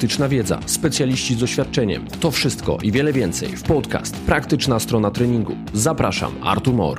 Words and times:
praktyczna 0.00 0.28
wiedza, 0.28 0.60
specjaliści 0.66 1.34
z 1.34 1.38
doświadczeniem. 1.38 2.06
To 2.20 2.30
wszystko 2.30 2.78
i 2.82 2.92
wiele 2.92 3.12
więcej 3.12 3.48
w 3.48 3.62
podcast 3.62 4.16
Praktyczna 4.16 4.78
strona 4.78 5.10
treningu. 5.10 5.56
Zapraszam, 5.72 6.32
Artur 6.42 6.74
Mor. 6.74 6.98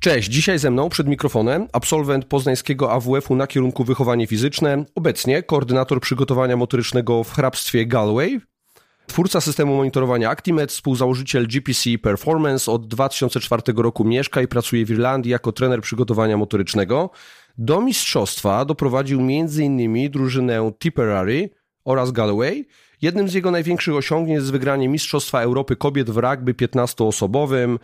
Cześć, 0.00 0.30
dzisiaj 0.30 0.58
ze 0.58 0.70
mną 0.70 0.88
przed 0.88 1.08
mikrofonem 1.08 1.68
absolwent 1.72 2.24
poznańskiego 2.24 2.92
AWF-u 2.92 3.36
na 3.36 3.46
kierunku 3.46 3.84
wychowanie 3.84 4.26
fizyczne, 4.26 4.84
obecnie 4.94 5.42
koordynator 5.42 6.00
przygotowania 6.00 6.56
motorycznego 6.56 7.24
w 7.24 7.32
hrabstwie 7.32 7.86
Galway, 7.86 8.40
twórca 9.06 9.40
systemu 9.40 9.76
monitorowania 9.76 10.30
Actimed, 10.30 10.70
współzałożyciel 10.70 11.48
GPC 11.48 11.98
Performance, 12.02 12.72
od 12.72 12.86
2004 12.86 13.62
roku 13.76 14.04
mieszka 14.04 14.42
i 14.42 14.48
pracuje 14.48 14.84
w 14.86 14.90
Irlandii 14.90 15.32
jako 15.32 15.52
trener 15.52 15.80
przygotowania 15.80 16.36
motorycznego. 16.36 17.10
Do 17.64 17.80
mistrzostwa 17.80 18.64
doprowadził 18.64 19.20
m.in. 19.20 20.10
drużynę 20.10 20.72
Tipperary 20.78 21.50
oraz 21.84 22.12
Galway. 22.12 22.66
Jednym 23.02 23.28
z 23.28 23.34
jego 23.34 23.50
największych 23.50 23.94
osiągnięć 23.94 24.36
jest 24.36 24.52
wygranie 24.52 24.88
Mistrzostwa 24.88 25.40
Europy 25.40 25.76
Kobiet 25.76 26.10
w 26.10 26.16
rugby 26.16 26.54
15-osobowym. 26.54 27.78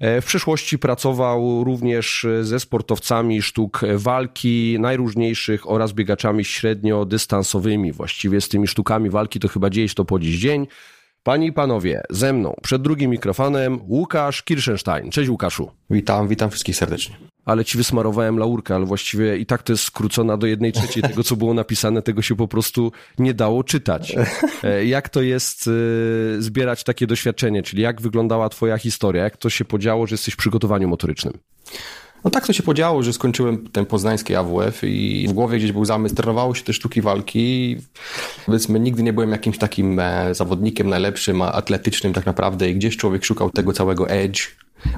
E, 0.00 0.20
w 0.20 0.24
przeszłości 0.24 0.78
pracował 0.78 1.64
również 1.64 2.26
ze 2.42 2.60
sportowcami 2.60 3.42
sztuk 3.42 3.80
walki 3.94 4.76
najróżniejszych 4.80 5.70
oraz 5.70 5.92
biegaczami 5.92 6.44
średniodystansowymi. 6.44 7.92
Właściwie 7.92 8.40
z 8.40 8.48
tymi 8.48 8.68
sztukami 8.68 9.10
walki 9.10 9.40
to 9.40 9.48
chyba 9.48 9.70
dzieje 9.70 9.88
się 9.88 9.94
to 9.94 10.04
po 10.04 10.18
dziś 10.18 10.38
dzień. 10.38 10.66
Panie 11.22 11.46
i 11.46 11.52
panowie, 11.52 12.02
ze 12.10 12.32
mną 12.32 12.54
przed 12.62 12.82
drugim 12.82 13.10
mikrofonem 13.10 13.80
Łukasz 13.88 14.42
Kirschenstein. 14.42 15.10
Cześć 15.10 15.30
Łukaszu. 15.30 15.70
Witam, 15.90 16.28
witam 16.28 16.50
wszystkich 16.50 16.76
serdecznie. 16.76 17.16
Ale 17.48 17.64
ci 17.64 17.78
wysmarowałem 17.78 18.38
laurkę, 18.38 18.74
ale 18.74 18.86
właściwie 18.86 19.38
i 19.38 19.46
tak 19.46 19.62
to 19.62 19.72
jest 19.72 19.84
skrócona 19.84 20.36
do 20.36 20.46
jednej 20.46 20.72
trzeciej 20.72 21.02
tego, 21.02 21.24
co 21.24 21.36
było 21.36 21.54
napisane, 21.54 22.02
tego 22.02 22.22
się 22.22 22.36
po 22.36 22.48
prostu 22.48 22.92
nie 23.18 23.34
dało 23.34 23.64
czytać. 23.64 24.14
E, 24.62 24.84
jak 24.84 25.08
to 25.08 25.22
jest 25.22 25.68
e, 25.68 26.42
zbierać 26.42 26.84
takie 26.84 27.06
doświadczenie, 27.06 27.62
czyli 27.62 27.82
jak 27.82 28.00
wyglądała 28.00 28.48
twoja 28.48 28.78
historia, 28.78 29.22
jak 29.22 29.36
to 29.36 29.50
się 29.50 29.64
podziało, 29.64 30.06
że 30.06 30.14
jesteś 30.14 30.34
w 30.34 30.36
przygotowaniu 30.36 30.88
motorycznym? 30.88 31.38
No 32.24 32.30
tak 32.30 32.46
to 32.46 32.52
się 32.52 32.62
podziało, 32.62 33.02
że 33.02 33.12
skończyłem 33.12 33.68
ten 33.68 33.86
poznański 33.86 34.34
AWF 34.34 34.84
i 34.84 35.26
w 35.28 35.32
głowie 35.32 35.58
gdzieś 35.58 35.72
był 35.72 35.84
zamysł, 35.84 36.14
trenowało 36.14 36.54
się 36.54 36.64
te 36.64 36.72
sztuki 36.72 37.00
walki. 37.02 37.76
Powiedzmy, 38.46 38.80
nigdy 38.80 39.02
nie 39.02 39.12
byłem 39.12 39.30
jakimś 39.30 39.58
takim 39.58 40.00
e, 40.00 40.34
zawodnikiem 40.34 40.88
najlepszym, 40.88 41.42
atletycznym 41.42 42.12
tak 42.12 42.26
naprawdę 42.26 42.70
i 42.70 42.74
gdzieś 42.74 42.96
człowiek 42.96 43.24
szukał 43.24 43.50
tego 43.50 43.72
całego 43.72 44.08
edge 44.08 44.40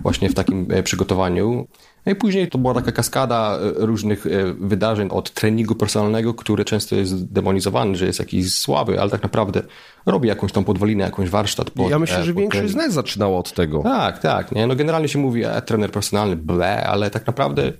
właśnie 0.02 0.28
w 0.28 0.34
takim 0.34 0.68
przygotowaniu. 0.84 1.68
No 2.06 2.12
i 2.12 2.14
później 2.14 2.48
to 2.48 2.58
była 2.58 2.74
taka 2.74 2.92
kaskada 2.92 3.58
e, 3.58 3.86
różnych 3.86 4.26
wydarzeń 4.60 5.08
od 5.10 5.30
treningu 5.30 5.74
personalnego, 5.74 6.34
który 6.34 6.64
często 6.64 6.96
jest 6.96 7.32
demonizowany, 7.32 7.96
że 7.96 8.06
jest 8.06 8.18
jakiś 8.18 8.54
słaby, 8.54 9.00
ale 9.00 9.10
tak 9.10 9.22
naprawdę 9.22 9.62
robi 10.06 10.28
jakąś 10.28 10.52
tą 10.52 10.64
podwolinę, 10.64 11.04
jakąś 11.04 11.30
warsztat. 11.30 11.70
Pod, 11.70 11.90
ja 11.90 11.98
myślę, 11.98 12.24
że 12.24 12.34
większość 12.34 12.72
z 12.72 12.76
nas 12.76 12.92
zaczynało 12.92 13.38
od 13.38 13.52
tego. 13.52 13.82
Tak, 13.82 14.18
tak. 14.18 14.52
Nie? 14.52 14.66
No 14.66 14.76
generalnie 14.76 15.08
się 15.08 15.18
mówi, 15.18 15.44
e, 15.44 15.62
trener 15.62 15.90
personalny, 15.90 16.36
ble, 16.36 16.86
ale 16.86 17.10
tak 17.10 17.26
naprawdę 17.26 17.72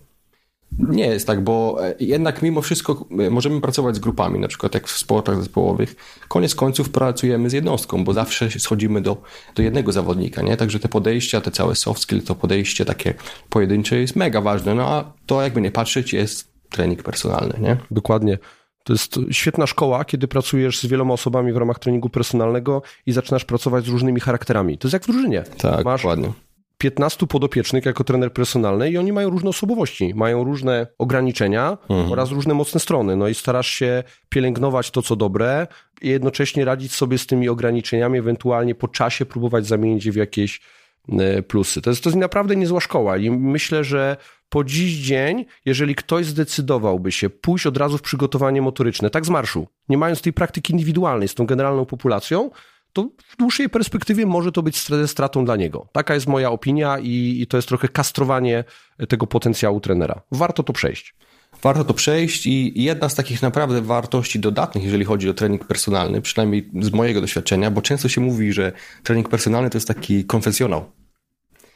nie 0.78 1.06
jest 1.06 1.26
tak, 1.26 1.44
bo 1.44 1.78
e, 1.86 1.94
jednak 2.00 2.42
mimo 2.42 2.62
wszystko 2.62 3.06
e, 3.18 3.30
możemy 3.30 3.60
pracować 3.60 3.96
z 3.96 3.98
grupami, 3.98 4.38
na 4.38 4.48
przykład 4.48 4.74
jak 4.74 4.88
w 4.88 4.98
sportach 4.98 5.36
zespołowych. 5.36 5.94
Koniec 6.28 6.54
końców 6.54 6.90
pracujemy 6.90 7.50
z 7.50 7.52
jednostką, 7.52 8.04
bo 8.04 8.12
zawsze 8.12 8.50
schodzimy 8.50 9.00
do, 9.00 9.16
do 9.54 9.62
jednego 9.62 9.92
zawodnika, 9.92 10.42
nie? 10.42 10.56
Także 10.56 10.78
te 10.78 10.88
podejścia, 10.88 11.40
te 11.40 11.50
całe 11.50 11.74
soft 11.74 12.02
skill, 12.02 12.22
to 12.22 12.34
podejście 12.34 12.84
takie 12.84 13.14
pojedyncze 13.48 13.96
jest 13.96 14.16
mega 14.16 14.40
ważne, 14.40 14.74
no 14.74 14.88
a 14.88 15.12
to 15.26 15.42
jakby 15.42 15.60
nie 15.60 15.70
patrzeć 15.70 16.12
jest 16.12 16.50
trening 16.70 17.02
personalny, 17.02 17.54
nie? 17.60 17.76
Dokładnie. 17.90 18.38
To 18.84 18.92
jest 18.92 19.20
świetna 19.30 19.66
szkoła, 19.66 20.04
kiedy 20.04 20.28
pracujesz 20.28 20.78
z 20.78 20.86
wieloma 20.86 21.14
osobami 21.14 21.52
w 21.52 21.56
ramach 21.56 21.78
treningu 21.78 22.08
personalnego 22.08 22.82
i 23.06 23.12
zaczynasz 23.12 23.44
pracować 23.44 23.84
z 23.84 23.88
różnymi 23.88 24.20
charakterami. 24.20 24.78
To 24.78 24.88
jest 24.88 24.92
jak 24.92 25.02
w 25.02 25.06
drużynie. 25.06 25.42
Tak, 25.58 25.84
Masz 25.84 26.02
dokładnie. 26.02 26.32
15 26.80 27.26
podopiecznych 27.26 27.84
jako 27.86 28.04
trener 28.04 28.32
personalny 28.32 28.90
i 28.90 28.98
oni 28.98 29.12
mają 29.12 29.30
różne 29.30 29.50
osobowości, 29.50 30.14
mają 30.14 30.44
różne 30.44 30.86
ograniczenia 30.98 31.78
mhm. 31.90 32.12
oraz 32.12 32.30
różne 32.30 32.54
mocne 32.54 32.80
strony. 32.80 33.16
No 33.16 33.28
i 33.28 33.34
starasz 33.34 33.68
się 33.68 34.02
pielęgnować 34.28 34.90
to, 34.90 35.02
co 35.02 35.16
dobre 35.16 35.66
i 36.02 36.08
jednocześnie 36.08 36.64
radzić 36.64 36.92
sobie 36.92 37.18
z 37.18 37.26
tymi 37.26 37.48
ograniczeniami, 37.48 38.18
ewentualnie 38.18 38.74
po 38.74 38.88
czasie 38.88 39.26
próbować 39.26 39.66
zamienić 39.66 40.04
je 40.04 40.12
w 40.12 40.16
jakieś 40.16 40.60
e, 41.08 41.42
plusy. 41.42 41.82
To 41.82 41.90
jest, 41.90 42.04
to 42.04 42.10
jest 42.10 42.18
naprawdę 42.18 42.56
niezła 42.56 42.80
szkoła 42.80 43.16
i 43.16 43.30
myślę, 43.30 43.84
że 43.84 44.16
po 44.48 44.64
dziś 44.64 44.92
dzień, 44.92 45.44
jeżeli 45.64 45.94
ktoś 45.94 46.26
zdecydowałby 46.26 47.12
się 47.12 47.30
pójść 47.30 47.66
od 47.66 47.76
razu 47.76 47.98
w 47.98 48.02
przygotowanie 48.02 48.62
motoryczne, 48.62 49.10
tak 49.10 49.26
z 49.26 49.30
marszu, 49.30 49.66
nie 49.88 49.98
mając 49.98 50.22
tej 50.22 50.32
praktyki 50.32 50.72
indywidualnej 50.72 51.28
z 51.28 51.34
tą 51.34 51.46
generalną 51.46 51.84
populacją, 51.84 52.50
to 52.92 53.10
w 53.28 53.36
dłuższej 53.36 53.68
perspektywie 53.68 54.26
może 54.26 54.52
to 54.52 54.62
być 54.62 54.86
stratą 55.06 55.44
dla 55.44 55.56
niego. 55.56 55.88
Taka 55.92 56.14
jest 56.14 56.26
moja 56.26 56.50
opinia 56.50 56.98
i, 56.98 57.38
i 57.40 57.46
to 57.46 57.56
jest 57.58 57.68
trochę 57.68 57.88
kastrowanie 57.88 58.64
tego 59.08 59.26
potencjału 59.26 59.80
trenera. 59.80 60.22
Warto 60.32 60.62
to 60.62 60.72
przejść. 60.72 61.14
Warto 61.62 61.84
to 61.84 61.94
przejść 61.94 62.46
i 62.46 62.82
jedna 62.82 63.08
z 63.08 63.14
takich 63.14 63.42
naprawdę 63.42 63.82
wartości 63.82 64.40
dodatnych, 64.40 64.84
jeżeli 64.84 65.04
chodzi 65.04 65.30
o 65.30 65.34
trening 65.34 65.64
personalny, 65.64 66.20
przynajmniej 66.20 66.70
z 66.80 66.92
mojego 66.92 67.20
doświadczenia, 67.20 67.70
bo 67.70 67.82
często 67.82 68.08
się 68.08 68.20
mówi, 68.20 68.52
że 68.52 68.72
trening 69.02 69.28
personalny 69.28 69.70
to 69.70 69.76
jest 69.76 69.88
taki 69.88 70.24
konfesjonał. 70.24 70.99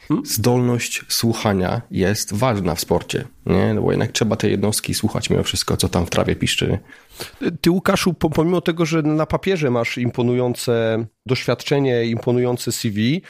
Hmm? 0.09 0.27
Zdolność 0.27 1.05
słuchania 1.09 1.83
jest 1.91 2.35
ważna 2.35 2.75
w 2.75 2.81
sporcie, 2.81 3.25
nie? 3.47 3.75
No 3.75 3.83
bo 3.83 3.91
jednak 3.91 4.13
trzeba 4.13 4.37
te 4.37 4.51
jednostki 4.51 4.95
słuchać 4.95 5.31
mimo 5.31 5.43
wszystko, 5.43 5.77
co 5.77 5.89
tam 5.89 6.07
w 6.07 6.11
trawie 6.11 6.37
piszczy. 6.37 6.79
Ty, 7.61 7.71
Łukaszu, 7.71 8.15
pomimo 8.15 8.61
tego, 8.61 8.87
że 8.87 9.03
na 9.03 9.27
papierze 9.27 9.71
masz 9.71 9.99
imponujące 9.99 11.07
doświadczenie, 11.27 12.05
imponujące 12.05 12.73
CV, 12.73 13.23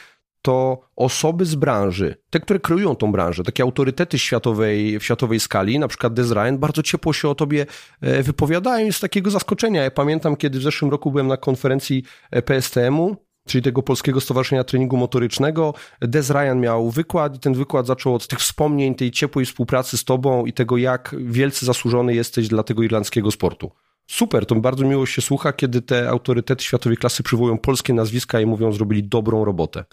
to 0.45 0.79
osoby 0.95 1.45
z 1.45 1.55
branży, 1.55 2.15
te, 2.29 2.39
które 2.39 2.59
kreują 2.59 2.95
tą 2.95 3.11
branżę, 3.11 3.43
takie 3.43 3.63
autorytety 3.63 4.19
światowej, 4.19 4.99
w 4.99 5.03
światowej 5.03 5.39
skali, 5.39 5.79
na 5.79 5.87
przykład 5.87 6.13
Des 6.13 6.31
Ryan, 6.31 6.57
bardzo 6.57 6.83
ciepło 6.83 7.13
się 7.13 7.29
o 7.29 7.35
tobie 7.35 7.65
e, 8.01 8.23
wypowiadają 8.23 8.91
z 8.91 8.99
takiego 8.99 9.31
zaskoczenia. 9.31 9.83
Ja 9.83 9.91
pamiętam, 9.91 10.35
kiedy 10.35 10.59
w 10.59 10.61
zeszłym 10.61 10.91
roku 10.91 11.11
byłem 11.11 11.27
na 11.27 11.37
konferencji 11.37 12.03
e, 12.31 12.41
PSTM-u, 12.41 13.24
czyli 13.47 13.61
tego 13.61 13.81
Polskiego 13.83 14.21
Stowarzyszenia 14.21 14.63
Treningu 14.63 14.97
Motorycznego. 14.97 15.73
Des 16.01 16.29
Ryan 16.29 16.59
miał 16.59 16.91
wykład 16.91 17.35
i 17.35 17.39
ten 17.39 17.53
wykład 17.53 17.87
zaczął 17.87 18.15
od 18.15 18.27
tych 18.27 18.39
wspomnień, 18.39 18.95
tej 18.95 19.11
ciepłej 19.11 19.45
współpracy 19.45 19.97
z 19.97 20.03
tobą 20.03 20.45
i 20.45 20.53
tego, 20.53 20.77
jak 20.77 21.15
wielce 21.19 21.65
zasłużony 21.65 22.15
jesteś 22.15 22.47
dla 22.47 22.63
tego 22.63 22.83
irlandzkiego 22.83 23.31
sportu. 23.31 23.71
Super, 24.07 24.45
to 24.45 24.55
bardzo 24.55 24.85
miło 24.85 25.05
się 25.05 25.21
słucha, 25.21 25.53
kiedy 25.53 25.81
te 25.81 26.09
autorytety 26.09 26.63
światowej 26.63 26.97
klasy 26.97 27.23
przywołują 27.23 27.57
polskie 27.57 27.93
nazwiska 27.93 28.41
i 28.41 28.45
mówią, 28.45 28.71
zrobili 28.71 29.03
dobrą 29.03 29.45
robotę. 29.45 29.83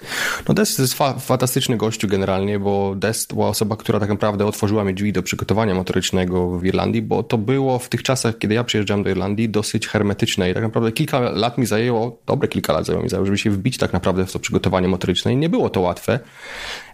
No 0.49 0.55
Des 0.55 0.79
jest 0.79 0.95
fa 0.95 1.15
fantastyczny 1.15 1.77
gościu 1.77 2.09
generalnie, 2.09 2.59
bo 2.59 2.95
Des 2.97 3.27
była 3.27 3.49
osoba, 3.49 3.77
która 3.77 4.01
tak 4.01 4.09
naprawdę 4.09 4.47
otworzyła 4.47 4.85
mi 4.85 4.95
drzwi 4.95 5.13
do 5.13 5.23
przygotowania 5.23 5.75
motorycznego 5.75 6.59
w 6.59 6.65
Irlandii, 6.65 7.03
bo 7.03 7.23
to 7.23 7.39
było 7.39 7.79
w 7.79 7.89
tych 7.89 8.03
czasach, 8.03 8.39
kiedy 8.39 8.55
ja 8.55 8.65
przyjeżdżałem 8.65 9.03
do 9.03 9.11
Irlandii, 9.11 9.49
dosyć 9.49 9.87
hermetyczne 9.87 10.51
i 10.51 10.55
tak 10.55 10.63
naprawdę 10.63 10.93
kilka 10.93 11.21
lat 11.21 11.59
mi 11.59 11.67
zajęło, 11.67 12.19
dobre 12.27 12.49
kilka 12.49 12.73
lat 12.73 12.87
zajęło 12.87 13.03
mi 13.03 13.09
zajęło, 13.09 13.27
żeby 13.27 13.39
się 13.39 13.51
wbić 13.51 13.79
tak 13.79 13.93
naprawdę 13.93 14.27
w 14.27 14.33
to 14.33 14.39
przygotowanie 14.39 14.89
motoryczne 14.89 15.33
i 15.33 15.37
nie 15.37 15.49
było 15.49 15.71
to 15.71 15.81
łatwe 15.81 16.21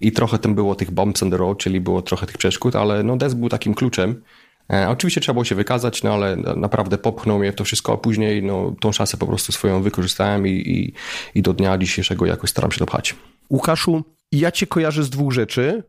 i 0.01 0.13
trochę 0.13 0.39
tam 0.39 0.55
było 0.55 0.75
tych 0.75 0.91
bumps 0.91 1.23
on 1.23 1.31
the 1.31 1.37
road, 1.37 1.59
czyli 1.59 1.81
było 1.81 2.03
trochę 2.03 2.27
tych 2.27 2.39
przeszkód, 2.39 2.77
ale 2.77 3.03
no 3.03 3.17
Des 3.17 3.35
był 3.35 3.49
takim 3.49 3.75
kluczem, 3.75 4.23
oczywiście 4.89 5.21
trzeba 5.21 5.35
było 5.35 5.45
się 5.45 5.55
wykazać, 5.55 6.03
no 6.03 6.15
ale 6.15 6.37
naprawdę 6.37 6.99
popchnął 6.99 7.39
mnie 7.39 7.53
w 7.53 7.55
to 7.55 7.65
wszystko, 7.65 7.93
a 7.93 7.97
później 7.97 8.43
no, 8.43 8.75
tą 8.81 8.93
szansę 8.93 9.17
po 9.17 9.27
prostu 9.27 9.53
swoją 9.53 9.83
wykorzystałem 9.83 10.47
i, 10.47 10.51
i, 10.51 10.93
i 11.39 11.43
do 11.43 11.53
dnia 11.53 11.79
dzisiejszego 11.79 12.27
jakoś 12.27 12.51
staram 12.51 12.73
się 12.73 12.79
dopchać. 12.79 13.17
Łukaszu, 13.51 14.05
ja 14.33 14.53
cię 14.53 14.67
kojarzę 14.67 15.05
z 15.05 15.11
dwóch 15.11 15.33
rzeczy. 15.33 15.83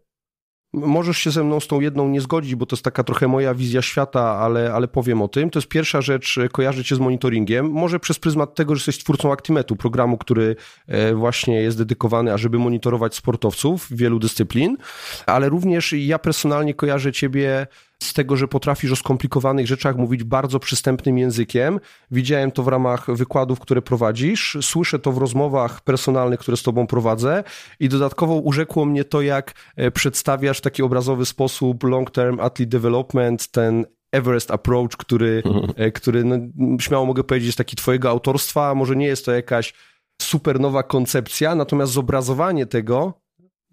Możesz 0.74 1.18
się 1.18 1.32
ze 1.32 1.44
mną 1.44 1.60
z 1.60 1.68
tą 1.68 1.80
jedną 1.80 2.10
nie 2.10 2.22
zgodzić, 2.22 2.56
bo 2.56 2.66
to 2.66 2.76
jest 2.76 2.84
taka 2.84 3.04
trochę 3.04 3.28
moja 3.28 3.54
wizja 3.54 3.82
świata, 3.82 4.22
ale, 4.22 4.74
ale 4.74 4.88
powiem 4.88 5.22
o 5.22 5.28
tym. 5.28 5.50
To 5.50 5.60
jest 5.60 5.70
pierwsza 5.70 6.02
rzecz, 6.02 6.40
kojarzy 6.52 6.84
cię 6.84 6.96
z 6.96 7.00
monitoringiem. 7.00 7.72
Może 7.72 8.00
przez 8.00 8.20
pryzmat 8.20 8.56
tego, 8.56 8.76
że 8.76 8.80
jesteś 8.80 8.98
twórcą 9.04 9.32
Actimetu, 9.32 9.76
programu, 9.76 10.18
który 10.18 10.56
e, 10.88 11.14
właśnie 11.14 11.62
jest 11.62 11.78
dedykowany, 11.78 12.34
ażeby 12.34 12.60
monitorować 12.60 13.16
sportowców 13.16 13.88
wielu 13.92 14.20
dyscyplin, 14.20 14.78
ale 15.26 15.50
również 15.50 15.94
ja 15.94 16.20
personalnie 16.20 16.74
kojarzę 16.74 17.12
ciebie 17.12 17.68
z 18.04 18.14
tego, 18.14 18.36
że 18.36 18.48
potrafisz 18.48 18.92
o 18.92 18.96
skomplikowanych 18.96 19.68
rzeczach 19.68 19.96
mówić 19.96 20.24
bardzo 20.24 20.60
przystępnym 20.60 21.18
językiem. 21.18 21.80
Widziałem 22.12 22.52
to 22.52 22.64
w 22.64 22.68
ramach 22.68 23.16
wykładów, 23.16 23.60
które 23.60 23.82
prowadzisz, 23.82 24.58
słyszę 24.62 25.00
to 25.00 25.12
w 25.12 25.18
rozmowach 25.18 25.82
personalnych, 25.82 26.40
które 26.40 26.58
z 26.58 26.64
tobą 26.64 26.88
prowadzę 26.88 27.44
i 27.80 27.90
dodatkowo 27.90 28.36
urzekło 28.36 28.86
mnie 28.86 29.04
to, 29.04 29.22
jak 29.22 29.54
e, 29.76 29.92
przedstawiasz 29.92 30.58
w 30.58 30.62
taki 30.62 30.84
obrazowy 30.84 31.26
sposób 31.26 31.84
long-term 31.84 32.40
athlete 32.40 32.70
development, 32.70 33.48
ten 33.48 33.86
Everest 34.12 34.52
Approach, 34.52 34.92
który, 34.98 35.42
mhm. 35.46 35.92
który 35.92 36.24
no, 36.24 36.38
śmiało 36.80 37.06
mogę 37.06 37.24
powiedzieć, 37.24 37.48
jest 37.48 37.58
taki 37.58 37.76
twojego 37.76 38.10
autorstwa, 38.10 38.76
może 38.76 38.96
nie 38.96 39.06
jest 39.06 39.26
to 39.26 39.32
jakaś 39.32 39.74
super 40.22 40.60
nowa 40.60 40.84
koncepcja, 40.84 41.56
natomiast 41.56 41.92
zobrazowanie 41.92 42.66
tego 42.66 43.14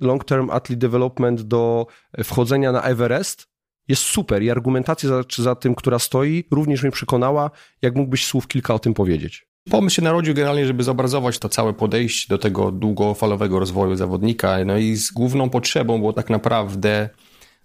long-term 0.01 0.51
athlete 0.51 0.77
development 0.77 1.43
do 1.43 1.87
wchodzenia 2.25 2.73
na 2.73 2.83
Everest 2.83 3.56
jest 3.89 4.03
super 4.03 4.43
i 4.43 4.51
argumentacja 4.51 5.09
za, 5.09 5.23
za 5.37 5.55
tym, 5.55 5.75
która 5.75 5.99
stoi, 5.99 6.45
również 6.51 6.83
mnie 6.83 6.93
przekonała. 6.93 7.51
Jak 7.83 7.97
mógłbyś 7.97 8.27
słów 8.27 8.49
kilka 8.49 8.75
o 8.75 8.79
tym 8.79 8.95
powiedzieć? 8.95 9.47
Pomysł 9.71 9.97
się 9.97 10.03
narodził 10.03 10.35
generalnie, 10.35 10.67
żeby 10.67 10.83
zobrazować 10.83 11.39
to 11.39 11.49
całe 11.49 11.73
podejście 11.73 12.27
do 12.29 12.39
tego 12.39 12.73
długofalowego 12.73 13.59
rozwoju 13.59 13.97
zawodnika. 13.97 14.65
No 14.65 14.79
i 14.79 14.97
z 14.97 15.11
główną 15.11 15.51
potrzebą 15.51 15.99
było 15.99 16.13
tak 16.13 16.31
naprawdę 16.31 17.09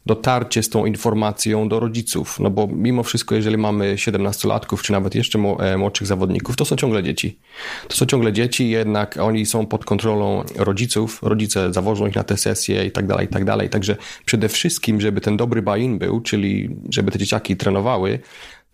dotarcie 0.06 0.64
z 0.64 0.70
tą 0.70 0.86
informacją 0.86 1.70
do 1.70 1.80
rodziców. 1.80 2.40
No 2.40 2.50
bo 2.50 2.68
mimo 2.68 3.04
wszystko, 3.04 3.36
jeżeli 3.36 3.58
mamy 3.58 3.96
17-latków, 3.96 4.82
czy 4.82 4.92
nawet 4.92 5.16
jeszcze 5.16 5.40
e, 5.60 5.78
młodszych 5.78 6.08
zawodników, 6.08 6.56
to 6.56 6.66
są 6.66 6.76
ciągle 6.76 7.04
dzieci. 7.04 7.40
To 7.88 7.96
są 7.96 8.06
ciągle 8.06 8.34
dzieci, 8.34 8.70
jednak 8.70 9.18
oni 9.18 9.46
są 9.46 9.66
pod 9.66 9.86
kontrolą 9.86 10.44
rodziców, 10.56 11.20
rodzice 11.24 11.74
zawożą 11.74 12.08
ich 12.08 12.16
na 12.16 12.24
te 12.24 12.38
sesje 12.38 12.86
i 12.86 12.92
tak 12.92 13.08
dalej, 13.08 13.26
i 13.26 13.30
tak 13.30 13.46
dalej. 13.46 13.70
Także 13.70 13.96
przede 14.26 14.50
wszystkim, 14.50 15.02
żeby 15.02 15.22
ten 15.22 15.38
dobry 15.38 15.62
buy-in 15.62 15.98
był, 15.98 16.22
czyli 16.22 16.70
żeby 16.90 17.12
te 17.12 17.20
dzieciaki 17.20 17.58
trenowały, 17.58 18.20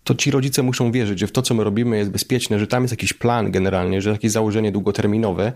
to 0.07 0.15
ci 0.15 0.31
rodzice 0.31 0.63
muszą 0.63 0.91
wierzyć, 0.91 1.19
że 1.19 1.27
w 1.27 1.31
to, 1.31 1.41
co 1.41 1.53
my 1.53 1.63
robimy 1.63 1.97
jest 1.97 2.11
bezpieczne, 2.11 2.59
że 2.59 2.67
tam 2.67 2.83
jest 2.83 2.93
jakiś 2.93 3.13
plan 3.13 3.51
generalnie, 3.51 4.01
że 4.01 4.09
jakieś 4.09 4.31
założenie 4.31 4.71
długoterminowe, 4.71 5.53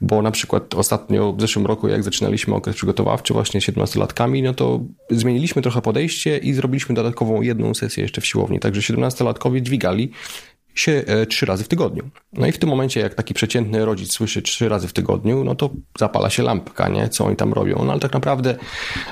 bo 0.00 0.22
na 0.22 0.30
przykład 0.30 0.74
ostatnio 0.74 1.32
w 1.32 1.40
zeszłym 1.40 1.66
roku, 1.66 1.88
jak 1.88 2.02
zaczynaliśmy 2.02 2.54
okres 2.54 2.76
przygotowawczy 2.76 3.32
właśnie 3.32 3.60
z 3.60 3.64
17-latkami, 3.64 4.42
no 4.42 4.54
to 4.54 4.80
zmieniliśmy 5.10 5.62
trochę 5.62 5.82
podejście 5.82 6.38
i 6.38 6.52
zrobiliśmy 6.52 6.94
dodatkową 6.94 7.42
jedną 7.42 7.74
sesję 7.74 8.02
jeszcze 8.02 8.20
w 8.20 8.26
siłowni, 8.26 8.60
także 8.60 8.80
17-latkowie 8.80 9.62
dźwigali 9.62 10.10
się 10.74 11.02
e, 11.06 11.26
trzy 11.26 11.46
razy 11.46 11.64
w 11.64 11.68
tygodniu. 11.68 12.10
No 12.32 12.46
i 12.46 12.52
w 12.52 12.58
tym 12.58 12.68
momencie, 12.68 13.00
jak 13.00 13.14
taki 13.14 13.34
przeciętny 13.34 13.84
rodzic 13.84 14.12
słyszy 14.12 14.42
trzy 14.42 14.68
razy 14.68 14.88
w 14.88 14.92
tygodniu, 14.92 15.44
no 15.44 15.54
to 15.54 15.70
zapala 15.98 16.30
się 16.30 16.42
lampka, 16.42 16.88
nie? 16.88 17.08
Co 17.08 17.24
oni 17.24 17.36
tam 17.36 17.52
robią. 17.52 17.82
No 17.84 17.92
ale 17.92 18.00
tak 18.00 18.12
naprawdę 18.12 18.56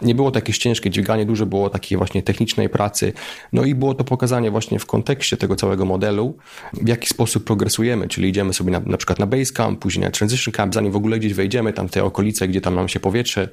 nie 0.02 0.14
było 0.14 0.30
to 0.30 0.38
jakieś 0.38 0.58
ciężkie 0.58 0.90
dźwiganie, 0.90 1.26
dużo 1.26 1.46
było 1.46 1.70
takiej 1.70 1.98
właśnie 1.98 2.22
technicznej 2.22 2.68
pracy. 2.68 3.12
No 3.52 3.64
i 3.64 3.74
było 3.74 3.94
to 3.94 4.04
pokazanie 4.04 4.50
właśnie 4.50 4.78
w 4.78 4.86
kontekście 4.86 5.36
tego 5.36 5.56
całego 5.56 5.84
modelu, 5.84 6.36
w 6.72 6.88
jaki 6.88 7.08
sposób 7.08 7.44
progresujemy, 7.44 8.08
czyli 8.08 8.28
idziemy 8.28 8.52
sobie 8.52 8.70
na, 8.70 8.80
na 8.80 8.96
przykład 8.96 9.18
na 9.18 9.26
Basecamp, 9.26 9.80
później 9.80 10.04
na 10.04 10.10
Transition 10.10 10.52
Camp, 10.52 10.74
zanim 10.74 10.92
w 10.92 10.96
ogóle 10.96 11.18
gdzieś 11.18 11.34
wejdziemy 11.34 11.72
tam 11.72 11.88
w 11.88 11.90
te 11.90 12.04
okolice, 12.04 12.48
gdzie 12.48 12.60
tam 12.60 12.74
nam 12.74 12.88
się 12.88 13.00
powietrze 13.00 13.48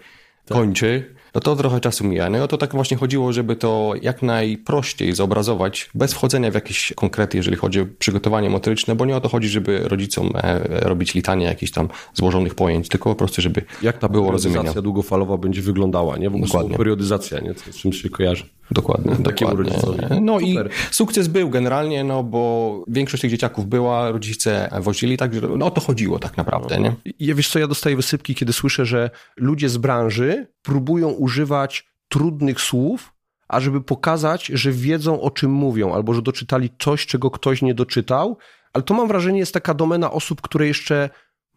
tak. 0.46 0.58
kończy, 0.58 1.16
no 1.36 1.42
to 1.42 1.56
trochę 1.56 1.80
czasu 1.80 2.04
mija. 2.04 2.30
No 2.30 2.48
to 2.48 2.58
tak 2.58 2.72
właśnie 2.72 2.98
chodziło, 2.98 3.34
żeby 3.34 3.56
to 3.56 3.94
jak 4.02 4.22
najprościej 4.22 5.14
zobrazować, 5.14 5.90
bez 5.96 6.14
wchodzenia 6.14 6.52
w 6.52 6.54
jakieś 6.54 6.94
konkrety, 6.96 7.38
jeżeli 7.38 7.58
chodzi 7.58 7.82
o 7.82 7.86
przygotowanie 8.00 8.50
motoryczne, 8.50 8.96
bo 8.96 9.06
nie 9.06 9.16
o 9.16 9.22
to 9.22 9.30
chodzi, 9.30 9.50
żeby 9.50 9.80
rodzicom 9.84 10.32
e, 10.36 10.60
robić 10.80 11.14
litanie 11.14 11.46
jakichś 11.46 11.72
tam 11.72 11.90
złożonych 12.14 12.56
pojęć, 12.56 12.90
tylko 12.90 13.10
po 13.10 13.16
prostu, 13.16 13.42
żeby 13.42 13.62
jak 13.82 13.98
ta 13.98 14.10
było 14.10 14.32
rozumienia. 14.32 14.74
długofalowa 14.74 15.38
będzie 15.38 15.62
wyglądała, 15.62 16.18
nie? 16.18 16.30
W 16.30 16.40
Dokładnie. 16.42 16.78
periodyzacja, 16.78 17.40
nie? 17.40 17.54
Z 17.54 17.76
czym 17.78 17.94
się 17.94 18.10
kojarzy. 18.10 18.59
Dokładnie. 18.72 19.16
Takiemu 19.16 19.56
rodzicowi. 19.56 20.00
No 20.22 20.40
Super. 20.40 20.68
i 20.68 20.94
sukces 20.94 21.28
był 21.28 21.50
generalnie, 21.50 22.04
no 22.04 22.24
bo 22.24 22.84
większość 22.88 23.22
tych 23.22 23.32
dzieciaków 23.32 23.68
była, 23.68 24.12
rodzice 24.12 24.70
wozili, 24.82 25.18
także 25.18 25.42
no, 25.58 25.66
o 25.66 25.72
to 25.72 25.82
chodziło 25.82 26.20
tak 26.20 26.38
naprawdę, 26.38 26.80
nie? 26.80 26.96
Ja 27.20 27.36
wiesz 27.36 27.50
co, 27.50 27.60
ja 27.60 27.68
dostaję 27.68 27.96
wysypki, 27.96 28.36
kiedy 28.36 28.54
słyszę, 28.54 28.86
że 28.86 29.10
ludzie 29.38 29.70
z 29.70 29.78
branży 29.78 30.48
próbują 30.62 31.10
używać 31.10 31.88
trudnych 32.10 32.62
słów, 32.62 33.14
ażeby 33.48 33.82
pokazać, 33.82 34.46
że 34.46 34.72
wiedzą 34.72 35.22
o 35.22 35.32
czym 35.32 35.52
mówią, 35.52 35.94
albo 35.94 36.14
że 36.14 36.22
doczytali 36.22 36.70
coś, 36.80 37.06
czego 37.06 37.32
ktoś 37.32 37.62
nie 37.62 37.74
doczytał, 37.74 38.38
ale 38.74 38.84
to 38.84 38.94
mam 38.94 39.08
wrażenie 39.08 39.40
jest 39.40 39.54
taka 39.54 39.74
domena 39.74 40.12
osób, 40.12 40.42
które 40.42 40.68
jeszcze 40.68 41.10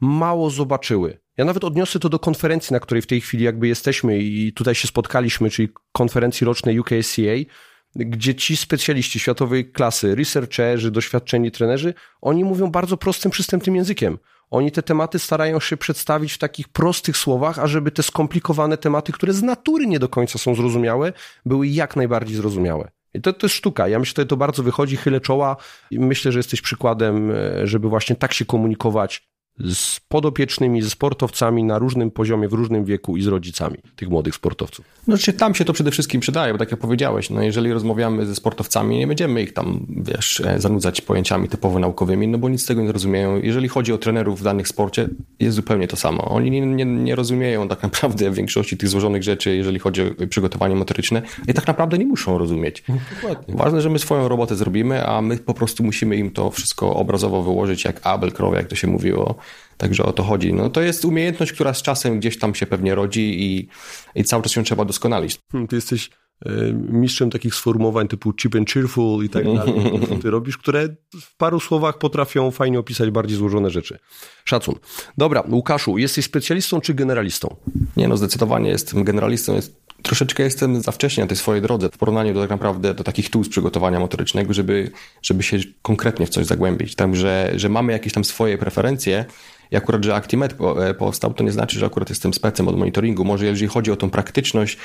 mało 0.03 0.51
zobaczyły. 0.51 1.21
Ja 1.37 1.45
nawet 1.45 1.65
odniosę 1.65 1.99
to 1.99 2.09
do 2.09 2.19
konferencji, 2.19 2.75
na 2.75 2.81
której 2.81 3.03
w 3.03 3.07
tej 3.07 3.21
chwili 3.21 3.45
jakby 3.45 3.69
jesteśmy 3.69 4.19
i 4.19 4.53
tutaj 4.53 4.75
się 4.75 4.89
spotkaliśmy, 4.89 5.51
czyli 5.51 5.69
konferencji 5.93 6.45
rocznej 6.45 6.81
UKSCA, 6.81 7.51
gdzie 7.97 8.35
ci 8.35 8.57
specjaliści 8.57 9.19
światowej 9.19 9.73
klasy, 9.73 10.15
researcherzy, 10.15 10.91
doświadczeni 10.91 11.51
trenerzy, 11.51 11.95
oni 12.21 12.45
mówią 12.45 12.71
bardzo 12.71 12.97
prostym, 12.97 13.31
przystępnym 13.31 13.77
językiem. 13.77 14.19
Oni 14.51 14.73
te 14.73 14.83
tematy 14.83 15.19
starają 15.19 15.61
się 15.61 15.77
przedstawić 15.77 16.33
w 16.33 16.39
takich 16.39 16.69
prostych 16.69 17.17
słowach, 17.17 17.59
ażeby 17.59 17.91
te 17.91 18.03
skomplikowane 18.03 18.77
tematy, 18.77 19.13
które 19.13 19.33
z 19.33 19.43
natury 19.43 19.87
nie 19.87 19.99
do 19.99 20.09
końca 20.09 20.39
są 20.39 20.55
zrozumiałe, 20.55 21.13
były 21.47 21.69
jak 21.69 21.97
najbardziej 21.97 22.37
zrozumiałe. 22.37 22.91
I 23.15 23.21
to, 23.21 23.33
to 23.33 23.47
jest 23.47 23.57
sztuka. 23.57 23.89
Ja 23.89 23.99
myślę, 23.99 24.23
że 24.23 24.27
to 24.27 24.37
bardzo 24.37 24.63
wychodzi, 24.63 24.97
chylę 24.97 25.21
czoła 25.21 25.57
i 25.91 25.99
myślę, 25.99 26.33
że 26.33 26.39
jesteś 26.39 26.61
przykładem, 26.61 27.31
e, 27.31 27.67
żeby 27.67 27.89
właśnie 27.89 28.17
tak 28.17 28.33
się 28.33 28.45
komunikować 28.45 29.32
z 29.59 30.01
podopiecznymi, 30.01 30.83
ze 30.83 30.91
sportowcami 30.91 31.65
na 31.65 31.79
różnym 31.79 32.11
poziomie, 32.11 32.49
w 32.49 32.53
różnym 32.53 32.85
wieku 32.85 33.17
i 33.17 33.23
z 33.23 33.27
rodzicami 33.27 33.79
tych 33.97 34.09
młodych 34.09 34.35
sportowców. 34.35 34.85
No, 35.07 35.19
czy 35.19 35.33
tam 35.33 35.55
się 35.55 35.65
to 35.65 35.73
przede 35.73 35.91
wszystkim 35.91 36.21
przydaje, 36.21 36.53
bo 36.53 36.59
tak 36.59 36.71
jak 36.71 36.81
powiedziałeś, 36.81 37.31
no 37.31 37.43
jeżeli 37.43 37.73
rozmawiamy 37.73 38.27
ze 38.27 38.35
sportowcami, 38.35 38.99
nie 38.99 39.07
będziemy 39.07 39.43
ich 39.43 39.53
tam, 39.53 39.87
wiesz, 39.89 40.41
e, 40.41 40.61
zanudzać 40.61 41.01
pojęciami 41.01 41.49
typowo 41.49 41.79
naukowymi, 41.79 42.29
no 42.29 42.39
bo 42.39 42.49
nic 42.49 42.63
z 42.63 42.67
tego 42.67 42.83
nie 42.83 42.93
rozumieją. 42.93 43.41
Jeżeli 43.43 43.69
chodzi 43.69 43.93
o 43.93 43.99
trenerów 43.99 44.41
w 44.41 44.43
danych 44.43 44.69
sporcie, 44.69 45.09
jest 45.41 45.57
zupełnie 45.57 45.89
to 45.89 45.97
samo. 45.97 46.25
Oni 46.25 46.51
nie, 46.51 46.61
nie, 46.61 46.85
nie 46.85 47.15
rozumieją 47.15 47.69
tak 47.69 47.83
naprawdę 47.93 48.31
większości 48.31 48.77
tych 48.77 48.89
złożonych 48.89 49.23
rzeczy, 49.23 49.57
jeżeli 49.57 49.79
chodzi 49.79 50.03
o 50.03 50.27
przygotowanie 50.31 50.75
motoryczne 50.75 51.23
i 51.49 51.55
tak 51.55 51.67
naprawdę 51.67 51.99
nie 51.99 52.07
muszą 52.07 52.39
rozumieć. 52.39 52.85
Dokładnie. 53.15 53.55
Ważne, 53.55 53.83
że 53.83 53.91
my 53.91 53.99
swoją 53.99 54.29
robotę 54.29 54.57
zrobimy, 54.57 55.07
a 55.07 55.23
my 55.23 55.39
po 55.39 55.55
prostu 55.55 55.85
musimy 55.85 56.17
im 56.17 56.31
to 56.31 56.51
wszystko 56.51 56.97
obrazowo 56.97 57.43
wyłożyć 57.43 57.85
jak 57.85 58.01
Abel 58.07 58.33
krowa, 58.33 58.57
jak 58.57 58.67
to 58.67 58.77
się 58.77 58.87
mówiło 58.87 59.42
Także 59.77 60.05
o 60.05 60.13
to 60.13 60.23
chodzi. 60.23 60.53
No, 60.55 60.71
to 60.71 60.81
jest 60.81 61.05
umiejętność, 61.05 61.53
która 61.53 61.75
z 61.75 61.83
czasem 61.83 62.19
gdzieś 62.19 62.39
tam 62.39 62.55
się 62.55 62.67
pewnie 62.67 62.95
rodzi 62.95 63.43
i, 63.43 63.69
i 64.15 64.25
cały 64.25 64.43
czas 64.43 64.57
ją 64.57 64.63
trzeba 64.63 64.85
doskonalić. 64.85 65.39
Hmm, 65.53 65.69
ty 65.69 65.77
jesteś 65.77 66.11
e, 66.47 66.51
mistrzem 66.73 67.31
takich 67.31 67.55
sformułowań 67.55 68.09
typu 68.09 68.33
cheap 68.43 68.55
and 68.55 68.71
cheerful 68.71 69.25
i 69.25 69.29
tak 69.29 69.45
dalej, 69.45 69.75
co 70.09 70.17
ty 70.17 70.31
robisz, 70.31 70.59
które 70.59 70.89
w 71.21 71.37
paru 71.37 71.61
słowach 71.61 71.99
potrafią 71.99 72.51
fajnie 72.51 72.79
opisać 72.79 73.11
bardziej 73.11 73.37
złożone 73.37 73.71
rzeczy. 73.71 73.99
Szacun. 74.45 74.75
Dobra, 75.19 75.45
Łukaszu, 75.51 75.99
jesteś 75.99 76.25
specjalistą 76.25 76.81
czy 76.81 76.95
generalistą? 76.95 77.57
Nie 77.97 78.09
no, 78.09 78.17
zdecydowanie 78.17 78.71
jestem 78.71 79.05
generalistą. 79.05 79.55
Jest, 79.55 79.82
troszeczkę 80.03 80.43
jestem 80.43 80.83
za 80.83 80.93
wcześnie 80.93 81.25
na 81.25 81.29
tej 81.29 81.37
swojej 81.37 81.63
drodze 81.63 81.89
w 81.89 81.99
porównaniu 81.99 82.35
do 82.35 82.41
tak 82.41 82.51
naprawdę 82.51 82.95
do 82.95 83.05
takich 83.05 83.31
tools 83.31 83.49
przygotowania 83.49 84.01
motorycznego, 84.01 84.55
żeby, 84.55 84.91
żeby 85.23 85.43
się 85.43 85.59
konkretnie 85.83 86.27
w 86.27 86.31
coś 86.31 86.47
zagłębić. 86.47 86.95
Także, 86.95 87.53
że 87.57 87.69
mamy 87.69 87.93
jakieś 87.93 88.13
tam 88.13 88.25
swoje 88.25 88.59
preferencje, 88.59 89.25
i 89.73 89.77
akurat, 89.77 90.05
że 90.05 90.15
Actimed 90.15 90.57
e, 90.81 90.95
powstał, 90.95 91.35
to 91.35 91.45
nie 91.45 91.53
znaczy, 91.53 91.79
że 91.79 91.87
akurat 91.87 92.09
jestem 92.09 92.35
specem 92.35 92.69
od 92.69 92.79
monitoringu. 92.79 93.25
Może 93.25 93.47
jeżeli 93.47 93.69
chodzi 93.69 93.91
o 93.91 93.97
tą 93.97 94.11
praktyczność, 94.11 94.79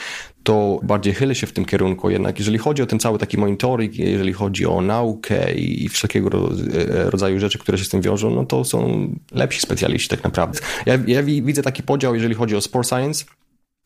to 0.43 0.79
bardziej 0.83 1.13
chylę 1.13 1.35
się 1.35 1.47
w 1.47 1.51
tym 1.51 1.65
kierunku. 1.65 2.09
Jednak 2.09 2.39
jeżeli 2.39 2.57
chodzi 2.57 2.81
o 2.83 2.85
ten 2.85 2.99
cały 2.99 3.19
taki 3.19 3.37
monitoring, 3.37 3.95
jeżeli 3.95 4.33
chodzi 4.33 4.65
o 4.65 4.81
naukę 4.81 5.53
i 5.53 5.89
wszelkiego 5.89 6.27
e, 6.27 7.09
rodzaju 7.09 7.39
rzeczy, 7.39 7.59
które 7.59 7.77
się 7.77 7.83
z 7.83 7.89
tym 7.89 8.01
wiążą, 8.01 8.29
no 8.29 8.45
to 8.45 8.65
są 8.65 9.09
lepsi 9.31 9.61
specjaliści 9.61 10.09
tak 10.09 10.23
naprawdę. 10.23 10.59
Ja, 10.85 10.99
ja 11.07 11.23
widzę 11.23 11.61
taki 11.61 11.83
podział, 11.83 12.15
jeżeli 12.15 12.35
chodzi 12.35 12.55
o 12.55 12.61
sport 12.61 12.89
science, 12.89 13.25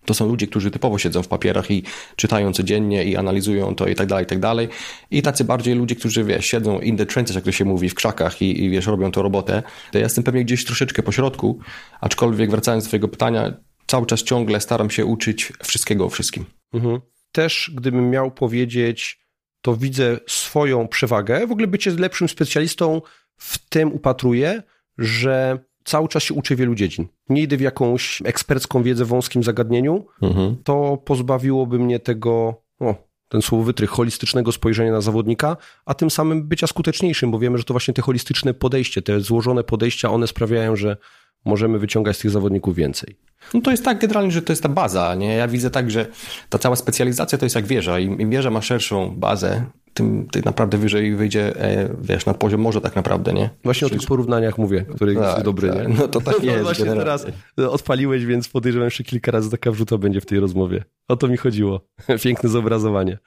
to 0.06 0.14
są 0.14 0.28
ludzie, 0.28 0.48
którzy 0.48 0.72
typowo 0.72 0.98
siedzą 0.98 1.24
w 1.24 1.28
papierach 1.28 1.72
i 1.72 1.84
czytają 2.16 2.54
codziennie 2.54 3.04
i 3.04 3.16
analizują 3.16 3.76
to 3.76 3.88
i 3.88 3.96
tak 3.96 4.08
dalej, 4.08 4.24
i 4.24 4.28
tak 4.28 4.40
dalej. 4.40 4.70
I 5.12 5.22
tacy 5.22 5.44
bardziej 5.44 5.76
ludzie, 5.76 5.96
którzy, 5.96 6.24
wiesz, 6.24 6.46
siedzą 6.46 6.80
in 6.80 6.98
the 6.98 7.06
trenches, 7.06 7.36
jak 7.36 7.44
to 7.44 7.52
się 7.52 7.66
mówi, 7.66 7.90
w 7.90 7.96
krzakach 7.96 8.42
i, 8.42 8.64
i 8.64 8.70
wiesz, 8.70 8.88
robią 8.88 9.12
to 9.12 9.22
robotę. 9.22 9.64
To 9.92 9.98
ja 9.98 10.04
jestem 10.04 10.24
pewnie 10.24 10.46
gdzieś 10.46 10.66
troszeczkę 10.66 11.04
po 11.04 11.12
środku, 11.12 11.60
aczkolwiek 12.02 12.52
wracając 12.52 12.84
do 12.84 12.88
twojego 12.88 13.08
pytania, 13.08 13.54
cały 13.88 14.06
czas 14.06 14.24
ciągle 14.24 14.62
staram 14.62 14.90
się 14.90 15.06
uczyć 15.06 15.54
wszystkiego 15.64 16.06
o 16.06 16.10
wszystkim. 16.10 16.46
Mhm. 16.74 17.00
Też, 17.32 17.72
gdybym 17.76 18.10
miał 18.10 18.32
powiedzieć, 18.32 19.22
to 19.62 19.76
widzę 19.76 20.18
swoją 20.28 20.88
przewagę. 20.88 21.48
W 21.48 21.52
ogóle 21.52 21.68
bycie 21.68 21.92
lepszym 21.92 22.30
specjalistą 22.30 23.02
w 23.38 23.70
tym 23.70 23.94
upatruję, 23.94 24.64
że 24.98 25.60
cały 25.86 26.08
czas 26.08 26.24
się 26.24 26.34
uczę 26.34 26.56
wielu 26.56 26.76
dziedzin. 26.76 27.08
Nie 27.30 27.42
idę 27.42 27.58
w 27.58 27.62
jakąś 27.62 28.22
ekspercką 28.26 28.84
wiedzę 28.84 29.06
w 29.06 29.08
wąskim 29.08 29.44
zagadnieniu, 29.44 30.06
mhm. 30.22 30.56
to 30.64 30.98
pozbawiłoby 31.06 31.80
mnie 31.80 32.00
tego, 32.00 32.62
o, 32.80 32.96
ten 33.30 33.42
słowowytrych, 33.42 33.90
holistycznego 33.90 34.52
spojrzenia 34.52 34.92
na 34.92 35.02
zawodnika, 35.02 35.58
a 35.86 35.94
tym 35.94 36.12
samym 36.12 36.48
bycia 36.48 36.68
skuteczniejszym, 36.68 37.32
bo 37.32 37.40
wiemy, 37.40 37.58
że 37.58 37.64
to 37.64 37.74
właśnie 37.74 37.94
te 37.94 38.02
holistyczne 38.02 38.54
podejście, 38.54 39.02
te 39.02 39.20
złożone 39.20 39.64
podejścia, 39.64 40.12
one 40.12 40.28
sprawiają, 40.28 40.76
że 40.76 40.98
możemy 41.46 41.80
wyciągać 41.80 42.18
z 42.18 42.20
tych 42.20 42.32
zawodników 42.32 42.76
więcej. 42.76 43.18
No 43.54 43.62
to 43.62 43.72
jest 43.72 43.86
tak 43.86 44.00
generalnie, 44.00 44.32
że 44.32 44.42
to 44.42 44.52
jest 44.52 44.64
ta 44.64 44.70
baza, 44.70 45.16
nie? 45.16 45.36
Ja 45.36 45.48
widzę 45.48 45.70
tak, 45.70 45.92
że 45.92 46.06
ta 46.50 46.60
cała 46.60 46.76
specjalizacja 46.76 47.38
to 47.38 47.46
jest 47.46 47.56
jak 47.56 47.66
wieża. 47.66 48.00
Im, 48.00 48.20
im 48.20 48.30
wieża 48.30 48.50
ma 48.50 48.62
szerszą 48.62 49.16
bazę, 49.16 49.66
tym 49.94 50.28
ty 50.32 50.42
naprawdę 50.46 50.78
wyżej 50.78 51.16
wyjdzie, 51.16 51.62
e, 51.62 51.90
wiesz, 52.02 52.26
nad 52.26 52.38
poziom 52.38 52.62
morza 52.62 52.82
tak 52.82 52.96
naprawdę, 52.96 53.34
nie? 53.34 53.50
Właśnie 53.64 53.88
Czyli... 53.88 53.98
o 53.98 54.00
tych 54.00 54.08
porównaniach 54.08 54.58
mówię, 54.58 54.86
który 54.96 55.16
tak, 55.16 55.24
jest 55.24 55.46
dobry, 55.46 55.70
tak. 55.70 55.88
nie? 55.88 55.96
No 56.00 56.08
to 56.08 56.22
tak 56.22 56.36
no, 56.44 56.52
jest. 56.52 56.64
Właśnie 56.64 56.86
generalnie. 56.86 57.24
teraz 57.56 57.74
odpaliłeś, 57.74 58.26
więc 58.26 58.50
podejrzewam, 58.50 58.90
że 58.90 59.04
kilka 59.04 59.32
razy 59.32 59.50
taka 59.52 59.72
wrzuta 59.72 59.98
będzie 59.98 60.22
w 60.22 60.26
tej 60.26 60.40
rozmowie. 60.40 60.84
O 61.08 61.16
to 61.16 61.28
mi 61.28 61.38
chodziło. 61.38 61.82
Piękne 62.24 62.50
zobrazowanie. 62.50 63.18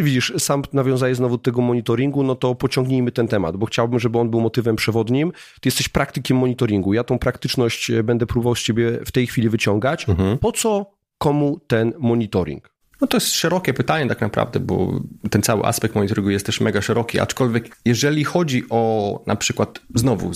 Widzisz, 0.00 0.32
sam 0.38 0.62
nawiązałeś 0.72 1.16
znowu 1.16 1.36
do 1.36 1.42
tego 1.42 1.62
monitoringu, 1.62 2.22
no 2.22 2.34
to 2.34 2.54
pociągnijmy 2.54 3.12
ten 3.12 3.28
temat, 3.28 3.56
bo 3.56 3.66
chciałbym, 3.66 4.00
żeby 4.00 4.18
on 4.18 4.30
był 4.30 4.40
motywem 4.40 4.76
przewodnim. 4.76 5.32
Ty 5.60 5.68
jesteś 5.68 5.88
praktykiem 5.88 6.36
monitoringu. 6.36 6.94
Ja 6.94 7.04
tą 7.04 7.18
praktyczność 7.18 7.90
e, 7.90 8.02
będę 8.02 8.26
próbował 8.26 8.54
z 8.54 8.62
ciebie 8.62 8.98
w 9.04 9.12
tej 9.12 9.26
chwili 9.26 9.48
wyciągać. 9.48 10.08
Mhm. 10.08 10.38
Po 10.38 10.52
co 10.52 10.86
komu 11.18 11.60
ten 11.66 11.92
monitoring? 11.98 12.75
No 13.00 13.06
to 13.06 13.16
jest 13.16 13.34
szerokie 13.34 13.74
pytanie 13.74 14.08
tak 14.08 14.20
naprawdę, 14.20 14.60
bo 14.60 15.00
ten 15.30 15.42
cały 15.42 15.64
aspekt 15.64 15.94
monitoringu 15.94 16.30
jest 16.30 16.46
też 16.46 16.60
mega 16.60 16.82
szeroki, 16.82 17.20
aczkolwiek 17.20 17.76
jeżeli 17.84 18.24
chodzi 18.24 18.64
o 18.70 19.22
na 19.26 19.36
przykład 19.36 19.80
znowu 19.94 20.30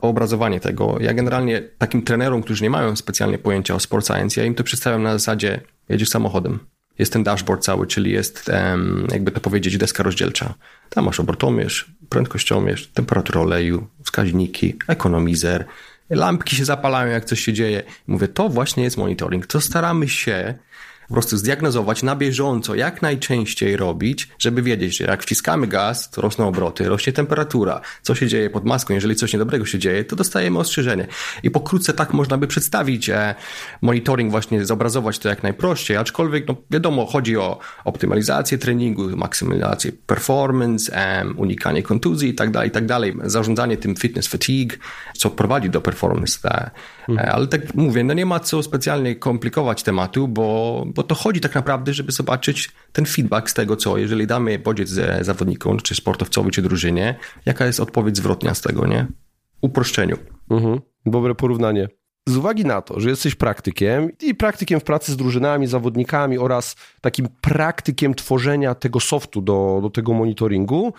obrazowanie 0.00 0.60
tego, 0.60 0.96
ja 1.00 1.14
generalnie 1.14 1.62
takim 1.78 2.02
trenerom, 2.02 2.42
którzy 2.42 2.62
nie 2.62 2.70
mają 2.70 2.96
specjalnie 2.96 3.38
pojęcia 3.38 3.74
o 3.74 3.80
sport 3.80 4.06
science, 4.06 4.40
ja 4.40 4.46
im 4.46 4.54
to 4.54 4.64
przedstawiam 4.64 5.02
na 5.02 5.12
zasadzie 5.12 5.60
jedziesz 5.88 6.08
samochodem, 6.08 6.58
jest 6.98 7.12
ten 7.12 7.24
dashboard 7.24 7.62
cały, 7.62 7.86
czyli 7.86 8.12
jest, 8.12 8.50
jakby 9.12 9.30
to 9.30 9.40
powiedzieć, 9.40 9.78
deska 9.78 10.02
rozdzielcza. 10.02 10.54
Tam 10.90 11.04
masz 11.04 11.20
obrotomierz, 11.20 11.90
prędkościomierz, 12.08 12.86
temperaturę 12.86 13.40
oleju, 13.40 13.86
wskaźniki, 14.04 14.76
ekonomizer, 14.88 15.64
lampki 16.10 16.56
się 16.56 16.64
zapalają, 16.64 17.12
jak 17.12 17.24
coś 17.24 17.40
się 17.40 17.52
dzieje. 17.52 17.82
Mówię, 18.06 18.28
to 18.28 18.48
właśnie 18.48 18.84
jest 18.84 18.96
monitoring. 18.96 19.46
To 19.46 19.60
staramy 19.60 20.08
się 20.08 20.54
po 21.08 21.14
prostu 21.14 21.36
zdiagnozować 21.36 22.02
na 22.02 22.16
bieżąco, 22.16 22.74
jak 22.74 23.02
najczęściej 23.02 23.76
robić, 23.76 24.28
żeby 24.38 24.62
wiedzieć, 24.62 24.96
że 24.96 25.04
jak 25.04 25.22
wciskamy 25.22 25.66
gaz, 25.66 26.10
to 26.10 26.20
rosną 26.20 26.48
obroty, 26.48 26.88
rośnie 26.88 27.12
temperatura, 27.12 27.80
co 28.02 28.14
się 28.14 28.26
dzieje 28.26 28.50
pod 28.50 28.64
maską, 28.64 28.94
jeżeli 28.94 29.16
coś 29.16 29.32
niedobrego 29.32 29.66
się 29.66 29.78
dzieje, 29.78 30.04
to 30.04 30.16
dostajemy 30.16 30.58
ostrzeżenie. 30.58 31.06
I 31.42 31.50
pokrótce 31.50 31.92
tak 31.92 32.14
można 32.14 32.38
by 32.38 32.46
przedstawić 32.46 33.10
e, 33.10 33.34
monitoring, 33.82 34.30
właśnie 34.30 34.64
zobrazować 34.64 35.18
to 35.18 35.28
jak 35.28 35.42
najprościej, 35.42 35.96
aczkolwiek 35.96 36.48
no, 36.48 36.56
wiadomo, 36.70 37.06
chodzi 37.06 37.36
o 37.36 37.58
optymalizację 37.84 38.58
treningu, 38.58 39.16
maksymalizację 39.16 39.92
performance, 40.06 40.92
unikanie 41.36 41.82
kontuzji 41.82 42.28
i 42.28 42.34
tak 42.34 42.50
dalej, 42.50 42.68
i 42.68 42.72
tak 42.72 42.84
zarządzanie 43.24 43.76
tym 43.76 43.96
fitness 43.96 44.26
fatigue, 44.26 44.76
co 45.16 45.30
prowadzi 45.30 45.70
do 45.70 45.80
performance. 45.80 46.38
E, 46.48 46.70
mhm. 47.08 47.30
Ale 47.34 47.46
tak 47.46 47.74
mówię, 47.74 48.04
no 48.04 48.14
nie 48.14 48.26
ma 48.26 48.40
co 48.40 48.62
specjalnie 48.62 49.16
komplikować 49.16 49.82
tematu, 49.82 50.28
bo 50.28 50.86
bo 50.96 51.02
to 51.02 51.14
chodzi 51.14 51.40
tak 51.40 51.54
naprawdę, 51.54 51.94
żeby 51.94 52.12
zobaczyć 52.12 52.70
ten 52.92 53.06
feedback 53.06 53.50
z 53.50 53.54
tego, 53.54 53.76
co, 53.76 53.98
jeżeli 53.98 54.26
damy 54.26 54.58
bodziec 54.58 54.90
zawodnikom, 55.20 55.80
czy 55.80 55.94
sportowcowi, 55.94 56.50
czy 56.50 56.62
drużynie, 56.62 57.18
jaka 57.46 57.66
jest 57.66 57.80
odpowiedź 57.80 58.16
zwrotnia 58.16 58.54
z 58.54 58.60
tego, 58.60 58.86
nie? 58.86 59.06
Uproszczeniu. 59.60 60.16
Mhm. 60.50 60.80
Dobre 61.06 61.34
porównanie. 61.34 61.88
Z 62.28 62.36
uwagi 62.36 62.64
na 62.64 62.82
to, 62.82 63.00
że 63.00 63.10
jesteś 63.10 63.34
praktykiem 63.34 64.10
i 64.22 64.34
praktykiem 64.34 64.80
w 64.80 64.84
pracy 64.84 65.12
z 65.12 65.16
drużynami, 65.16 65.66
zawodnikami 65.66 66.38
oraz 66.38 66.76
takim 67.00 67.28
praktykiem 67.40 68.14
tworzenia 68.14 68.74
tego 68.74 69.00
softu 69.00 69.42
do, 69.42 69.78
do 69.82 69.90
tego 69.90 70.12
monitoringu, 70.12 70.92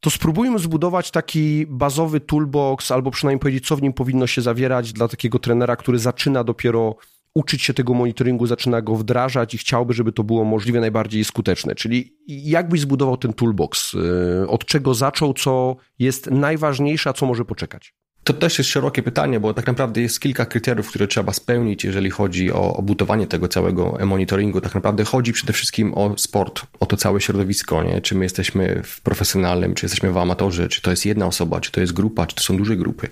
to 0.00 0.10
spróbujmy 0.10 0.58
zbudować 0.58 1.10
taki 1.10 1.66
bazowy 1.66 2.20
toolbox, 2.20 2.90
albo 2.90 3.10
przynajmniej 3.10 3.40
powiedzieć, 3.40 3.66
co 3.66 3.76
w 3.76 3.82
nim 3.82 3.92
powinno 3.92 4.26
się 4.26 4.42
zawierać 4.42 4.92
dla 4.92 5.08
takiego 5.08 5.38
trenera, 5.38 5.76
który 5.76 5.98
zaczyna 5.98 6.44
dopiero 6.44 6.96
uczyć 7.34 7.62
się 7.62 7.74
tego 7.74 7.94
monitoringu, 7.94 8.46
zaczyna 8.46 8.82
go 8.82 8.96
wdrażać 8.96 9.54
i 9.54 9.58
chciałby, 9.58 9.94
żeby 9.94 10.12
to 10.12 10.24
było 10.24 10.44
możliwie 10.44 10.80
najbardziej 10.80 11.24
skuteczne. 11.24 11.74
Czyli 11.74 12.16
jak 12.26 12.68
byś 12.68 12.80
zbudował 12.80 13.16
ten 13.16 13.32
toolbox? 13.32 13.94
Y, 13.94 14.48
od 14.48 14.64
czego 14.64 14.94
zaczął, 14.94 15.34
co 15.34 15.76
jest 15.98 16.30
najważniejsze, 16.30 17.10
a 17.10 17.12
co 17.12 17.26
może 17.26 17.44
poczekać? 17.44 17.94
To 18.24 18.32
też 18.32 18.58
jest 18.58 18.70
szerokie 18.70 19.02
pytanie, 19.02 19.40
bo 19.40 19.54
tak 19.54 19.66
naprawdę 19.66 20.00
jest 20.00 20.20
kilka 20.20 20.46
kryteriów, 20.46 20.88
które 20.88 21.06
trzeba 21.06 21.32
spełnić, 21.32 21.84
jeżeli 21.84 22.10
chodzi 22.10 22.52
o, 22.52 22.82
budowanie 22.82 23.26
tego 23.26 23.48
całego 23.48 23.98
monitoringu. 24.06 24.60
Tak 24.60 24.74
naprawdę 24.74 25.04
chodzi 25.04 25.32
przede 25.32 25.52
wszystkim 25.52 25.94
o 25.94 26.14
sport, 26.18 26.62
o 26.80 26.86
to 26.86 26.96
całe 26.96 27.20
środowisko, 27.20 27.82
nie? 27.82 28.00
czy 28.00 28.14
my 28.14 28.24
jesteśmy 28.24 28.82
w 28.84 29.00
profesjonalnym, 29.00 29.74
czy 29.74 29.84
jesteśmy 29.84 30.12
w 30.12 30.16
amatorze, 30.16 30.68
czy 30.68 30.82
to 30.82 30.90
jest 30.90 31.06
jedna 31.06 31.26
osoba, 31.26 31.60
czy 31.60 31.72
to 31.72 31.80
jest 31.80 31.92
grupa, 31.92 32.26
czy 32.26 32.34
to 32.34 32.42
są 32.42 32.56
duże 32.56 32.76
grupy. 32.76 33.08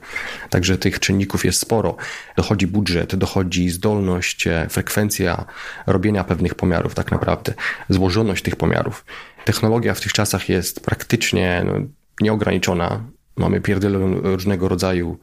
Także 0.50 0.78
tych 0.78 1.00
czynników 1.00 1.45
jest 1.45 1.61
sporo. 1.61 1.97
Dochodzi 2.37 2.66
budżet, 2.66 3.16
dochodzi 3.16 3.71
zdolność, 3.71 4.47
e, 4.47 4.66
frekwencja 4.71 5.45
robienia 5.87 6.25
pewnych 6.25 6.54
pomiarów, 6.54 6.95
tak 6.95 7.12
naprawdę, 7.12 7.54
złożoność 7.88 8.42
tych 8.42 8.57
pomiarów. 8.57 9.04
Technologia 9.45 9.95
w 9.95 10.00
tych 10.00 10.12
czasach 10.12 10.49
jest 10.49 10.81
praktycznie 10.81 11.62
no, 11.66 11.75
nieograniczona 12.21 13.04
mamy 13.42 13.61
pierdolę 13.61 13.99
różnego 14.22 14.68
rodzaju 14.68 15.18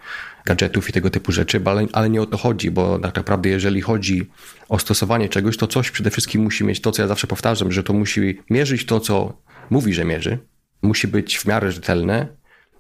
gadżetów 0.46 0.90
i 0.90 0.94
tego 0.94 1.10
typu 1.10 1.32
rzeczy, 1.32 1.62
ale, 1.66 1.88
ale 1.94 2.10
nie 2.10 2.22
o 2.22 2.26
to 2.26 2.38
chodzi, 2.38 2.72
bo 2.72 3.00
tak 3.00 3.16
naprawdę 3.16 3.50
jeżeli 3.50 3.82
chodzi 3.82 4.30
o 4.70 4.80
stosowanie 4.80 5.30
czegoś, 5.30 5.58
to 5.58 5.68
coś 5.68 5.92
przede 5.92 6.10
wszystkim 6.10 6.42
musi 6.42 6.64
mieć 6.64 6.82
to, 6.82 6.92
co 6.92 7.02
ja 7.02 7.08
zawsze 7.08 7.28
powtarzam, 7.28 7.72
że 7.72 7.84
to 7.84 7.94
musi 7.94 8.40
mierzyć 8.50 8.86
to, 8.86 9.00
co 9.00 9.42
mówi, 9.70 9.94
że 9.94 10.06
mierzy, 10.06 10.38
musi 10.82 11.08
być 11.08 11.38
w 11.38 11.46
miarę 11.46 11.72
rzetelne, 11.72 12.28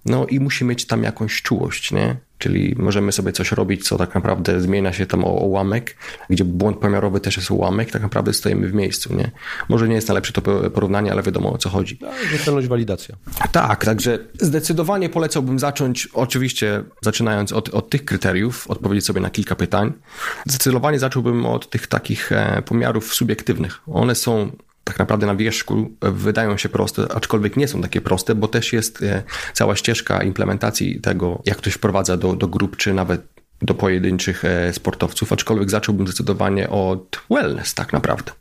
no 0.05 0.25
i 0.25 0.39
musi 0.39 0.65
mieć 0.65 0.85
tam 0.87 1.03
jakąś 1.03 1.41
czułość, 1.41 1.91
nie? 1.91 2.15
Czyli 2.39 2.75
możemy 2.77 3.11
sobie 3.11 3.31
coś 3.31 3.51
robić, 3.51 3.87
co 3.87 3.97
tak 3.97 4.15
naprawdę 4.15 4.61
zmienia 4.61 4.93
się 4.93 5.05
tam 5.05 5.25
o 5.25 5.29
ułamek, 5.29 5.95
gdzie 6.29 6.45
błąd 6.45 6.77
pomiarowy 6.77 7.19
też 7.19 7.37
jest 7.37 7.51
ułamek, 7.51 7.91
tak 7.91 8.01
naprawdę 8.01 8.33
stoimy 8.33 8.67
w 8.67 8.73
miejscu, 8.73 9.15
nie? 9.15 9.31
Może 9.69 9.87
nie 9.87 9.95
jest 9.95 10.07
najlepsze 10.07 10.33
to 10.33 10.41
porównanie, 10.69 11.11
ale 11.11 11.23
wiadomo 11.23 11.53
o 11.53 11.57
co 11.57 11.69
chodzi. 11.69 11.97
Tak, 11.97 12.23
rzetelność, 12.31 12.67
walidacja. 12.67 13.15
Tak, 13.51 13.85
także 13.85 14.19
zdecydowanie 14.41 15.09
polecałbym 15.09 15.59
zacząć, 15.59 16.07
oczywiście 16.13 16.83
zaczynając 17.01 17.51
od, 17.51 17.69
od 17.69 17.89
tych 17.89 18.05
kryteriów, 18.05 18.67
odpowiedzieć 18.67 19.05
sobie 19.05 19.21
na 19.21 19.29
kilka 19.29 19.55
pytań. 19.55 19.93
Zdecydowanie 20.45 20.99
zacząłbym 20.99 21.45
od 21.45 21.69
tych 21.69 21.87
takich 21.87 22.31
e, 22.31 22.61
pomiarów 22.65 23.13
subiektywnych. 23.13 23.81
One 23.87 24.15
są 24.15 24.51
tak 24.83 24.99
naprawdę 24.99 25.27
na 25.27 25.35
wierzchu 25.35 25.91
wydają 26.01 26.57
się 26.57 26.69
proste, 26.69 27.11
aczkolwiek 27.15 27.57
nie 27.57 27.67
są 27.67 27.81
takie 27.81 28.01
proste, 28.01 28.35
bo 28.35 28.47
też 28.47 28.73
jest 28.73 29.03
e, 29.03 29.23
cała 29.53 29.75
ścieżka 29.75 30.23
implementacji 30.23 31.01
tego, 31.01 31.41
jak 31.45 31.57
ktoś 31.57 31.73
wprowadza 31.73 32.17
do, 32.17 32.35
do 32.35 32.47
grup, 32.47 32.77
czy 32.77 32.93
nawet 32.93 33.21
do 33.61 33.73
pojedynczych 33.73 34.45
e, 34.45 34.73
sportowców, 34.73 35.33
aczkolwiek 35.33 35.69
zacząłbym 35.69 36.07
zdecydowanie 36.07 36.69
od 36.69 37.21
wellness 37.29 37.73
tak 37.73 37.93
naprawdę. 37.93 38.31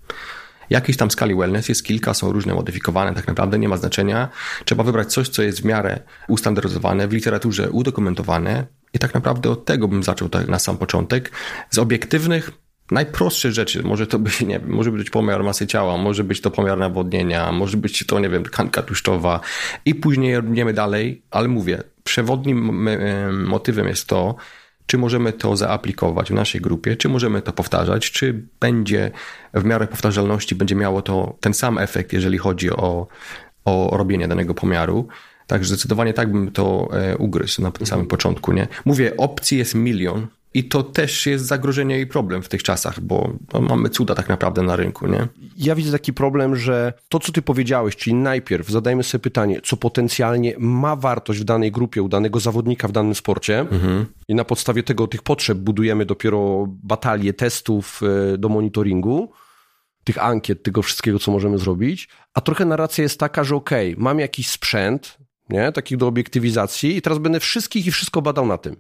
Jakiejś 0.71 0.97
tam 0.97 1.11
skali 1.11 1.35
wellness 1.35 1.69
jest 1.69 1.85
kilka, 1.85 2.15
są 2.15 2.33
różne 2.33 2.55
modyfikowane, 2.55 3.15
tak 3.15 3.27
naprawdę 3.27 3.59
nie 3.59 3.69
ma 3.69 3.77
znaczenia. 3.77 4.29
Trzeba 4.65 4.85
wybrać 4.85 5.13
coś, 5.13 5.29
co 5.29 5.43
jest 5.43 5.61
w 5.61 5.65
miarę 5.65 6.01
ustandaryzowane, 6.29 7.09
w 7.09 7.13
literaturze 7.13 7.71
udokumentowane 7.71 8.67
i 8.93 8.99
tak 8.99 9.15
naprawdę 9.15 9.51
od 9.51 9.65
tego 9.65 9.89
bym 9.89 10.03
zaczął 10.03 10.29
tak 10.29 10.49
na 10.49 10.59
sam 10.59 10.79
początek. 10.79 11.31
Z 11.71 11.79
obiektywnych 11.79 12.51
najprostsze 12.91 13.53
rzeczy. 13.53 13.83
Może 13.83 14.07
to 14.07 14.19
być, 14.19 14.41
nie 14.41 14.61
wiem, 14.61 14.71
może 14.71 14.93
być 14.93 15.11
pomiar 15.11 15.45
masy 15.45 15.67
ciała, 15.67 15.97
może 15.97 16.25
być 16.25 16.41
to 16.41 16.51
pomiar 16.51 16.79
nawodnienia, 16.79 17.53
może 17.53 17.77
być 17.77 18.07
to, 18.07 18.21
nie 18.21 18.29
wiem, 18.29 18.45
tkanka 18.45 18.83
tłuszczowa 18.83 19.41
i 19.85 19.95
później 19.95 20.37
robimy 20.37 20.73
dalej, 20.73 21.23
ale 21.31 21.49
mówię, 21.49 21.83
przewodnim 22.05 22.89
motywem 23.47 23.89
jest 23.89 24.07
to, 24.07 24.35
czy 24.87 24.99
możemy 24.99 25.33
to 25.33 25.57
zaaplikować 25.57 26.31
w 26.31 26.35
naszej 26.35 26.61
grupie, 26.61 26.97
czy 26.97 27.09
możemy 27.09 27.43
to 27.43 27.53
powtarzać, 27.53 28.11
czy 28.11 28.43
będzie 28.61 29.11
w 29.55 29.65
miarę 29.65 29.87
powtarzalności 29.87 30.55
będzie 30.55 30.75
miało 30.75 31.03
to 31.03 31.37
ten 31.41 31.55
sam 31.55 31.79
efekt, 31.79 32.13
jeżeli 32.13 32.39
chodzi 32.39 32.71
o, 32.71 33.07
o 33.65 33.97
robienie 33.97 34.29
danego 34.29 34.55
pomiaru. 34.55 35.09
Także 35.47 35.69
zdecydowanie 35.69 36.15
tak 36.15 36.33
bym 36.33 36.53
to 36.53 36.89
e, 36.93 37.17
ugryzł 37.17 37.63
na 37.63 37.73
samym 37.85 38.07
początku, 38.07 38.53
nie? 38.53 38.69
Mówię, 38.85 39.17
opcji 39.17 39.59
jest 39.59 39.75
milion, 39.75 40.27
i 40.55 40.65
to 40.65 40.83
też 40.83 41.27
jest 41.27 41.47
zagrożenie 41.47 42.01
i 42.01 42.07
problem 42.07 42.43
w 42.43 42.49
tych 42.49 42.63
czasach, 42.63 43.01
bo 43.01 43.33
no, 43.53 43.61
mamy 43.61 43.89
cuda 43.89 44.15
tak 44.15 44.29
naprawdę 44.29 44.63
na 44.63 44.77
rynku, 44.77 45.07
nie? 45.07 45.29
Ja 45.57 45.75
widzę 45.75 45.93
taki 45.93 46.13
problem, 46.13 46.57
że 46.57 46.93
to, 47.09 47.21
co 47.21 47.33
ty 47.33 47.43
powiedziałeś, 47.43 47.97
czyli 47.97 48.15
najpierw 48.15 48.69
zadajmy 48.69 49.03
sobie 49.03 49.23
pytanie, 49.23 49.61
co 49.65 49.77
potencjalnie 49.77 50.55
ma 50.59 50.97
wartość 50.97 51.41
w 51.41 51.45
danej 51.45 51.73
grupie, 51.73 52.03
u 52.03 52.09
danego 52.09 52.41
zawodnika 52.41 52.89
w 52.89 52.93
danym 52.93 53.15
sporcie 53.15 53.61
mhm. 53.61 54.07
i 54.29 54.35
na 54.35 54.45
podstawie 54.45 54.83
tego, 54.83 55.07
tych 55.07 55.23
potrzeb 55.23 55.59
budujemy 55.59 56.07
dopiero 56.07 56.67
batalię 56.69 57.33
testów 57.33 58.01
e, 58.35 58.39
do 58.39 58.49
monitoringu, 58.49 59.33
tych 60.05 60.25
ankiet, 60.25 60.63
tego 60.63 60.83
wszystkiego, 60.83 61.19
co 61.19 61.33
możemy 61.33 61.59
zrobić, 61.59 62.09
a 62.35 62.41
trochę 62.41 62.65
narracja 62.65 63.03
jest 63.03 63.21
taka, 63.21 63.45
że 63.45 63.57
okej, 63.57 63.93
okay, 63.93 64.05
mam 64.05 64.19
jakiś 64.19 64.51
sprzęt, 64.51 65.19
nie, 65.51 65.73
takich 65.73 65.99
do 65.99 66.07
obiektywizacji 66.07 66.97
i 66.97 67.03
teraz 67.03 67.19
będę 67.19 67.41
wszystkich 67.41 67.87
i 67.87 67.91
wszystko 67.91 68.23
badał 68.23 68.47
na 68.47 68.59
tym. 68.59 68.77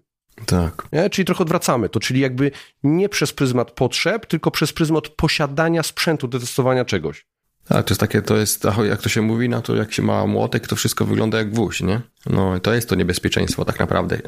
Tak. 0.47 0.88
Nie? 0.92 1.11
Czyli 1.11 1.26
trochę 1.26 1.42
odwracamy 1.42 1.88
to, 1.88 2.00
czyli 2.00 2.21
jakby 2.21 2.50
nie 2.83 3.09
przez 3.09 3.33
pryzmat 3.33 3.71
potrzeb, 3.71 4.26
tylko 4.26 4.50
przez 4.50 4.73
pryzmat 4.73 5.09
posiadania 5.09 5.83
sprzętu 5.83 6.28
do 6.28 6.40
testowania 6.40 6.85
czegoś. 6.85 7.26
Tak, 7.68 7.87
to 7.87 7.92
jest 7.92 8.00
takie, 8.00 8.23
to 8.23 8.37
jest, 8.37 8.64
jak 8.88 9.02
to 9.02 9.09
się 9.09 9.23
mówi, 9.23 9.49
no 9.49 9.62
to 9.62 9.76
jak 9.76 9.92
się 9.92 10.02
ma 10.02 10.26
młotek, 10.26 10.66
to 10.66 10.76
wszystko 10.76 11.04
wygląda 11.04 11.38
jak 11.38 11.50
gwóźdź, 11.50 11.80
nie? 11.80 12.00
No 12.26 12.61
to 12.61 12.75
jest 12.75 12.88
to 12.88 12.95
niebezpieczeństwo 12.95 13.64
tak 13.64 13.78
naprawdę. 13.78 14.18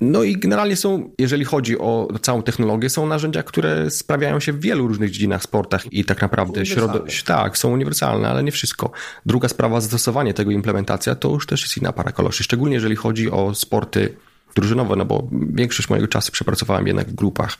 No 0.00 0.22
i 0.22 0.36
generalnie 0.36 0.76
są, 0.76 1.10
jeżeli 1.18 1.44
chodzi 1.44 1.78
o 1.78 2.08
całą 2.22 2.42
technologię, 2.42 2.90
są 2.90 3.06
narzędzia, 3.06 3.42
które 3.42 3.90
sprawiają 3.90 4.40
się 4.40 4.52
w 4.52 4.60
wielu 4.60 4.88
różnych 4.88 5.10
dziedzinach, 5.10 5.42
sportach 5.42 5.92
i 5.92 6.04
tak 6.04 6.22
naprawdę 6.22 6.66
środowisk. 6.66 7.26
Tak, 7.26 7.58
są 7.58 7.70
uniwersalne, 7.72 8.28
ale 8.28 8.42
nie 8.42 8.52
wszystko. 8.52 8.90
Druga 9.26 9.48
sprawa, 9.48 9.80
zastosowanie 9.80 10.34
tego, 10.34 10.50
implementacja, 10.50 11.14
to 11.14 11.28
już 11.28 11.46
też 11.46 11.62
jest 11.62 11.76
inna 11.76 11.92
para 11.92 12.12
koloszy, 12.12 12.44
szczególnie 12.44 12.74
jeżeli 12.74 12.96
chodzi 12.96 13.30
o 13.30 13.54
sporty 13.54 14.16
drużynowe, 14.56 14.96
no 14.96 15.04
bo 15.04 15.28
większość 15.32 15.88
mojego 15.88 16.08
czasu 16.08 16.32
przepracowałem 16.32 16.86
jednak 16.86 17.08
w 17.08 17.14
grupach. 17.14 17.58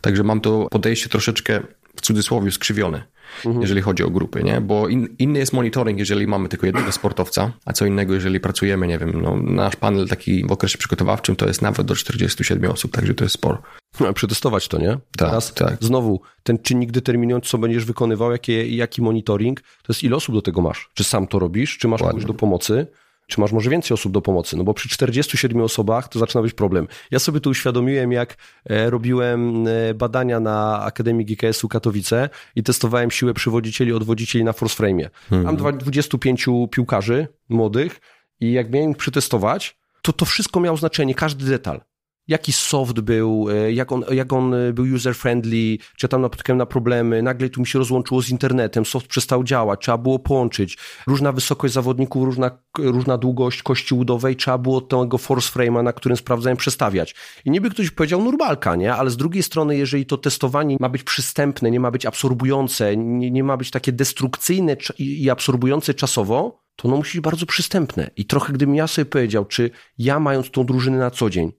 Także 0.00 0.22
mam 0.22 0.40
to 0.40 0.68
podejście 0.70 1.08
troszeczkę 1.08 1.60
w 1.96 2.00
cudzysłowie 2.00 2.50
skrzywione. 2.50 3.04
mhm. 3.44 3.62
jeżeli 3.62 3.80
chodzi 3.80 4.02
o 4.02 4.10
grupy, 4.10 4.42
nie? 4.42 4.60
Bo 4.60 4.88
in, 4.88 5.08
inny 5.18 5.38
jest 5.38 5.52
monitoring, 5.52 5.98
jeżeli 5.98 6.26
mamy 6.26 6.48
tylko 6.48 6.66
jednego 6.66 6.92
sportowca, 6.92 7.52
a 7.64 7.72
co 7.72 7.86
innego, 7.86 8.14
jeżeli 8.14 8.40
pracujemy, 8.40 8.86
nie 8.86 8.98
wiem, 8.98 9.22
no, 9.22 9.36
nasz 9.36 9.76
panel 9.76 10.08
taki 10.08 10.46
w 10.46 10.52
okresie 10.52 10.78
przygotowawczym 10.78 11.36
to 11.36 11.46
jest 11.46 11.62
nawet 11.62 11.86
do 11.86 11.94
47 11.94 12.70
osób, 12.70 12.92
także 12.92 13.14
to 13.14 13.24
jest 13.24 13.34
sporo. 13.34 13.62
No, 14.00 14.12
przetestować 14.12 14.68
to, 14.68 14.78
nie? 14.78 14.88
Tak, 14.90 15.00
Teraz 15.16 15.54
tak. 15.54 15.76
znowu, 15.80 16.20
ten 16.42 16.58
czynnik 16.58 16.92
determinujący, 16.92 17.50
co 17.50 17.58
będziesz 17.58 17.84
wykonywał, 17.84 18.32
jakie, 18.32 18.68
jaki 18.76 19.02
monitoring, 19.02 19.60
to 19.60 19.92
jest 19.92 20.02
ile 20.04 20.16
osób 20.16 20.34
do 20.34 20.42
tego 20.42 20.62
masz? 20.62 20.90
Czy 20.94 21.04
sam 21.04 21.26
to 21.26 21.38
robisz, 21.38 21.78
czy 21.78 21.88
masz 21.88 22.00
Ładnie. 22.00 22.12
kogoś 22.12 22.26
do 22.26 22.34
pomocy? 22.34 22.86
Czy 23.26 23.40
masz 23.40 23.52
może 23.52 23.70
więcej 23.70 23.94
osób 23.94 24.12
do 24.12 24.22
pomocy? 24.22 24.56
No 24.56 24.64
bo 24.64 24.74
przy 24.74 24.88
47 24.88 25.60
osobach 25.60 26.08
to 26.08 26.18
zaczyna 26.18 26.42
być 26.42 26.54
problem. 26.54 26.88
Ja 27.10 27.18
sobie 27.18 27.40
tu 27.40 27.50
uświadomiłem, 27.50 28.12
jak 28.12 28.36
e, 28.70 28.90
robiłem 28.90 29.66
e, 29.66 29.94
badania 29.94 30.40
na 30.40 30.82
Akademii 30.82 31.26
GKS-u 31.26 31.68
Katowice 31.68 32.28
i 32.56 32.62
testowałem 32.62 33.10
siłę 33.10 33.34
przywodzicieli, 33.34 33.92
odwodzicieli 33.92 34.44
na 34.44 34.52
force 34.52 34.76
frame. 34.76 35.10
Mhm. 35.32 35.44
Mam 35.44 35.78
25 35.78 36.46
piłkarzy 36.70 37.28
młodych 37.48 38.00
i 38.40 38.52
jak 38.52 38.70
miałem 38.70 38.90
ich 38.90 38.96
przetestować, 38.96 39.76
to 40.02 40.12
to 40.12 40.24
wszystko 40.24 40.60
miało 40.60 40.76
znaczenie, 40.76 41.14
każdy 41.14 41.44
detal 41.44 41.80
jaki 42.28 42.52
soft 42.52 43.00
był, 43.00 43.46
e, 43.50 43.72
jak 43.72 43.92
on, 43.92 44.04
jak 44.10 44.32
on 44.32 44.54
e, 44.54 44.72
był 44.72 44.84
user-friendly, 44.84 45.78
czy 45.96 46.04
ja 46.04 46.08
tam 46.08 46.22
napotkałem 46.22 46.58
na 46.58 46.66
problemy, 46.66 47.22
nagle 47.22 47.48
tu 47.48 47.60
mi 47.60 47.66
się 47.66 47.78
rozłączyło 47.78 48.22
z 48.22 48.30
internetem, 48.30 48.84
soft 48.84 49.06
przestał 49.06 49.44
działać, 49.44 49.80
trzeba 49.80 49.98
było 49.98 50.18
połączyć, 50.18 50.78
różna 51.06 51.32
wysokość 51.32 51.74
zawodników, 51.74 52.24
różna, 52.24 52.58
różna 52.78 53.18
długość 53.18 53.62
kości 53.62 53.94
udowej, 53.94 54.36
trzeba 54.36 54.58
było 54.58 54.80
tego 54.80 55.18
force 55.18 55.58
frame'a, 55.58 55.82
na 55.82 55.92
którym 55.92 56.16
sprawdzałem, 56.16 56.56
przestawiać. 56.56 57.14
I 57.44 57.50
niby 57.50 57.70
ktoś 57.70 57.90
powiedział 57.90 58.24
normalka, 58.24 58.76
nie? 58.76 58.94
Ale 58.94 59.10
z 59.10 59.16
drugiej 59.16 59.42
strony, 59.42 59.76
jeżeli 59.76 60.06
to 60.06 60.18
testowanie 60.18 60.76
ma 60.80 60.88
być 60.88 61.02
przystępne, 61.02 61.70
nie 61.70 61.80
ma 61.80 61.90
być 61.90 62.06
absorbujące, 62.06 62.96
nie, 62.96 63.30
nie 63.30 63.44
ma 63.44 63.56
być 63.56 63.70
takie 63.70 63.92
destrukcyjne 63.92 64.76
i 64.98 65.30
absorbujące 65.30 65.94
czasowo, 65.94 66.64
to 66.76 66.88
ono 66.88 66.96
musi 66.96 67.18
być 67.18 67.24
bardzo 67.24 67.46
przystępne. 67.46 68.10
I 68.16 68.24
trochę 68.26 68.52
gdybym 68.52 68.74
ja 68.74 68.86
sobie 68.86 69.06
powiedział, 69.06 69.44
czy 69.44 69.70
ja 69.98 70.20
mając 70.20 70.50
tą 70.50 70.66
drużynę 70.66 70.98
na 70.98 71.10
co 71.10 71.30
dzień, 71.30 71.52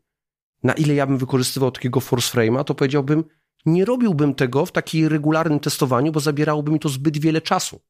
na 0.65 0.73
ile 0.73 0.93
ja 0.93 1.07
bym 1.07 1.17
wykorzystywał 1.17 1.71
takiego 1.71 1.99
force 1.99 2.37
frame'a, 2.37 2.63
to 2.63 2.75
powiedziałbym, 2.75 3.23
nie 3.65 3.85
robiłbym 3.85 4.35
tego 4.35 4.65
w 4.65 4.71
takim 4.71 5.07
regularnym 5.07 5.59
testowaniu, 5.59 6.11
bo 6.11 6.19
zabierałoby 6.19 6.71
mi 6.71 6.79
to 6.79 6.89
zbyt 6.89 7.17
wiele 7.17 7.41
czasu. 7.41 7.81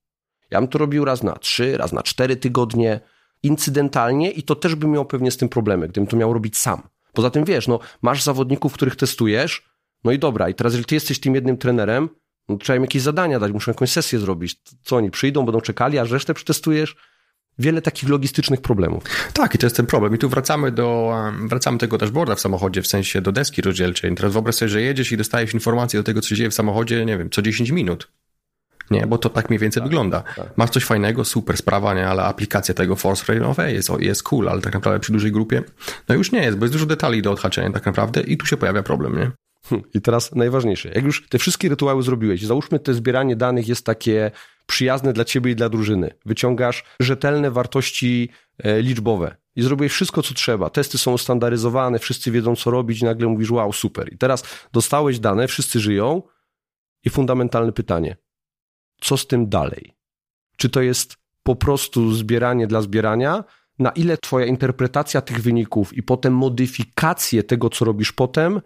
Ja 0.51 0.62
bym 0.62 0.67
to 0.67 0.77
robił 0.77 1.05
raz 1.05 1.24
na 1.24 1.36
trzy, 1.36 1.77
raz 1.77 1.94
na 1.94 2.03
cztery 2.03 2.36
tygodnie, 2.36 3.00
incydentalnie 3.44 4.32
i 4.32 4.44
to 4.44 4.55
też 4.55 4.75
bym 4.75 4.91
miał 4.91 5.05
pewnie 5.05 5.32
z 5.32 5.38
tym 5.38 5.50
problemy, 5.50 5.88
gdybym 5.88 6.08
to 6.08 6.17
miał 6.17 6.34
robić 6.34 6.58
sam. 6.58 6.82
Poza 7.13 7.29
tym 7.29 7.46
wiesz, 7.46 7.67
no, 7.67 7.79
masz 8.01 8.24
zawodników, 8.24 8.74
których 8.74 8.96
testujesz, 8.96 9.70
no 10.03 10.12
i 10.12 10.20
dobra, 10.20 10.50
i 10.50 10.53
teraz 10.53 10.74
jeżeli 10.74 10.86
ty 10.86 10.96
jesteś 10.96 11.20
tym 11.20 11.36
jednym 11.36 11.58
trenerem, 11.58 12.10
no, 12.50 12.58
trzeba 12.58 12.77
im 12.77 12.84
jakieś 12.84 13.01
zadania 13.01 13.39
dać, 13.39 13.51
muszą 13.51 13.72
jakąś 13.72 13.91
sesję 13.91 14.20
zrobić. 14.20 14.62
Co 14.84 14.96
oni 14.96 15.12
przyjdą, 15.12 15.46
będą 15.46 15.62
czekali, 15.62 16.00
a 16.00 16.03
resztę 16.03 16.34
przetestujesz? 16.34 16.96
Wiele 17.59 17.81
takich 17.81 18.09
logistycznych 18.09 18.62
problemów. 18.62 19.03
Tak, 19.33 19.55
i 19.55 19.57
to 19.57 19.65
jest 19.65 19.75
ten 19.75 19.85
problem. 19.85 20.15
I 20.15 20.17
tu 20.17 20.29
wracamy 20.29 20.71
do, 20.71 21.13
wracamy 21.47 21.77
do 21.77 21.79
tego 21.79 21.97
dashboarda 21.97 22.35
w 22.35 22.39
samochodzie, 22.39 22.81
w 22.81 22.88
sensie 22.88 23.21
do 23.21 23.31
deski 23.31 23.62
rozdzielczej. 23.62 24.15
Teraz 24.15 24.33
wyobraź 24.33 24.55
sobie, 24.55 24.69
że 24.69 24.81
jedziesz 24.81 25.12
i 25.12 25.17
dostajesz 25.17 25.53
informacje 25.53 26.00
do 26.00 26.03
tego, 26.03 26.21
co 26.21 26.29
się 26.29 26.35
dzieje 26.35 26.50
w 26.50 26.53
samochodzie, 26.53 27.05
nie 27.05 27.17
wiem, 27.17 27.29
co 27.29 27.41
10 27.41 27.69
minut. 27.69 28.07
Nie, 28.91 29.07
bo 29.07 29.17
to 29.17 29.29
tak 29.29 29.50
mniej 29.50 29.59
więcej 29.59 29.81
tak, 29.81 29.89
wygląda. 29.89 30.24
Tak. 30.35 30.57
Masz 30.57 30.69
coś 30.69 30.85
fajnego, 30.85 31.25
super 31.25 31.57
sprawa, 31.57 31.93
nie, 31.93 32.07
ale 32.07 32.24
aplikacja 32.24 32.74
tego 32.74 32.95
Force 32.95 33.33
Railway 33.33 33.74
jest, 33.74 33.89
jest 34.00 34.24
cool, 34.24 34.50
ale 34.50 34.62
tak 34.62 34.74
naprawdę 34.74 35.00
przy 35.00 35.12
dużej 35.12 35.31
grupie, 35.31 35.63
no 36.09 36.15
już 36.15 36.31
nie 36.31 36.43
jest, 36.43 36.57
bo 36.57 36.65
jest 36.65 36.74
dużo 36.74 36.85
detali 36.85 37.21
do 37.21 37.31
odhaczenia 37.31 37.71
tak 37.71 37.85
naprawdę 37.85 38.21
i 38.21 38.38
tu 38.38 38.45
się 38.45 38.57
pojawia 38.57 38.83
problem, 38.83 39.17
nie? 39.17 39.31
Hm, 39.69 39.81
I 39.93 40.01
teraz 40.01 40.36
najważniejsze. 40.36 40.89
Jak 40.89 41.05
już 41.05 41.29
te 41.29 41.38
wszystkie 41.38 41.69
rytuały 41.69 42.03
zrobiłeś, 42.03 42.45
załóżmy, 42.45 42.79
te 42.79 42.93
zbieranie 42.93 43.36
danych 43.36 43.67
jest 43.67 43.86
takie 43.86 44.31
przyjazne 44.65 45.13
dla 45.13 45.25
ciebie 45.25 45.51
i 45.51 45.55
dla 45.55 45.69
drużyny. 45.69 46.12
Wyciągasz 46.25 46.84
rzetelne 47.00 47.51
wartości 47.51 48.29
e, 48.57 48.81
liczbowe 48.81 49.36
i 49.55 49.62
zrobiłeś 49.62 49.91
wszystko, 49.91 50.22
co 50.24 50.34
trzeba. 50.34 50.69
Testy 50.69 50.98
są 50.98 51.13
ustandaryzowane, 51.13 52.00
wszyscy 52.00 52.31
wiedzą, 52.31 52.55
co 52.55 52.72
robić, 52.72 53.01
i 53.01 53.05
nagle 53.05 53.27
mówisz, 53.27 53.51
wow, 53.51 53.74
super. 53.74 54.13
I 54.13 54.17
teraz 54.17 54.43
dostałeś 54.74 55.19
dane, 55.19 55.48
wszyscy 55.48 55.79
żyją 55.79 56.22
i 57.03 57.10
fundamentalne 57.10 57.72
pytanie. 57.72 58.17
Co 59.01 59.17
z 59.17 59.27
tym 59.27 59.50
dalej? 59.50 59.93
Czy 60.57 60.69
to 60.69 60.81
jest 60.81 61.15
po 61.43 61.55
prostu 61.55 62.13
zbieranie 62.13 62.67
dla 62.67 62.81
zbierania? 62.81 63.43
Na 63.79 63.89
ile 63.89 64.17
twoja 64.17 64.45
interpretacja 64.45 65.22
tych 65.22 65.42
wyników 65.42 65.94
i 65.94 66.03
potem 66.03 66.33
modyfikacje 66.33 67.44
tego, 67.44 67.70
co 67.70 67.85
robisz 67.85 68.11
potem, 68.11 68.61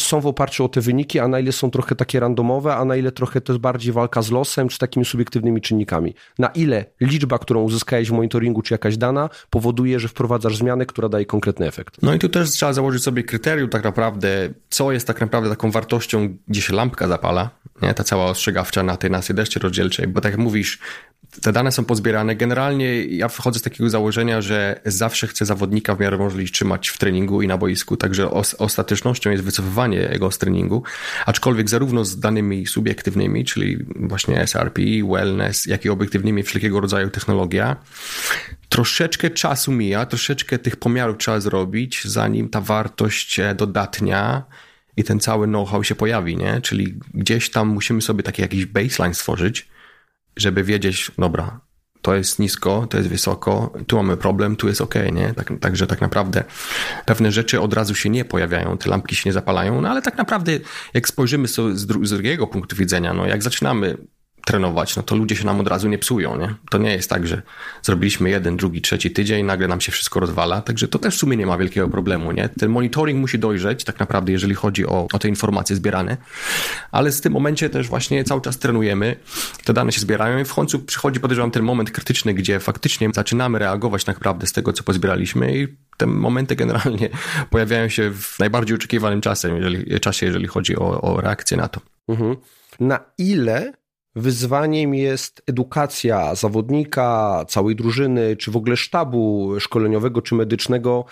są 0.00 0.20
w 0.20 0.26
oparciu 0.26 0.64
o 0.64 0.68
te 0.68 0.80
wyniki, 0.80 1.18
a 1.18 1.28
na 1.28 1.40
ile 1.40 1.52
są 1.52 1.70
trochę 1.70 1.94
takie 1.94 2.20
randomowe, 2.20 2.74
a 2.76 2.84
na 2.84 2.96
ile 2.96 3.12
trochę 3.12 3.40
to 3.40 3.52
jest 3.52 3.60
bardziej 3.60 3.92
walka 3.92 4.22
z 4.22 4.30
losem, 4.30 4.68
czy 4.68 4.78
takimi 4.78 5.04
subiektywnymi 5.04 5.60
czynnikami. 5.60 6.14
Na 6.38 6.48
ile 6.48 6.84
liczba, 7.00 7.38
którą 7.38 7.62
uzyskałeś 7.62 8.08
w 8.08 8.12
monitoringu, 8.12 8.62
czy 8.62 8.74
jakaś 8.74 8.96
dana, 8.96 9.30
powoduje, 9.50 10.00
że 10.00 10.08
wprowadzasz 10.08 10.56
zmianę, 10.56 10.86
która 10.86 11.08
daje 11.08 11.26
konkretny 11.26 11.66
efekt. 11.66 12.02
No 12.02 12.14
i 12.14 12.18
tu 12.18 12.28
też 12.28 12.50
trzeba 12.50 12.72
założyć 12.72 13.02
sobie 13.02 13.22
kryterium 13.22 13.68
tak 13.68 13.84
naprawdę, 13.84 14.50
co 14.68 14.92
jest 14.92 15.06
tak 15.06 15.20
naprawdę 15.20 15.50
taką 15.50 15.70
wartością, 15.70 16.36
gdzie 16.48 16.62
się 16.62 16.74
lampka 16.74 17.08
zapala, 17.08 17.50
nie? 17.82 17.94
ta 17.94 18.04
cała 18.04 18.24
ostrzegawcza 18.24 18.82
na 18.82 18.96
tej 18.96 19.10
naszej 19.10 19.36
deszcze 19.36 19.60
rozdzielczej, 19.60 20.06
bo 20.06 20.20
tak 20.20 20.32
jak 20.32 20.40
mówisz, 20.40 20.78
te 21.42 21.52
dane 21.52 21.72
są 21.72 21.84
pozbierane. 21.84 22.36
Generalnie 22.36 23.04
ja 23.04 23.28
wychodzę 23.28 23.58
z 23.58 23.62
takiego 23.62 23.90
założenia, 23.90 24.40
że 24.40 24.80
zawsze 24.84 25.26
chcę 25.26 25.46
zawodnika 25.46 25.94
w 25.94 26.00
miarę 26.00 26.18
możliwości 26.18 26.54
trzymać 26.54 26.88
w 26.88 26.98
treningu 26.98 27.42
i 27.42 27.46
na 27.46 27.58
boisku, 27.58 27.96
także 27.96 28.30
ostatecznością 28.58 29.30
jest 29.30 29.44
wycofywanie 29.44 30.08
jego 30.12 30.30
z 30.30 30.38
treningu, 30.38 30.82
aczkolwiek 31.26 31.68
zarówno 31.70 32.04
z 32.04 32.20
danymi 32.20 32.66
subiektywnymi, 32.66 33.44
czyli 33.44 33.78
właśnie 33.96 34.46
SRP, 34.46 34.82
wellness, 35.10 35.66
jak 35.66 35.84
i 35.84 35.88
obiektywnymi 35.88 36.42
wszelkiego 36.42 36.80
rodzaju 36.80 37.10
technologia, 37.10 37.76
troszeczkę 38.68 39.30
czasu 39.30 39.72
mija, 39.72 40.06
troszeczkę 40.06 40.58
tych 40.58 40.76
pomiarów 40.76 41.18
trzeba 41.18 41.40
zrobić, 41.40 42.04
zanim 42.04 42.48
ta 42.48 42.60
wartość 42.60 43.38
e, 43.38 43.54
dodatnia 43.54 44.42
i 44.96 45.04
ten 45.04 45.20
cały 45.20 45.46
know-how 45.46 45.84
się 45.84 45.94
pojawi, 45.94 46.36
nie? 46.36 46.60
Czyli 46.60 46.98
gdzieś 47.14 47.50
tam 47.50 47.68
musimy 47.68 48.02
sobie 48.02 48.22
taki 48.22 48.42
jakiś 48.42 48.66
baseline 48.66 49.14
stworzyć, 49.14 49.68
żeby 50.36 50.64
wiedzieć, 50.64 51.10
dobra, 51.18 51.60
to 52.02 52.14
jest 52.14 52.38
nisko, 52.38 52.86
to 52.90 52.96
jest 52.96 53.08
wysoko, 53.08 53.72
tu 53.86 53.96
mamy 53.96 54.16
problem, 54.16 54.56
tu 54.56 54.68
jest 54.68 54.80
ok, 54.80 54.94
nie? 55.12 55.34
Tak, 55.34 55.52
także 55.60 55.86
tak 55.86 56.00
naprawdę 56.00 56.44
pewne 57.06 57.32
rzeczy 57.32 57.60
od 57.60 57.74
razu 57.74 57.94
się 57.94 58.10
nie 58.10 58.24
pojawiają, 58.24 58.78
te 58.78 58.90
lampki 58.90 59.16
się 59.16 59.28
nie 59.28 59.32
zapalają, 59.32 59.80
no 59.80 59.88
ale 59.88 60.02
tak 60.02 60.16
naprawdę 60.16 60.52
jak 60.94 61.08
spojrzymy 61.08 61.48
z, 61.48 61.54
z 61.78 62.10
drugiego 62.10 62.46
punktu 62.46 62.76
widzenia, 62.76 63.14
no 63.14 63.26
jak 63.26 63.42
zaczynamy 63.42 63.96
trenować, 64.44 64.96
no 64.96 65.02
to 65.02 65.16
ludzie 65.16 65.36
się 65.36 65.46
nam 65.46 65.60
od 65.60 65.68
razu 65.68 65.88
nie 65.88 65.98
psują, 65.98 66.38
nie? 66.38 66.54
To 66.70 66.78
nie 66.78 66.92
jest 66.92 67.10
tak, 67.10 67.26
że 67.26 67.42
zrobiliśmy 67.82 68.30
jeden, 68.30 68.56
drugi, 68.56 68.80
trzeci 68.80 69.10
tydzień, 69.10 69.46
nagle 69.46 69.68
nam 69.68 69.80
się 69.80 69.92
wszystko 69.92 70.20
rozwala, 70.20 70.62
także 70.62 70.88
to 70.88 70.98
też 70.98 71.16
w 71.16 71.18
sumie 71.18 71.36
nie 71.36 71.46
ma 71.46 71.58
wielkiego 71.58 71.88
problemu, 71.88 72.32
nie? 72.32 72.48
Ten 72.48 72.70
monitoring 72.70 73.20
musi 73.20 73.38
dojrzeć 73.38 73.84
tak 73.84 74.00
naprawdę, 74.00 74.32
jeżeli 74.32 74.54
chodzi 74.54 74.86
o, 74.86 75.08
o 75.12 75.18
te 75.18 75.28
informacje 75.28 75.76
zbierane, 75.76 76.16
ale 76.92 77.12
w 77.12 77.20
tym 77.20 77.32
momencie 77.32 77.70
też 77.70 77.88
właśnie 77.88 78.24
cały 78.24 78.40
czas 78.40 78.58
trenujemy, 78.58 79.16
te 79.64 79.72
dane 79.72 79.92
się 79.92 80.00
zbierają 80.00 80.38
i 80.38 80.44
w 80.44 80.54
końcu 80.54 80.78
przychodzi, 80.78 81.20
podejrzewam, 81.20 81.50
ten 81.50 81.62
moment 81.62 81.90
krytyczny, 81.90 82.34
gdzie 82.34 82.60
faktycznie 82.60 83.10
zaczynamy 83.14 83.58
reagować 83.58 84.04
tak 84.04 84.16
naprawdę 84.16 84.46
z 84.46 84.52
tego, 84.52 84.72
co 84.72 84.82
pozbieraliśmy 84.82 85.58
i 85.58 85.68
te 85.96 86.06
momenty 86.06 86.56
generalnie 86.56 87.08
pojawiają 87.50 87.88
się 87.88 88.10
w 88.10 88.38
najbardziej 88.38 88.76
oczekiwanym 88.76 89.20
czasem, 89.20 89.56
jeżeli, 89.56 90.00
czasie, 90.00 90.26
jeżeli 90.26 90.46
chodzi 90.46 90.76
o, 90.76 91.00
o 91.00 91.20
reakcję 91.20 91.56
na 91.56 91.68
to. 91.68 91.80
Mhm. 92.08 92.36
Na 92.80 93.00
ile 93.18 93.72
Wyzwaniem 94.16 94.94
jest 94.94 95.42
edukacja 95.46 96.34
zawodnika, 96.34 97.44
całej 97.48 97.76
drużyny, 97.76 98.36
czy 98.36 98.50
w 98.50 98.56
ogóle 98.56 98.76
sztabu 98.76 99.52
szkoleniowego 99.60 100.22
czy 100.22 100.34
medycznego 100.34 101.04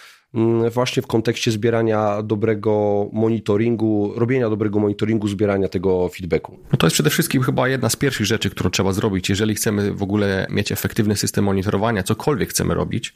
właśnie 0.71 1.03
w 1.03 1.07
kontekście 1.07 1.51
zbierania 1.51 2.23
dobrego 2.23 3.07
monitoringu, 3.13 4.13
robienia 4.17 4.51
dobrego 4.51 4.79
monitoringu, 4.79 5.29
zbierania 5.29 5.69
tego 5.69 6.09
feedbacku. 6.09 6.59
No 6.73 6.79
to 6.79 6.87
jest 6.87 6.95
przede 6.95 7.11
wszystkim 7.11 7.43
chyba 7.43 7.69
jedna 7.69 7.89
z 7.89 7.97
pierwszych 7.97 8.27
rzeczy, 8.27 8.51
którą 8.51 8.71
trzeba 8.71 8.93
zrobić. 8.93 9.29
Jeżeli 9.29 9.55
chcemy 9.55 9.95
w 9.95 10.03
ogóle 10.03 10.47
mieć 10.51 10.73
efektywny 10.73 11.17
system 11.17 11.45
monitorowania, 11.45 12.03
cokolwiek 12.03 12.51
chcemy 12.51 12.75
robić, 12.75 13.15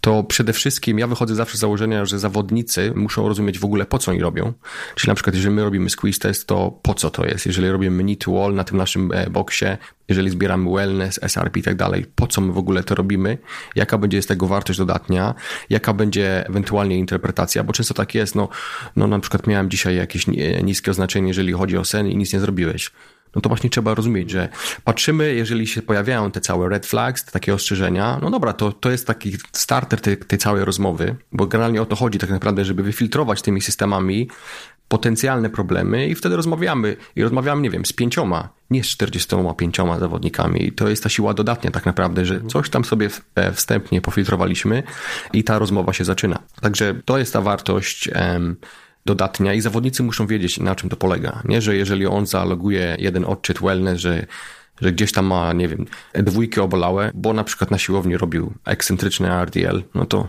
to 0.00 0.24
przede 0.24 0.52
wszystkim 0.52 0.98
ja 0.98 1.06
wychodzę 1.06 1.34
zawsze 1.34 1.56
z 1.58 1.60
założenia, 1.60 2.04
że 2.04 2.18
zawodnicy 2.18 2.92
muszą 2.94 3.28
rozumieć 3.28 3.58
w 3.58 3.64
ogóle 3.64 3.86
po 3.86 3.98
co 3.98 4.10
oni 4.10 4.20
robią. 4.20 4.52
Czyli 4.94 5.08
na 5.10 5.14
przykład 5.14 5.36
jeżeli 5.36 5.54
my 5.54 5.64
robimy 5.64 5.90
squeeze 5.90 6.18
test, 6.18 6.46
to 6.46 6.78
po 6.82 6.94
co 6.94 7.10
to 7.10 7.26
jest? 7.26 7.46
Jeżeli 7.46 7.70
robimy 7.70 8.16
to 8.16 8.32
wall 8.32 8.54
na 8.54 8.64
tym 8.64 8.76
naszym 8.78 9.12
e, 9.12 9.30
boksie, 9.30 9.66
jeżeli 10.08 10.30
zbieramy 10.30 10.70
wellness, 10.70 11.20
SRP 11.22 11.60
i 11.60 11.62
tak 11.62 11.76
dalej, 11.76 12.06
po 12.14 12.26
co 12.26 12.40
my 12.40 12.52
w 12.52 12.58
ogóle 12.58 12.82
to 12.82 12.94
robimy? 12.94 13.38
Jaka 13.74 13.98
będzie 13.98 14.22
z 14.22 14.26
tego 14.26 14.46
wartość 14.46 14.78
dodatnia? 14.78 15.34
Jaka 15.70 15.92
będzie 15.92 16.44
ewentualnie 16.52 16.98
interpretacja, 16.98 17.64
bo 17.64 17.72
często 17.72 17.94
tak 17.94 18.14
jest, 18.14 18.34
no, 18.34 18.48
no 18.96 19.06
na 19.06 19.18
przykład 19.18 19.46
miałem 19.46 19.70
dzisiaj 19.70 19.96
jakieś 19.96 20.26
niskie 20.62 20.90
oznaczenie, 20.90 21.28
jeżeli 21.28 21.52
chodzi 21.52 21.76
o 21.78 21.84
sen 21.84 22.08
i 22.08 22.16
nic 22.16 22.32
nie 22.32 22.40
zrobiłeś. 22.40 22.90
No 23.34 23.40
to 23.40 23.48
właśnie 23.48 23.70
trzeba 23.70 23.94
rozumieć, 23.94 24.30
że 24.30 24.48
patrzymy, 24.84 25.34
jeżeli 25.34 25.66
się 25.66 25.82
pojawiają 25.82 26.30
te 26.30 26.40
całe 26.40 26.68
red 26.68 26.86
flags, 26.86 27.24
te 27.24 27.32
takie 27.32 27.54
ostrzeżenia, 27.54 28.18
no 28.22 28.30
dobra, 28.30 28.52
to, 28.52 28.72
to 28.72 28.90
jest 28.90 29.06
taki 29.06 29.36
starter 29.52 30.00
tej, 30.00 30.16
tej 30.16 30.38
całej 30.38 30.64
rozmowy, 30.64 31.16
bo 31.32 31.46
generalnie 31.46 31.82
o 31.82 31.86
to 31.86 31.96
chodzi 31.96 32.18
tak 32.18 32.30
naprawdę, 32.30 32.64
żeby 32.64 32.82
wyfiltrować 32.82 33.42
tymi 33.42 33.60
systemami 33.60 34.28
potencjalne 34.92 35.50
problemy 35.50 36.08
i 36.08 36.14
wtedy 36.14 36.36
rozmawiamy. 36.36 36.96
I 37.16 37.22
rozmawiamy, 37.22 37.62
nie 37.62 37.70
wiem, 37.70 37.86
z 37.86 37.92
pięcioma, 37.92 38.48
nie 38.70 38.84
z 38.84 38.86
45 38.86 39.76
zawodnikami. 39.98 40.66
I 40.66 40.72
to 40.72 40.88
jest 40.88 41.02
ta 41.02 41.08
siła 41.08 41.34
dodatnia 41.34 41.70
tak 41.70 41.86
naprawdę, 41.86 42.24
że 42.24 42.40
coś 42.40 42.70
tam 42.70 42.84
sobie 42.84 43.08
e, 43.34 43.52
wstępnie 43.52 44.00
pofiltrowaliśmy 44.00 44.82
i 45.32 45.44
ta 45.44 45.58
rozmowa 45.58 45.92
się 45.92 46.04
zaczyna. 46.04 46.38
Także 46.60 46.94
to 47.04 47.18
jest 47.18 47.32
ta 47.32 47.40
wartość 47.40 48.08
um, 48.08 48.56
dodatnia 49.06 49.54
i 49.54 49.60
zawodnicy 49.60 50.02
muszą 50.02 50.26
wiedzieć, 50.26 50.60
na 50.60 50.74
czym 50.74 50.90
to 50.90 50.96
polega. 50.96 51.42
Nie, 51.44 51.62
że 51.62 51.76
jeżeli 51.76 52.06
on 52.06 52.26
zaloguje 52.26 52.96
jeden 52.98 53.24
odczyt 53.24 53.60
wellness, 53.60 54.00
że 54.00 54.26
że 54.80 54.92
gdzieś 54.92 55.12
tam 55.12 55.26
ma, 55.26 55.52
nie 55.52 55.68
wiem, 55.68 55.86
dwójki 56.14 56.60
obolałe, 56.60 57.10
bo 57.14 57.32
na 57.32 57.44
przykład 57.44 57.70
na 57.70 57.78
siłowni 57.78 58.16
robił 58.16 58.52
ekscentryczny 58.64 59.30
RDL, 59.44 59.82
no 59.94 60.06
to 60.06 60.28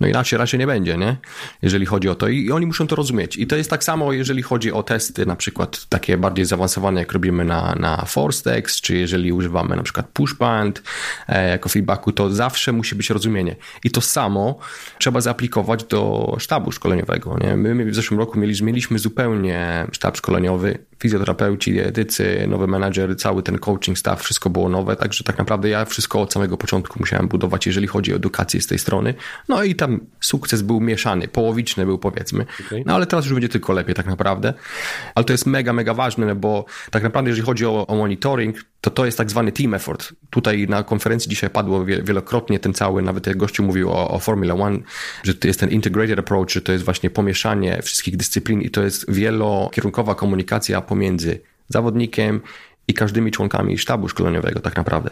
no 0.00 0.06
inaczej 0.06 0.38
raczej 0.38 0.60
nie 0.60 0.66
będzie, 0.66 0.96
nie? 0.96 1.16
Jeżeli 1.62 1.86
chodzi 1.86 2.08
o 2.08 2.14
to 2.14 2.28
i 2.28 2.50
oni 2.50 2.66
muszą 2.66 2.86
to 2.86 2.96
rozumieć. 2.96 3.36
I 3.36 3.46
to 3.46 3.56
jest 3.56 3.70
tak 3.70 3.84
samo, 3.84 4.12
jeżeli 4.12 4.42
chodzi 4.42 4.72
o 4.72 4.82
testy, 4.82 5.26
na 5.26 5.36
przykład 5.36 5.86
takie 5.88 6.16
bardziej 6.16 6.44
zaawansowane, 6.44 7.00
jak 7.00 7.12
robimy 7.12 7.44
na, 7.44 7.74
na 7.74 8.04
Forcex, 8.06 8.80
czy 8.80 8.96
jeżeli 8.96 9.32
używamy 9.32 9.76
na 9.76 9.82
przykład 9.82 10.08
pushband 10.08 10.82
e, 11.28 11.48
jako 11.48 11.68
feedbacku, 11.68 12.12
to 12.12 12.30
zawsze 12.30 12.72
musi 12.72 12.94
być 12.94 13.10
rozumienie. 13.10 13.56
I 13.84 13.90
to 13.90 14.00
samo 14.00 14.58
trzeba 14.98 15.20
zaaplikować 15.20 15.84
do 15.84 16.36
sztabu 16.38 16.72
szkoleniowego, 16.72 17.38
nie? 17.40 17.56
My, 17.56 17.90
w 17.90 17.94
zeszłym 17.94 18.20
roku 18.20 18.38
mieliśmy, 18.38 18.66
mieliśmy 18.66 18.98
zupełnie 18.98 19.86
sztab 19.92 20.16
szkoleniowy, 20.16 20.78
fizjoterapeuci, 21.00 21.72
dietycy, 21.72 22.46
nowy 22.48 22.66
menadżer, 22.66 23.16
cały 23.16 23.42
ten 23.42 23.58
coaching 23.58 23.98
staff, 23.98 24.22
wszystko 24.22 24.50
było 24.50 24.68
nowe, 24.68 24.96
także 24.96 25.24
tak 25.24 25.38
naprawdę 25.38 25.68
ja 25.68 25.84
wszystko 25.84 26.20
od 26.20 26.32
samego 26.32 26.56
początku 26.56 26.98
musiałem 26.98 27.28
budować, 27.28 27.66
jeżeli 27.66 27.86
chodzi 27.86 28.12
o 28.12 28.16
edukację 28.16 28.60
z 28.60 28.66
tej 28.66 28.78
strony. 28.78 29.14
No 29.48 29.62
i 29.62 29.69
tam 29.74 30.00
sukces 30.20 30.62
był 30.62 30.80
mieszany, 30.80 31.28
połowiczny 31.28 31.86
był 31.86 31.98
powiedzmy. 31.98 32.46
Okay. 32.66 32.82
No 32.86 32.94
ale 32.94 33.06
teraz 33.06 33.24
już 33.24 33.34
będzie 33.34 33.48
tylko 33.48 33.72
lepiej 33.72 33.94
tak 33.94 34.06
naprawdę. 34.06 34.54
Ale 35.14 35.24
to 35.24 35.32
jest 35.32 35.46
mega, 35.46 35.72
mega 35.72 35.94
ważne, 35.94 36.34
bo 36.34 36.64
tak 36.90 37.02
naprawdę 37.02 37.30
jeżeli 37.30 37.46
chodzi 37.46 37.66
o, 37.66 37.86
o 37.86 37.96
monitoring, 37.96 38.64
to 38.80 38.90
to 38.90 39.06
jest 39.06 39.18
tak 39.18 39.30
zwany 39.30 39.52
team 39.52 39.74
effort. 39.74 40.12
Tutaj 40.30 40.66
na 40.68 40.82
konferencji 40.82 41.30
dzisiaj 41.30 41.50
padło 41.50 41.84
wielokrotnie 41.84 42.58
ten 42.58 42.74
cały, 42.74 43.02
nawet 43.02 43.26
jak 43.26 43.36
gościu 43.36 43.62
mówił 43.62 43.90
o, 43.90 44.10
o 44.10 44.18
Formula 44.18 44.54
One, 44.54 44.78
że 45.22 45.34
to 45.34 45.46
jest 45.46 45.60
ten 45.60 45.70
integrated 45.70 46.18
approach, 46.18 46.50
że 46.50 46.62
to 46.62 46.72
jest 46.72 46.84
właśnie 46.84 47.10
pomieszanie 47.10 47.82
wszystkich 47.82 48.16
dyscyplin 48.16 48.62
i 48.62 48.70
to 48.70 48.82
jest 48.82 49.12
wielokierunkowa 49.12 50.14
komunikacja 50.14 50.80
pomiędzy 50.80 51.40
zawodnikiem 51.68 52.40
i 52.90 52.94
każdymi 52.94 53.30
członkami 53.30 53.78
sztabu 53.78 54.08
szkoleniowego 54.08 54.60
tak 54.60 54.76
naprawdę. 54.76 55.10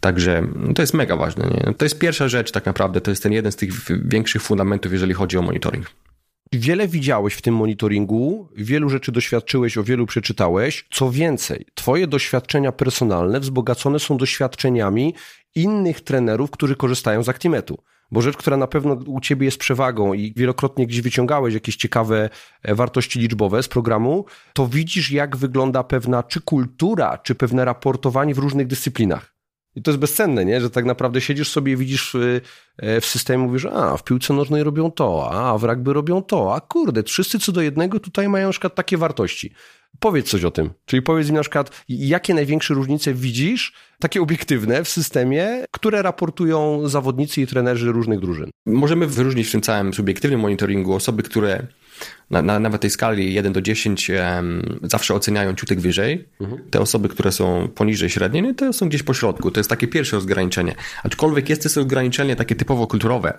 Także 0.00 0.42
to 0.74 0.82
jest 0.82 0.94
mega 0.94 1.16
ważne. 1.16 1.44
Nie? 1.44 1.74
To 1.74 1.84
jest 1.84 1.98
pierwsza 1.98 2.28
rzecz 2.28 2.52
tak 2.52 2.66
naprawdę, 2.66 3.00
to 3.00 3.10
jest 3.10 3.22
ten 3.22 3.32
jeden 3.32 3.52
z 3.52 3.56
tych 3.56 3.70
większych 4.04 4.42
fundamentów, 4.42 4.92
jeżeli 4.92 5.14
chodzi 5.14 5.38
o 5.38 5.42
monitoring. 5.42 5.90
Wiele 6.52 6.88
widziałeś 6.88 7.34
w 7.34 7.42
tym 7.42 7.56
monitoringu, 7.56 8.48
wielu 8.56 8.88
rzeczy 8.88 9.12
doświadczyłeś, 9.12 9.78
o 9.78 9.84
wielu 9.84 10.06
przeczytałeś. 10.06 10.86
Co 10.90 11.10
więcej, 11.10 11.66
twoje 11.74 12.06
doświadczenia 12.06 12.72
personalne 12.72 13.40
wzbogacone 13.40 13.98
są 13.98 14.16
doświadczeniami 14.16 15.14
innych 15.54 16.00
trenerów, 16.00 16.50
którzy 16.50 16.76
korzystają 16.76 17.22
z 17.22 17.28
Actimetu. 17.28 17.78
Bo 18.12 18.22
rzecz, 18.22 18.36
która 18.36 18.56
na 18.56 18.66
pewno 18.66 18.94
u 19.06 19.20
ciebie 19.20 19.44
jest 19.44 19.58
przewagą 19.58 20.12
i 20.12 20.32
wielokrotnie 20.36 20.86
gdzieś 20.86 21.00
wyciągałeś 21.00 21.54
jakieś 21.54 21.76
ciekawe 21.76 22.30
e, 22.62 22.74
wartości 22.74 23.20
liczbowe 23.20 23.62
z 23.62 23.68
programu, 23.68 24.24
to 24.52 24.66
widzisz, 24.66 25.10
jak 25.10 25.36
wygląda 25.36 25.84
pewna 25.84 26.22
czy 26.22 26.40
kultura, 26.40 27.18
czy 27.18 27.34
pewne 27.34 27.64
raportowanie 27.64 28.34
w 28.34 28.38
różnych 28.38 28.66
dyscyplinach. 28.66 29.34
I 29.76 29.82
to 29.82 29.90
jest 29.90 30.00
bezcenne, 30.00 30.44
nie? 30.44 30.60
że 30.60 30.70
tak 30.70 30.84
naprawdę 30.84 31.20
siedzisz 31.20 31.50
sobie 31.50 31.72
i 31.72 31.76
widzisz 31.76 32.12
w, 32.14 32.40
e, 32.76 33.00
w 33.00 33.06
systemie, 33.06 33.44
mówisz, 33.44 33.66
a 33.66 33.96
w 33.96 34.04
piłce 34.04 34.34
nożnej 34.34 34.62
robią 34.62 34.90
to, 34.90 35.30
a 35.32 35.58
w 35.58 35.64
rugby 35.64 35.92
robią 35.92 36.22
to, 36.22 36.54
a 36.54 36.60
kurde, 36.60 37.02
wszyscy 37.02 37.38
co 37.38 37.52
do 37.52 37.62
jednego 37.62 38.00
tutaj 38.00 38.28
mają 38.28 38.46
na 38.46 38.52
przykład 38.52 38.74
takie 38.74 38.96
wartości. 38.96 39.52
Powiedz 40.00 40.30
coś 40.30 40.44
o 40.44 40.50
tym. 40.50 40.70
Czyli 40.86 41.02
powiedz 41.02 41.28
mi 41.28 41.34
na 41.34 41.40
przykład, 41.40 41.84
jakie 41.88 42.34
największe 42.34 42.74
różnice 42.74 43.14
widzisz, 43.14 43.72
takie 44.00 44.22
obiektywne 44.22 44.84
w 44.84 44.88
systemie, 44.88 45.64
które 45.70 46.02
raportują 46.02 46.88
zawodnicy 46.88 47.42
i 47.42 47.46
trenerzy 47.46 47.92
różnych 47.92 48.20
drużyn? 48.20 48.50
Możemy 48.66 49.06
wyróżnić 49.06 49.48
w 49.48 49.52
tym 49.52 49.60
całym 49.60 49.94
subiektywnym 49.94 50.40
monitoringu 50.40 50.94
osoby, 50.94 51.22
które 51.22 51.66
na, 52.32 52.42
na, 52.42 52.58
nawet 52.58 52.80
tej 52.80 52.90
skali 52.90 53.34
1 53.34 53.52
do 53.52 53.62
10 53.62 54.10
um, 54.10 54.78
zawsze 54.82 55.14
oceniają 55.14 55.54
ciutek 55.54 55.80
wyżej. 55.80 56.28
Mhm. 56.40 56.62
Te 56.70 56.80
osoby, 56.80 57.08
które 57.08 57.32
są 57.32 57.68
poniżej 57.74 58.10
średniej, 58.10 58.42
no 58.42 58.54
to 58.54 58.72
są 58.72 58.88
gdzieś 58.88 59.02
po 59.02 59.14
środku. 59.14 59.50
To 59.50 59.60
jest 59.60 59.70
takie 59.70 59.88
pierwsze 59.88 60.16
rozgraniczenie. 60.16 60.74
Aczkolwiek 61.02 61.48
jest 61.48 61.62
też 61.62 61.76
rozgraniczenie 61.76 62.36
takie 62.36 62.54
typowo 62.54 62.86
kulturowe, 62.86 63.38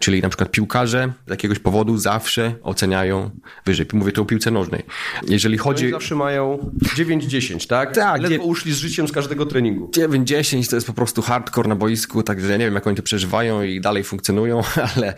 czyli 0.00 0.22
na 0.22 0.28
przykład 0.28 0.50
piłkarze 0.50 1.12
z 1.26 1.30
jakiegoś 1.30 1.58
powodu 1.58 1.98
zawsze 1.98 2.54
oceniają 2.62 3.30
wyżej. 3.66 3.86
Mówię 3.92 4.12
tu 4.12 4.22
o 4.22 4.24
piłce 4.24 4.50
nożnej. 4.50 4.82
Jeżeli 5.28 5.58
chodzi... 5.58 5.84
Oni 5.84 5.92
zawsze 5.92 6.14
mają 6.14 6.70
9-10, 6.96 7.66
tak? 7.66 7.94
Tak. 7.94 8.22
Ledwo 8.22 8.44
uszli 8.44 8.72
z 8.72 8.76
życiem 8.76 9.08
z 9.08 9.12
każdego 9.12 9.46
treningu. 9.46 9.90
9-10 9.96 10.70
to 10.70 10.76
jest 10.76 10.86
po 10.86 10.92
prostu 10.92 11.22
hardcore 11.22 11.68
na 11.68 11.76
boisku, 11.76 12.22
także 12.22 12.50
ja 12.50 12.56
nie 12.56 12.64
wiem, 12.64 12.74
jak 12.74 12.86
oni 12.86 12.96
to 12.96 13.02
przeżywają 13.02 13.62
i 13.62 13.80
dalej 13.80 14.04
funkcjonują, 14.04 14.62
ale, 14.96 15.14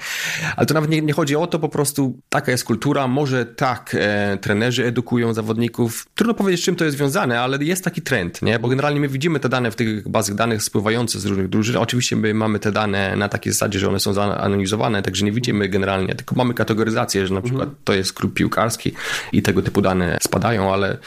ale 0.56 0.66
to 0.66 0.74
nawet 0.74 0.90
nie, 0.90 1.02
nie 1.02 1.12
chodzi 1.12 1.36
o 1.36 1.46
to, 1.46 1.58
po 1.58 1.68
prostu 1.68 2.20
taka 2.28 2.52
jest 2.52 2.64
kultura, 2.64 3.08
może 3.14 3.46
tak 3.46 3.96
e, 3.98 4.38
trenerzy 4.40 4.86
edukują 4.86 5.34
zawodników. 5.34 6.06
Trudno 6.14 6.34
powiedzieć, 6.34 6.60
z 6.60 6.64
czym 6.64 6.76
to 6.76 6.84
jest 6.84 6.96
związane, 6.96 7.40
ale 7.40 7.64
jest 7.64 7.84
taki 7.84 8.02
trend, 8.02 8.42
nie? 8.42 8.58
Bo 8.58 8.68
generalnie 8.68 9.00
my 9.00 9.08
widzimy 9.08 9.40
te 9.40 9.48
dane 9.48 9.70
w 9.70 9.76
tych 9.76 10.08
bazach 10.08 10.36
danych 10.36 10.62
spływające 10.62 11.20
z 11.20 11.24
różnych 11.24 11.48
drużyn. 11.48 11.76
Oczywiście 11.76 12.16
my 12.16 12.34
mamy 12.34 12.58
te 12.58 12.72
dane 12.72 13.16
na 13.16 13.28
takiej 13.28 13.52
zasadzie, 13.52 13.78
że 13.78 13.88
one 13.88 14.00
są 14.00 14.12
zanalizowane, 14.12 15.02
także 15.02 15.24
nie 15.24 15.32
widzimy 15.32 15.68
generalnie, 15.68 16.14
tylko 16.14 16.34
mamy 16.34 16.54
kategoryzację, 16.54 17.26
że 17.26 17.34
na 17.34 17.42
przykład 17.42 17.62
mhm. 17.62 17.78
to 17.84 17.94
jest 17.94 18.12
klub 18.12 18.34
piłkarski 18.34 18.92
i 19.32 19.42
tego 19.42 19.62
typu 19.62 19.82
dane 19.82 20.18
spadają, 20.22 20.72
ale 20.72 20.98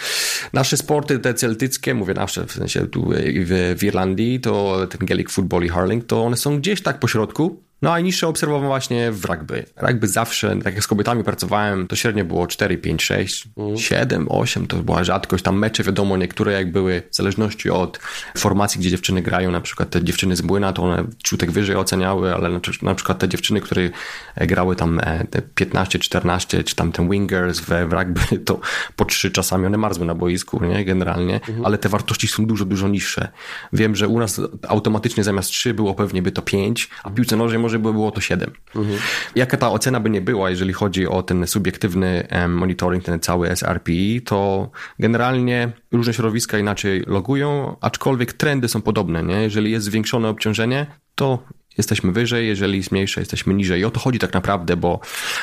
nasze 0.53 0.77
sporty 0.77 1.19
te 1.19 1.33
celtyckie, 1.33 1.93
mówię 1.93 2.13
nasze, 2.13 2.45
w 2.45 2.51
sensie 2.51 2.87
tu 2.87 3.11
w, 3.45 3.75
w 3.79 3.83
Irlandii, 3.83 4.39
to 4.39 4.87
ten 4.89 5.07
Gaelic 5.07 5.31
Football 5.31 5.63
i 5.63 5.69
Hurling, 5.69 6.05
to 6.05 6.23
one 6.23 6.37
są 6.37 6.57
gdzieś 6.59 6.81
tak 6.81 6.99
po 6.99 7.07
środku, 7.07 7.66
no 7.81 7.93
a 7.93 7.99
niższe 7.99 8.27
obserwowałem 8.27 8.67
właśnie 8.67 9.11
w 9.11 9.25
rugby. 9.25 9.65
Rugby 9.77 10.07
zawsze, 10.07 10.55
tak 10.63 10.73
jak 10.73 10.83
z 10.83 10.87
kobietami 10.87 11.23
pracowałem, 11.23 11.87
to 11.87 11.95
średnio 11.95 12.25
było 12.25 12.47
4, 12.47 12.77
5, 12.77 13.03
6, 13.03 13.47
mm. 13.57 13.77
7, 13.77 14.27
8, 14.29 14.67
to 14.67 14.77
była 14.77 15.03
rzadkość. 15.03 15.43
Tam 15.43 15.57
mecze, 15.57 15.83
wiadomo, 15.83 16.17
niektóre 16.17 16.51
jak 16.51 16.71
były, 16.71 17.03
w 17.11 17.15
zależności 17.15 17.69
od 17.69 17.99
formacji, 18.37 18.79
gdzie 18.79 18.89
dziewczyny 18.89 19.21
grają, 19.21 19.51
na 19.51 19.61
przykład 19.61 19.89
te 19.89 20.03
dziewczyny 20.03 20.35
z 20.35 20.41
Błyna, 20.41 20.73
to 20.73 20.83
one 20.83 21.05
ciutek 21.23 21.51
wyżej 21.51 21.75
oceniały, 21.75 22.33
ale 22.33 22.49
na, 22.49 22.59
na 22.81 22.95
przykład 22.95 23.19
te 23.19 23.29
dziewczyny, 23.29 23.61
które 23.61 23.89
grały 24.37 24.75
tam 24.75 24.99
e, 25.03 25.25
te 25.29 25.41
15, 25.41 25.99
14, 25.99 26.63
czy 26.63 26.75
tam 26.75 26.91
ten 26.91 27.09
wingers 27.09 27.59
w, 27.59 27.65
w 27.65 27.93
rugby, 27.93 28.21
to 28.45 28.59
po 28.95 29.05
trzy 29.05 29.31
czasami 29.31 29.65
one 29.65 29.77
marzły 29.77 30.05
na 30.05 30.15
boisku, 30.15 30.65
nie, 30.65 30.85
generalnie, 30.85 31.39
mm. 31.49 31.65
ale 31.65 31.77
te 31.77 31.89
wartości 31.89 32.27
są 32.27 32.45
dużo, 32.45 32.65
dużo 32.65 32.87
niższe. 32.87 33.27
Wiem, 33.73 33.95
że 33.95 34.07
u 34.07 34.19
nas 34.19 34.41
automatycznie 34.67 35.23
zamiast 35.23 35.49
3 35.49 35.73
było 35.73 35.93
pewnie 35.93 36.21
by 36.21 36.31
to 36.31 36.41
5, 36.41 36.89
a 37.03 37.09
piłce 37.09 37.35
nożnej 37.35 37.59
może 37.67 37.79
by 37.79 37.93
było 37.93 38.11
to 38.11 38.21
7. 38.21 38.51
Mhm. 38.75 38.99
Jaka 39.35 39.57
ta 39.57 39.71
ocena 39.71 39.99
by 39.99 40.09
nie 40.09 40.21
była, 40.21 40.49
jeżeli 40.49 40.73
chodzi 40.73 41.07
o 41.07 41.23
ten 41.23 41.47
subiektywny 41.47 42.27
monitoring, 42.47 43.03
ten 43.03 43.19
cały 43.19 43.55
SRPI, 43.55 44.21
to 44.21 44.69
generalnie 44.99 45.71
różne 45.91 46.13
środowiska 46.13 46.57
inaczej 46.59 47.03
logują, 47.07 47.75
aczkolwiek 47.81 48.33
trendy 48.33 48.67
są 48.67 48.81
podobne. 48.81 49.23
Nie? 49.23 49.35
Jeżeli 49.35 49.71
jest 49.71 49.85
zwiększone 49.85 50.29
obciążenie, 50.29 50.85
to 51.15 51.43
jesteśmy 51.77 52.11
wyżej, 52.11 52.47
jeżeli 52.47 52.77
jest 52.77 52.91
mniejsze, 52.91 53.21
jesteśmy 53.21 53.53
niżej. 53.53 53.81
I 53.81 53.85
o 53.85 53.91
to 53.91 53.99
chodzi 53.99 54.19
tak 54.19 54.33
naprawdę, 54.33 54.77
bo 54.77 54.99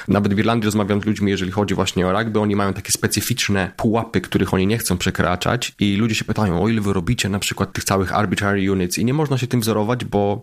nawet 0.08 0.34
w 0.34 0.38
Irlandii 0.38 0.64
rozmawiam 0.64 1.00
z 1.00 1.04
ludźmi, 1.04 1.30
jeżeli 1.30 1.52
chodzi 1.52 1.74
właśnie 1.74 2.06
o 2.06 2.12
rugby, 2.12 2.40
oni 2.40 2.56
mają 2.56 2.72
takie 2.72 2.92
specyficzne 2.92 3.70
pułapy, 3.76 4.20
których 4.20 4.54
oni 4.54 4.66
nie 4.66 4.78
chcą 4.78 4.98
przekraczać 4.98 5.74
i 5.80 5.96
ludzie 5.96 6.14
się 6.14 6.24
pytają, 6.24 6.62
o 6.62 6.68
ile 6.68 6.80
wy 6.80 6.92
robicie 6.92 7.28
na 7.28 7.38
przykład 7.38 7.72
tych 7.72 7.84
całych 7.84 8.14
arbitrary 8.14 8.72
units 8.72 8.98
i 8.98 9.04
nie 9.04 9.14
można 9.14 9.38
się 9.38 9.46
tym 9.46 9.60
wzorować, 9.60 10.04
bo 10.04 10.42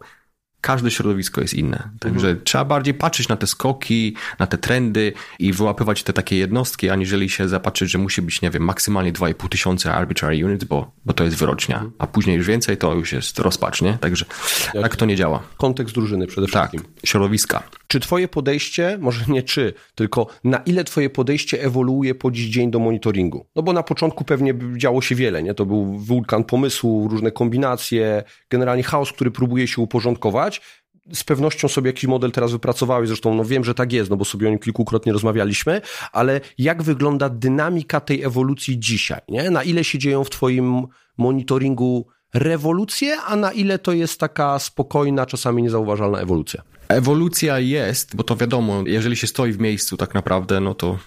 każde 0.61 0.91
środowisko 0.91 1.41
jest 1.41 1.53
inne. 1.53 1.89
Także 1.99 2.27
mhm. 2.27 2.43
trzeba 2.43 2.65
bardziej 2.65 2.93
patrzeć 2.93 3.27
na 3.27 3.37
te 3.37 3.47
skoki, 3.47 4.15
na 4.39 4.47
te 4.47 4.57
trendy 4.57 5.13
i 5.39 5.53
wyłapywać 5.53 6.03
te 6.03 6.13
takie 6.13 6.35
jednostki, 6.35 6.89
aniżeli 6.89 7.29
się 7.29 7.47
zapatrzyć, 7.47 7.91
że 7.91 7.97
musi 7.97 8.21
być, 8.21 8.41
nie 8.41 8.49
wiem, 8.49 8.63
maksymalnie 8.63 9.13
2,5 9.13 9.49
tysiąca 9.49 9.93
arbitrary 9.93 10.45
units, 10.45 10.63
bo, 10.63 10.91
bo 11.05 11.13
to 11.13 11.23
jest 11.23 11.37
wyrocznia, 11.37 11.75
mhm. 11.75 11.93
a 11.99 12.07
później 12.07 12.37
już 12.37 12.47
więcej 12.47 12.77
to 12.77 12.93
już 12.93 13.11
jest 13.13 13.39
rozpacz, 13.39 13.81
nie? 13.81 13.93
Także 13.93 14.25
Jak 14.73 14.83
tak 14.83 14.95
to 14.95 15.05
nie 15.05 15.15
działa. 15.15 15.43
Kontekst 15.57 15.95
drużyny 15.95 16.27
przede 16.27 16.47
tak, 16.47 16.69
wszystkim. 16.69 16.93
Tak, 16.95 17.05
środowiska. 17.05 17.63
Czy 17.87 17.99
twoje 17.99 18.27
podejście, 18.27 18.97
może 19.01 19.25
nie 19.27 19.43
czy, 19.43 19.73
tylko 19.95 20.27
na 20.43 20.57
ile 20.57 20.83
twoje 20.83 21.09
podejście 21.09 21.63
ewoluuje 21.63 22.15
po 22.15 22.31
dziś 22.31 22.49
dzień 22.49 22.71
do 22.71 22.79
monitoringu? 22.79 23.45
No 23.55 23.63
bo 23.63 23.73
na 23.73 23.83
początku 23.83 24.23
pewnie 24.23 24.53
działo 24.77 25.01
się 25.01 25.15
wiele, 25.15 25.43
nie? 25.43 25.53
To 25.53 25.65
był 25.65 25.99
wulkan 25.99 26.43
pomysłu, 26.43 27.07
różne 27.07 27.31
kombinacje, 27.31 28.23
generalnie 28.49 28.83
chaos, 28.83 29.11
który 29.11 29.31
próbuje 29.31 29.67
się 29.67 29.81
uporządkować. 29.81 30.50
Z 31.13 31.23
pewnością 31.23 31.67
sobie 31.67 31.89
jakiś 31.89 32.03
model 32.03 32.31
teraz 32.31 32.51
wypracowałeś, 32.51 33.07
zresztą 33.07 33.35
no 33.35 33.45
wiem, 33.45 33.63
że 33.63 33.73
tak 33.73 33.93
jest, 33.93 34.09
no 34.09 34.17
bo 34.17 34.25
sobie 34.25 34.47
o 34.47 34.49
nim 34.49 34.59
kilkukrotnie 34.59 35.13
rozmawialiśmy, 35.13 35.81
ale 36.11 36.41
jak 36.57 36.83
wygląda 36.83 37.29
dynamika 37.29 37.99
tej 37.99 38.23
ewolucji 38.23 38.79
dzisiaj, 38.79 39.21
nie? 39.29 39.49
Na 39.49 39.63
ile 39.63 39.83
się 39.83 39.99
dzieją 39.99 40.23
w 40.23 40.29
twoim 40.29 40.87
monitoringu 41.17 42.07
rewolucje, 42.33 43.17
a 43.21 43.35
na 43.35 43.51
ile 43.51 43.79
to 43.79 43.93
jest 43.93 44.19
taka 44.19 44.59
spokojna, 44.59 45.25
czasami 45.25 45.63
niezauważalna 45.63 46.19
ewolucja? 46.19 46.61
Ewolucja 46.87 47.59
jest, 47.59 48.15
bo 48.15 48.23
to 48.23 48.35
wiadomo, 48.35 48.83
jeżeli 48.85 49.15
się 49.15 49.27
stoi 49.27 49.51
w 49.51 49.59
miejscu 49.59 49.97
tak 49.97 50.13
naprawdę, 50.13 50.59
no 50.59 50.73
to 50.73 50.97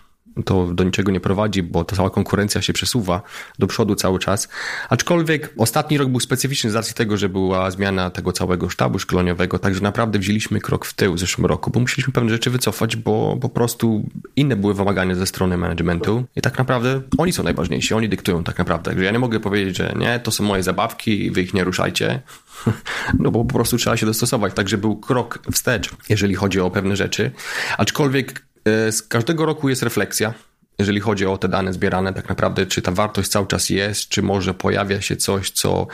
to 0.45 0.67
do 0.67 0.85
niczego 0.85 1.13
nie 1.13 1.21
prowadzi, 1.21 1.63
bo 1.63 1.85
ta 1.85 1.97
cała 1.97 2.11
konkurencja 2.11 2.63
się 2.63 2.73
przesuwa 2.73 3.23
do 3.59 3.67
przodu 3.67 3.95
cały 3.95 4.19
czas. 4.19 4.49
Aczkolwiek 4.89 5.55
ostatni 5.59 5.99
rok 5.99 6.09
był 6.09 6.21
specyficzny 6.21 6.71
z 6.71 6.75
racji 6.75 6.95
tego, 6.95 7.17
że 7.17 7.29
była 7.29 7.71
zmiana 7.71 8.11
tego 8.11 8.33
całego 8.33 8.71
sztabu 8.71 8.99
szkoleniowego, 8.99 9.59
także 9.59 9.81
naprawdę 9.81 10.19
wzięliśmy 10.19 10.61
krok 10.61 10.85
w 10.85 10.95
tył 10.95 11.15
w 11.15 11.19
zeszłym 11.19 11.47
roku, 11.47 11.71
bo 11.71 11.81
musieliśmy 11.81 12.13
pewne 12.13 12.31
rzeczy 12.31 12.51
wycofać, 12.51 12.97
bo 12.97 13.37
po 13.41 13.49
prostu 13.49 14.09
inne 14.37 14.57
były 14.57 14.75
wymagania 14.75 15.15
ze 15.15 15.27
strony 15.27 15.57
managementu 15.57 16.25
i 16.37 16.41
tak 16.41 16.59
naprawdę 16.59 17.01
oni 17.19 17.33
są 17.33 17.43
najważniejsi, 17.43 17.95
oni 17.95 18.09
dyktują 18.09 18.45
tak 18.45 18.59
naprawdę. 18.59 18.91
Także 18.91 19.05
ja 19.05 19.11
nie 19.11 19.19
mogę 19.19 19.41
powiedzieć, 19.41 19.77
że 19.77 19.95
nie, 19.97 20.21
to 20.21 20.31
są 20.31 20.45
moje 20.45 20.63
zabawki, 20.63 21.31
wy 21.31 21.43
ich 21.43 21.55
nie 21.55 21.65
ruszajcie, 21.65 22.23
no 23.21 23.31
bo 23.31 23.45
po 23.45 23.55
prostu 23.55 23.77
trzeba 23.77 23.97
się 23.97 24.07
dostosować. 24.07 24.55
Także 24.55 24.79
był 24.79 24.97
krok 24.97 25.39
wstecz, 25.53 25.91
jeżeli 26.09 26.35
chodzi 26.35 26.61
o 26.61 26.71
pewne 26.71 26.97
rzeczy. 26.97 27.31
Aczkolwiek 27.79 28.45
z 28.67 29.03
każdego 29.03 29.47
roku 29.47 29.69
jest 29.69 29.83
refleksja, 29.83 30.35
jeżeli 30.79 31.01
chodzi 31.01 31.27
o 31.27 31.39
te 31.39 31.49
dane 31.49 31.73
zbierane, 31.73 32.13
tak 32.13 32.29
naprawdę, 32.29 32.67
czy 32.67 32.83
ta 32.83 32.93
wartość 32.93 33.29
cały 33.29 33.47
czas 33.47 33.71
jest, 33.71 34.09
czy 34.09 34.23
może 34.23 34.55
pojawia 34.55 35.01
się 35.01 35.17
coś, 35.17 35.51
co, 35.51 35.87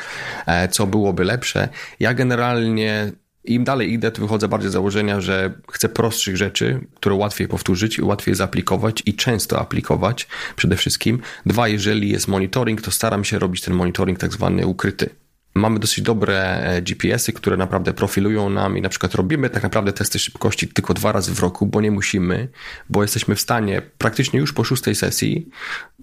e, 0.47 0.69
co 0.69 0.87
byłoby 0.87 1.25
lepsze. 1.25 1.69
Ja 2.01 2.15
generalnie 2.15 3.13
im 3.45 3.65
dalej 3.65 3.93
idę, 3.93 4.11
to 4.11 4.23
wychodzę 4.23 4.49
bardziej 4.49 4.71
z 4.71 4.73
założenia, 4.73 5.21
że 5.21 5.53
chcę 5.73 5.89
prostszych 5.89 6.37
rzeczy, 6.37 6.81
które 6.95 7.15
łatwiej 7.15 7.49
powtórzyć 7.49 7.99
i 7.99 8.03
łatwiej 8.03 8.35
zaaplikować 8.35 9.03
i 9.07 9.15
często 9.15 9.61
aplikować 9.61 10.29
przede 10.57 10.77
wszystkim. 10.77 11.21
Dwa, 11.47 11.69
jeżeli 11.69 12.11
jest 12.11 12.29
monitoring, 12.29 12.83
to 12.83 12.91
staram 12.91 13.25
się 13.25 13.39
robić 13.39 13.63
ten 13.63 13.75
monitoring 13.75 14.19
tak 14.19 14.33
zwany 14.33 14.67
ukryty. 14.67 15.11
Mamy 15.55 15.79
dosyć 15.79 16.05
dobre 16.05 16.63
e, 16.63 16.83
GPS-y, 16.83 17.33
które 17.33 17.57
naprawdę 17.57 17.93
profilują 17.93 18.51
nam 18.51 18.79
i 18.79 18.81
na 18.81 18.89
przykład 18.89 19.15
robimy 19.15 19.51
tak 19.51 19.63
naprawdę 19.63 19.93
testy 19.93 20.19
szybkości 20.19 20.69
tylko 20.69 20.95
dwa 20.95 21.13
razy 21.13 21.35
w 21.35 21.41
roku, 21.41 21.67
bo 21.67 21.81
nie 21.81 21.91
musimy, 21.91 22.49
bo 22.91 23.03
jesteśmy 23.03 23.35
w 23.35 23.41
stanie 23.41 23.83
praktycznie 23.99 24.41
już 24.41 24.53
po 24.53 24.65
szóstej 24.65 24.95
sesji, 24.95 25.49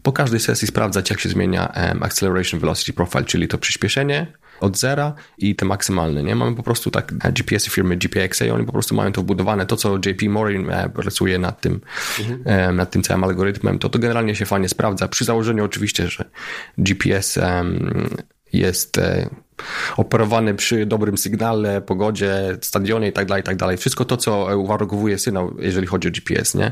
po 0.03 0.11
każdej 0.11 0.39
sesji 0.39 0.67
sprawdzać, 0.67 1.09
jak 1.09 1.19
się 1.19 1.29
zmienia 1.29 1.73
Acceleration 2.01 2.59
Velocity 2.59 2.93
Profile, 2.93 3.23
czyli 3.23 3.47
to 3.47 3.57
przyspieszenie 3.57 4.27
od 4.59 4.77
zera 4.77 5.13
i 5.37 5.55
te 5.55 5.65
maksymalne, 5.65 6.23
nie? 6.23 6.35
Mamy 6.35 6.55
po 6.55 6.63
prostu 6.63 6.91
tak 6.91 7.13
e, 7.23 7.31
GPS-y 7.31 7.69
firmy 7.69 7.97
GPXA, 7.97 8.45
oni 8.53 8.65
po 8.65 8.71
prostu 8.71 8.95
mają 8.95 9.11
to 9.11 9.21
wbudowane. 9.21 9.65
To, 9.65 9.75
co 9.75 9.97
JP 9.97 10.29
Morin 10.29 10.69
e, 10.69 10.89
pracuje 10.89 11.39
nad 11.39 11.61
tym, 11.61 11.81
mhm. 12.19 12.75
nad 12.75 12.91
tym 12.91 13.03
całym 13.03 13.23
algorytmem, 13.23 13.79
to 13.79 13.89
to 13.89 13.99
generalnie 13.99 14.35
się 14.35 14.45
fajnie 14.45 14.69
sprawdza. 14.69 15.07
Przy 15.07 15.25
założeniu 15.25 15.65
oczywiście, 15.65 16.09
że 16.09 16.29
GPS 16.77 17.37
um, 17.37 18.09
jest 18.53 18.97
e, 18.97 19.29
operowany 19.97 20.53
przy 20.53 20.85
dobrym 20.85 21.17
sygnale, 21.17 21.81
pogodzie, 21.81 22.57
stadionie 22.61 23.07
i 23.07 23.13
tak 23.13 23.27
dalej, 23.27 23.41
i 23.41 23.45
tak 23.45 23.55
dalej. 23.55 23.77
Wszystko 23.77 24.05
to, 24.05 24.17
co 24.17 24.59
uwarunkowuje 24.59 25.17
sygnał, 25.17 25.55
jeżeli 25.59 25.87
chodzi 25.87 26.07
o 26.07 26.11
GPS, 26.11 26.55
nie? 26.55 26.71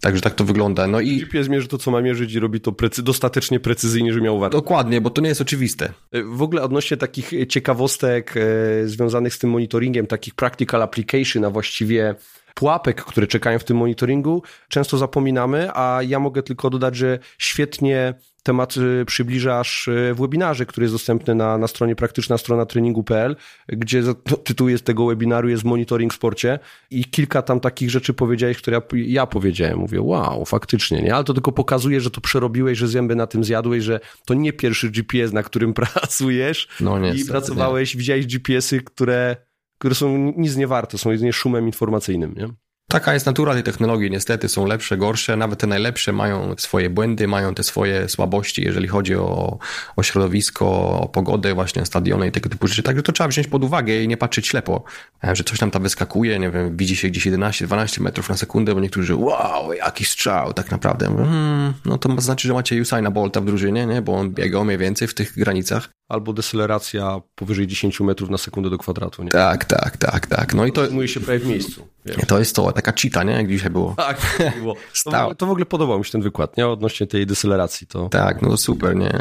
Także 0.00 0.20
tak 0.20 0.34
to 0.34 0.44
wygląda. 0.44 0.86
No 0.86 1.00
i... 1.00 1.16
GPS 1.16 1.48
mierzy 1.48 1.68
to, 1.68 1.78
co 1.78 1.90
ma 1.90 2.00
mierzyć 2.00 2.34
i 2.34 2.40
robi 2.40 2.60
to 2.60 2.72
precy 2.72 3.02
dostatecznie 3.02 3.60
precyzyjnie, 3.60 4.12
że 4.12 4.20
miał 4.20 4.38
wartość. 4.38 4.62
Dokładnie, 4.62 5.00
bo 5.00 5.10
to 5.10 5.22
nie 5.22 5.28
jest 5.28 5.40
oczywiste. 5.40 5.92
E, 6.12 6.22
w 6.22 6.42
ogóle 6.42 6.62
odnośnie 6.62 6.96
takich 6.96 7.30
ciekawostek 7.48 8.34
e, 8.36 8.40
związanych 8.88 9.34
z 9.34 9.38
tym 9.38 9.50
monitoringiem, 9.50 10.06
takich 10.06 10.34
practical 10.34 10.82
application, 10.82 11.44
a 11.44 11.50
właściwie 11.50 12.14
pułapek, 12.54 13.04
które 13.04 13.26
czekają 13.26 13.58
w 13.58 13.64
tym 13.64 13.76
monitoringu, 13.76 14.42
często 14.68 14.98
zapominamy, 14.98 15.70
a 15.74 16.00
ja 16.02 16.18
mogę 16.18 16.42
tylko 16.42 16.70
dodać, 16.70 16.96
że 16.96 17.18
świetnie 17.38 18.14
temat 18.42 18.76
y, 18.76 19.04
przybliżasz 19.04 19.88
y, 19.88 20.14
w 20.14 20.20
webinarze, 20.20 20.66
który 20.66 20.84
jest 20.84 20.94
dostępny 20.94 21.34
na, 21.34 21.58
na 21.58 21.66
stronie 21.66 21.96
praktyczna 21.96 22.38
strona 22.38 22.66
treningu.pl, 22.66 23.36
gdzie 23.68 24.02
tytuł 24.44 24.68
jest 24.68 24.84
tego 24.84 25.06
webinaru 25.06 25.48
jest 25.48 25.64
monitoring 25.64 26.12
w 26.12 26.16
sporcie 26.16 26.58
i 26.90 27.04
kilka 27.04 27.42
tam 27.42 27.60
takich 27.60 27.90
rzeczy 27.90 28.14
powiedziałeś, 28.14 28.58
które 28.58 28.76
ja, 28.76 28.82
ja 28.92 29.26
powiedziałem. 29.26 29.78
Mówię, 29.78 30.02
wow, 30.02 30.44
faktycznie, 30.44 31.02
nie? 31.02 31.14
Ale 31.14 31.24
to 31.24 31.34
tylko 31.34 31.52
pokazuje, 31.52 32.00
że 32.00 32.10
to 32.10 32.20
przerobiłeś, 32.20 32.78
że 32.78 32.88
zęby 32.88 33.16
na 33.16 33.26
tym 33.26 33.44
zjadłeś, 33.44 33.84
że 33.84 34.00
to 34.26 34.34
nie 34.34 34.52
pierwszy 34.52 34.90
GPS, 34.90 35.32
na 35.32 35.42
którym 35.42 35.74
pracujesz 35.82 36.68
no, 36.80 36.98
nie, 36.98 37.14
i 37.14 37.24
pracowałeś, 37.24 37.94
nie. 37.94 37.98
widziałeś 37.98 38.26
GPS-y, 38.26 38.80
które 38.80 39.36
które 39.78 39.94
są 39.94 40.34
nic 40.36 40.56
nie 40.56 40.66
warte, 40.66 40.98
są 40.98 41.10
jedynie 41.10 41.32
szumem 41.32 41.66
informacyjnym. 41.66 42.34
Nie? 42.34 42.48
Taka 42.92 43.14
jest 43.14 43.26
natura 43.26 43.54
tej 43.54 43.62
technologii, 43.62 44.10
niestety 44.10 44.48
są 44.48 44.66
lepsze, 44.66 44.96
gorsze, 44.96 45.36
nawet 45.36 45.60
te 45.60 45.66
najlepsze 45.66 46.12
mają 46.12 46.54
swoje 46.58 46.90
błędy, 46.90 47.28
mają 47.28 47.54
te 47.54 47.62
swoje 47.62 48.08
słabości, 48.08 48.62
jeżeli 48.62 48.88
chodzi 48.88 49.14
o, 49.16 49.58
o 49.96 50.02
środowisko, 50.02 50.66
o 51.00 51.08
pogodę, 51.08 51.54
właśnie 51.54 51.86
stadiony 51.86 52.28
i 52.28 52.32
tego 52.32 52.48
typu 52.48 52.66
rzeczy. 52.66 52.82
Także 52.82 53.02
to 53.02 53.12
trzeba 53.12 53.28
wziąć 53.28 53.48
pod 53.48 53.64
uwagę 53.64 54.02
i 54.02 54.08
nie 54.08 54.16
patrzeć 54.16 54.48
ślepo, 54.48 54.84
e, 55.24 55.36
że 55.36 55.44
coś 55.44 55.58
tam 55.58 55.70
tam 55.70 55.82
wyskakuje, 55.82 56.38
nie 56.38 56.50
wiem, 56.50 56.76
widzi 56.76 56.96
się 56.96 57.08
gdzieś 57.08 57.26
11-12 57.26 58.00
metrów 58.00 58.28
na 58.28 58.36
sekundę, 58.36 58.74
bo 58.74 58.80
niektórzy, 58.80 59.16
wow, 59.16 59.72
jaki 59.72 60.04
strzał, 60.04 60.52
tak 60.52 60.70
naprawdę. 60.70 61.06
Hmm, 61.06 61.74
no 61.84 61.98
to 61.98 62.20
znaczy, 62.20 62.48
że 62.48 62.54
macie 62.54 62.80
Usaina 62.80 63.10
Bolta 63.10 63.40
w 63.40 63.44
drużynie, 63.44 63.86
nie? 63.86 64.02
bo 64.02 64.14
on 64.14 64.30
biega 64.30 64.64
mniej 64.64 64.78
więcej 64.78 65.08
w 65.08 65.14
tych 65.14 65.34
granicach 65.36 65.88
albo 66.12 66.32
deceleracja 66.32 67.20
powyżej 67.34 67.66
10 67.66 68.00
metrów 68.00 68.30
na 68.30 68.38
sekundę 68.38 68.70
do 68.70 68.78
kwadratu. 68.78 69.22
Nie? 69.22 69.30
Tak, 69.30 69.64
tak, 69.64 69.96
tak, 69.96 70.26
tak. 70.26 70.54
No 70.54 70.66
i 70.66 70.72
to... 70.72 70.90
Mówi 70.90 71.08
się 71.08 71.20
prawie 71.20 71.38
w 71.38 71.46
miejscu. 71.46 71.88
Wiesz. 72.06 72.16
To 72.28 72.38
jest 72.38 72.56
to, 72.56 72.72
taka 72.72 72.92
cheata, 72.92 73.22
nie? 73.22 73.32
Jak 73.32 73.48
dzisiaj 73.48 73.70
było. 73.70 73.94
Tak, 73.96 74.38
było. 74.58 74.76
To, 75.04 75.34
to 75.34 75.46
w 75.46 75.50
ogóle 75.50 75.66
podobał 75.66 75.98
mi 75.98 76.04
się 76.04 76.12
ten 76.12 76.22
wykład, 76.22 76.56
nie? 76.56 76.68
Odnośnie 76.68 77.06
tej 77.06 77.26
deceleracji. 77.26 77.86
To... 77.86 78.08
Tak, 78.08 78.42
no 78.42 78.48
to 78.48 78.56
super, 78.56 78.96
nie? 78.96 79.12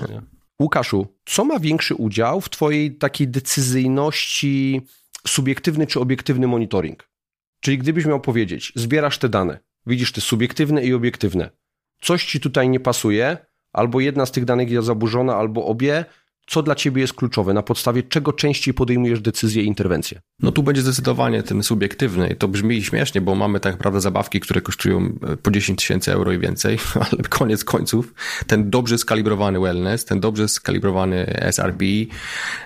Łukaszu, 0.62 1.08
co 1.25 1.45
ma 1.45 1.60
większy 1.60 1.95
udział 1.95 2.41
w 2.41 2.49
twojej 2.49 2.97
takiej 2.97 3.27
decyzyjności 3.27 4.82
subiektywny 5.27 5.88
czy 5.88 5.99
obiektywny 5.99 6.47
monitoring? 6.47 7.10
Czyli 7.60 7.77
gdybyś 7.77 8.06
miał 8.06 8.21
powiedzieć, 8.21 8.73
zbierasz 8.75 9.17
te 9.17 9.30
dane, 9.30 9.60
widzisz 9.86 10.12
te 10.12 10.21
subiektywne 10.21 10.84
i 10.84 10.93
obiektywne. 10.93 11.49
Coś 12.01 12.25
ci 12.25 12.39
tutaj 12.39 12.69
nie 12.69 12.80
pasuje, 12.80 13.38
albo 13.73 13.99
jedna 13.99 14.25
z 14.25 14.32
tych 14.32 14.45
danych 14.45 14.71
jest 14.71 14.88
zaburzona, 14.88 15.36
albo 15.36 15.65
obie, 15.65 16.06
co 16.47 16.63
dla 16.63 16.75
ciebie 16.75 17.01
jest 17.01 17.13
kluczowe, 17.13 17.54
na 17.54 17.63
podstawie 17.63 18.04
czego 18.04 18.34
częściej 18.34 18.73
podejmujesz 18.73 19.21
decyzje 19.21 19.63
i 19.63 19.65
interwencje? 19.65 20.21
No 20.39 20.51
tu 20.51 20.63
będzie 20.63 20.82
zdecydowanie 20.82 21.43
ten 21.43 21.63
subiektywny 21.63 22.30
i 22.30 22.36
to 22.36 22.47
brzmi 22.47 22.84
śmiesznie, 22.84 23.21
bo 23.21 23.36
mamy 23.36 23.60
tak 23.60 23.73
naprawdę 23.73 24.01
zabawki, 24.01 24.39
które 24.39 24.62
kosztują 24.62 25.13
e, 25.27 25.38
po 25.38 25.51
10 25.51 25.80
tysięcy 25.80 26.13
euro 26.13 26.32
i 26.32 26.39
więcej, 26.39 26.77
ale 27.12 27.23
koniec 27.30 27.63
końców 27.63 28.13
ten 28.47 28.69
dobrze 28.69 28.97
skalibrowany 28.97 29.60
wellness, 29.60 30.06
ten 30.06 30.19
dobrze 30.19 30.47
skalibrowany 30.47 31.39
SRB 31.51 31.82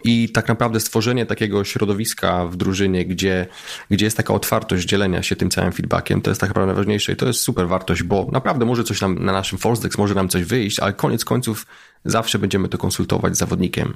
i 0.04 0.30
tak 0.30 0.48
naprawdę 0.48 0.80
stworzenie 0.80 1.26
takiego 1.26 1.64
środowiska 1.64 2.46
w 2.46 2.56
drużynie, 2.56 3.06
gdzie, 3.06 3.48
gdzie 3.90 4.06
jest 4.06 4.18
taka 4.18 4.34
otwartość 4.34 4.88
dzielenia 4.88 5.24
się 5.24 5.36
tym 5.36 5.50
całym 5.50 5.72
feedbackiem, 5.72 6.22
to 6.22 6.32
jest 6.32 6.42
tak 6.42 6.50
naprawdę 6.50 6.68
najważniejsze 6.68 7.12
i 7.12 7.16
to 7.16 7.28
jest 7.28 7.40
super 7.40 7.68
wartość, 7.68 8.04
bo 8.04 8.28
naprawdę 8.32 8.66
może 8.66 8.84
coś 8.84 9.02
nam 9.02 9.26
na 9.26 9.32
naszym 9.32 9.58
Forcedex, 9.58 9.98
może 9.98 10.16
nam 10.16 10.30
coś 10.30 10.44
wyjść, 10.44 10.80
ale 10.80 10.94
koniec 10.94 11.26
końców 11.26 11.66
zawsze 12.06 12.40
będziemy 12.40 12.70
to 12.70 12.78
konsultować 12.78 13.36
z 13.36 13.40
zawodnikiem. 13.40 13.94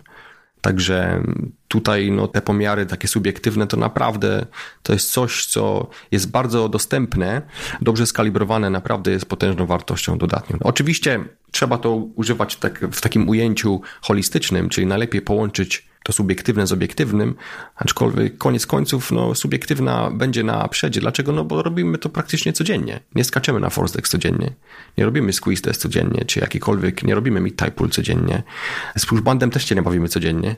Także 0.61 1.23
tutaj 1.67 2.11
no, 2.11 2.27
te 2.27 2.41
pomiary 2.41 2.85
takie 2.85 3.07
subiektywne 3.07 3.67
to 3.67 3.77
naprawdę 3.77 4.45
to 4.83 4.93
jest 4.93 5.11
coś, 5.11 5.45
co 5.45 5.89
jest 6.11 6.31
bardzo 6.31 6.69
dostępne, 6.69 7.41
dobrze 7.81 8.07
skalibrowane, 8.07 8.69
naprawdę 8.69 9.11
jest 9.11 9.25
potężną 9.25 9.65
wartością 9.65 10.17
dodatnią. 10.17 10.57
Oczywiście 10.61 11.19
trzeba 11.51 11.77
to 11.77 11.95
używać 11.95 12.55
tak, 12.55 12.79
w 12.91 13.01
takim 13.01 13.29
ujęciu 13.29 13.81
holistycznym, 14.01 14.69
czyli 14.69 14.87
najlepiej 14.87 15.21
połączyć 15.21 15.88
to 16.03 16.13
subiektywne 16.13 16.67
z 16.67 16.71
obiektywnym, 16.71 17.35
aczkolwiek 17.75 18.37
koniec 18.37 18.65
końców 18.65 19.11
no, 19.11 19.35
subiektywna 19.35 20.11
będzie 20.11 20.43
na 20.43 20.67
przedzie. 20.67 21.01
Dlaczego? 21.01 21.31
No 21.31 21.45
bo 21.45 21.63
robimy 21.63 21.97
to 21.97 22.09
praktycznie 22.09 22.53
codziennie. 22.53 22.99
Nie 23.15 23.23
skaczemy 23.23 23.59
na 23.59 23.69
force 23.69 23.95
deck 23.95 24.07
codziennie. 24.07 24.53
Nie 24.97 25.05
robimy 25.05 25.33
squeeze 25.33 25.61
test 25.61 25.81
codziennie, 25.81 26.25
czy 26.25 26.39
jakikolwiek, 26.39 27.03
nie 27.03 27.15
robimy 27.15 27.39
mid 27.39 27.55
type 27.55 27.89
codziennie. 27.89 28.43
Z 28.97 29.05
pushbandem 29.05 29.49
też 29.49 29.65
się 29.65 29.75
nie 29.75 29.81
bawimy 29.81 30.09
codziennie 30.09 30.55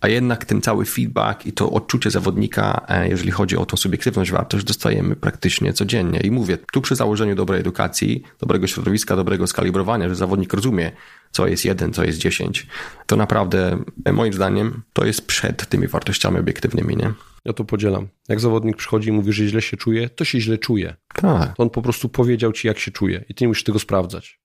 a 0.00 0.08
jednak 0.08 0.44
ten 0.44 0.62
cały 0.62 0.84
feedback 0.84 1.46
i 1.46 1.52
to 1.52 1.70
odczucie 1.70 2.10
zawodnika, 2.10 2.86
e, 2.88 3.08
jeżeli 3.08 3.30
chodzi 3.30 3.56
o 3.56 3.66
tą 3.66 3.76
subiektywność 3.76 4.30
wartość, 4.30 4.64
dostajemy 4.64 5.16
praktycznie 5.16 5.72
codziennie. 5.72 6.20
I 6.20 6.30
mówię, 6.30 6.58
tu 6.72 6.80
przy 6.80 6.96
założeniu 6.96 7.34
dobrej 7.34 7.60
edukacji, 7.60 8.22
dobrego 8.40 8.66
środowiska, 8.66 9.16
dobrego 9.16 9.46
skalibrowania, 9.46 10.08
że 10.08 10.14
zawodnik 10.14 10.52
rozumie, 10.52 10.92
co 11.30 11.46
jest 11.46 11.64
jeden, 11.64 11.92
co 11.92 12.04
jest 12.04 12.18
dziesięć, 12.18 12.66
to 13.06 13.16
naprawdę, 13.16 13.84
e, 14.04 14.12
moim 14.12 14.32
zdaniem, 14.32 14.82
to 14.92 15.04
jest 15.04 15.26
przed 15.26 15.68
tymi 15.68 15.86
wartościami 15.86 16.38
obiektywnymi, 16.38 16.96
nie? 16.96 17.12
Ja 17.44 17.52
to 17.52 17.64
podzielam. 17.64 18.08
Jak 18.28 18.40
zawodnik 18.40 18.76
przychodzi 18.76 19.08
i 19.08 19.12
mówi, 19.12 19.32
że 19.32 19.46
źle 19.46 19.62
się 19.62 19.76
czuje, 19.76 20.08
to 20.08 20.24
się 20.24 20.40
źle 20.40 20.58
czuje. 20.58 20.96
Tak. 21.14 21.56
To 21.56 21.62
on 21.62 21.70
po 21.70 21.82
prostu 21.82 22.08
powiedział 22.08 22.52
ci, 22.52 22.68
jak 22.68 22.78
się 22.78 22.90
czuje 22.90 23.24
i 23.28 23.34
ty 23.34 23.44
nie 23.44 23.48
musisz 23.48 23.64
tego 23.64 23.78
sprawdzać. 23.78 24.40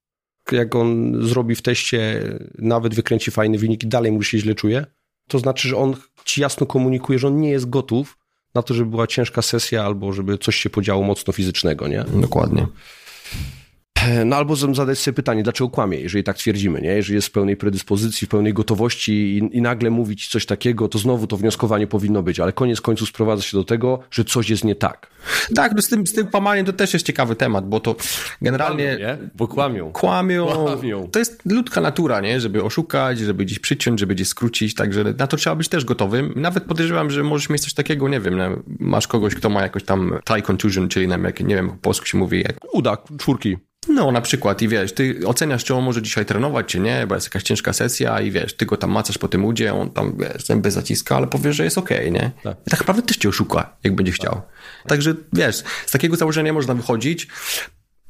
Jak 0.51 0.75
on 0.75 1.17
zrobi 1.27 1.55
w 1.55 1.61
teście, 1.61 2.23
nawet 2.57 2.95
wykręci 2.95 3.31
fajny 3.31 3.57
wynik 3.57 3.83
i 3.83 3.87
dalej 3.87 4.11
mu 4.11 4.23
się 4.23 4.39
źle 4.39 4.55
czuje, 4.55 4.85
to 5.27 5.39
znaczy, 5.39 5.67
że 5.67 5.77
on 5.77 5.95
ci 6.25 6.41
jasno 6.41 6.67
komunikuje, 6.67 7.19
że 7.19 7.27
on 7.27 7.37
nie 7.41 7.49
jest 7.49 7.69
gotów 7.69 8.17
na 8.55 8.61
to, 8.61 8.73
żeby 8.73 8.89
była 8.89 9.07
ciężka 9.07 9.41
sesja 9.41 9.83
albo 9.83 10.13
żeby 10.13 10.37
coś 10.37 10.55
się 10.55 10.69
podziało 10.69 11.03
mocno 11.03 11.33
fizycznego, 11.33 11.87
nie? 11.87 12.03
Dokładnie. 12.03 12.67
No 14.25 14.35
albo 14.35 14.55
zadać 14.55 14.99
sobie 14.99 15.15
pytanie, 15.15 15.43
dlaczego 15.43 15.69
kłamie, 15.69 15.97
jeżeli 15.97 16.23
tak 16.23 16.37
twierdzimy, 16.37 16.81
nie? 16.81 16.89
Jeżeli 16.89 17.15
jest 17.15 17.27
w 17.27 17.31
pełnej 17.31 17.57
predyspozycji, 17.57 18.27
w 18.27 18.29
pełnej 18.29 18.53
gotowości 18.53 19.13
i, 19.13 19.57
i, 19.57 19.61
nagle 19.61 19.89
mówić 19.89 20.27
coś 20.27 20.45
takiego, 20.45 20.87
to 20.87 20.99
znowu 20.99 21.27
to 21.27 21.37
wnioskowanie 21.37 21.87
powinno 21.87 22.23
być, 22.23 22.39
ale 22.39 22.53
koniec 22.53 22.81
końców 22.81 23.09
sprowadza 23.09 23.43
się 23.43 23.57
do 23.57 23.63
tego, 23.63 23.99
że 24.11 24.23
coś 24.23 24.49
jest 24.49 24.63
nie 24.63 24.75
tak. 24.75 25.07
Tak, 25.55 25.71
no 25.75 25.81
z 25.81 25.89
tym, 25.89 26.07
z 26.07 26.13
tym 26.13 26.27
kłamaniem 26.27 26.65
to 26.65 26.73
też 26.73 26.93
jest 26.93 27.05
ciekawy 27.05 27.35
temat, 27.35 27.69
bo 27.69 27.79
to 27.79 27.95
generalnie... 28.41 28.97
Kłamią? 28.97 29.29
Bo 29.35 29.47
kłamią. 29.47 29.91
Kłamią. 29.91 30.47
kłamią. 30.47 31.09
To 31.11 31.19
jest 31.19 31.41
ludzka 31.45 31.81
natura, 31.81 32.21
nie? 32.21 32.39
Żeby 32.39 32.63
oszukać, 32.63 33.19
żeby 33.19 33.45
gdzieś 33.45 33.59
przyciąć, 33.59 33.99
żeby 33.99 34.15
gdzieś 34.15 34.27
skrócić, 34.27 34.75
także 34.75 35.03
na 35.03 35.27
to 35.27 35.37
trzeba 35.37 35.55
być 35.55 35.69
też 35.69 35.85
gotowym. 35.85 36.33
Nawet 36.35 36.63
podejrzewam, 36.63 37.09
że 37.09 37.23
możesz 37.23 37.49
mieć 37.49 37.61
coś 37.61 37.73
takiego, 37.73 38.09
nie 38.09 38.19
wiem, 38.19 38.63
masz 38.79 39.07
kogoś, 39.07 39.35
kto 39.35 39.49
ma 39.49 39.61
jakoś 39.61 39.83
tam 39.83 40.19
tie 40.25 40.41
contusion, 40.41 40.89
czyli 40.89 41.09
jak, 41.23 41.39
nie 41.39 41.55
wiem, 41.55 41.69
po 41.69 41.77
polsku 41.77 42.05
się 42.05 42.17
mówi... 42.17 42.41
Jak... 42.41 42.57
Uda, 42.73 42.97
czwórki. 43.17 43.57
No, 43.87 44.11
na 44.11 44.21
przykład 44.21 44.61
i 44.61 44.67
wiesz, 44.67 44.93
ty 44.93 45.19
oceniasz, 45.25 45.63
czy 45.63 45.75
on 45.75 45.83
może 45.83 46.01
dzisiaj 46.01 46.25
trenować, 46.25 46.65
czy 46.65 46.79
nie, 46.79 47.07
bo 47.07 47.15
jest 47.15 47.27
jakaś 47.27 47.43
ciężka 47.43 47.73
sesja 47.73 48.21
i 48.21 48.31
wiesz, 48.31 48.53
ty 48.53 48.65
go 48.65 48.77
tam 48.77 48.91
macasz 48.91 49.17
po 49.17 49.27
tym 49.27 49.45
udzie, 49.45 49.73
on 49.73 49.89
tam, 49.89 50.17
wiesz, 50.17 50.45
zęby 50.45 50.71
zaciska, 50.71 51.15
ale 51.15 51.27
powiesz, 51.27 51.55
że 51.55 51.63
jest 51.63 51.77
okej, 51.77 52.09
okay, 52.09 52.11
nie? 52.11 52.31
Tak. 52.43 52.57
I 52.67 52.69
tak 52.69 52.79
naprawdę 52.79 53.01
też 53.01 53.17
cię 53.17 53.29
oszuka, 53.29 53.75
jak 53.83 53.95
będzie 53.95 54.11
chciał. 54.11 54.41
Także, 54.87 55.15
wiesz, 55.33 55.63
z 55.85 55.91
takiego 55.91 56.15
założenia 56.15 56.53
można 56.53 56.73
wychodzić 56.73 57.27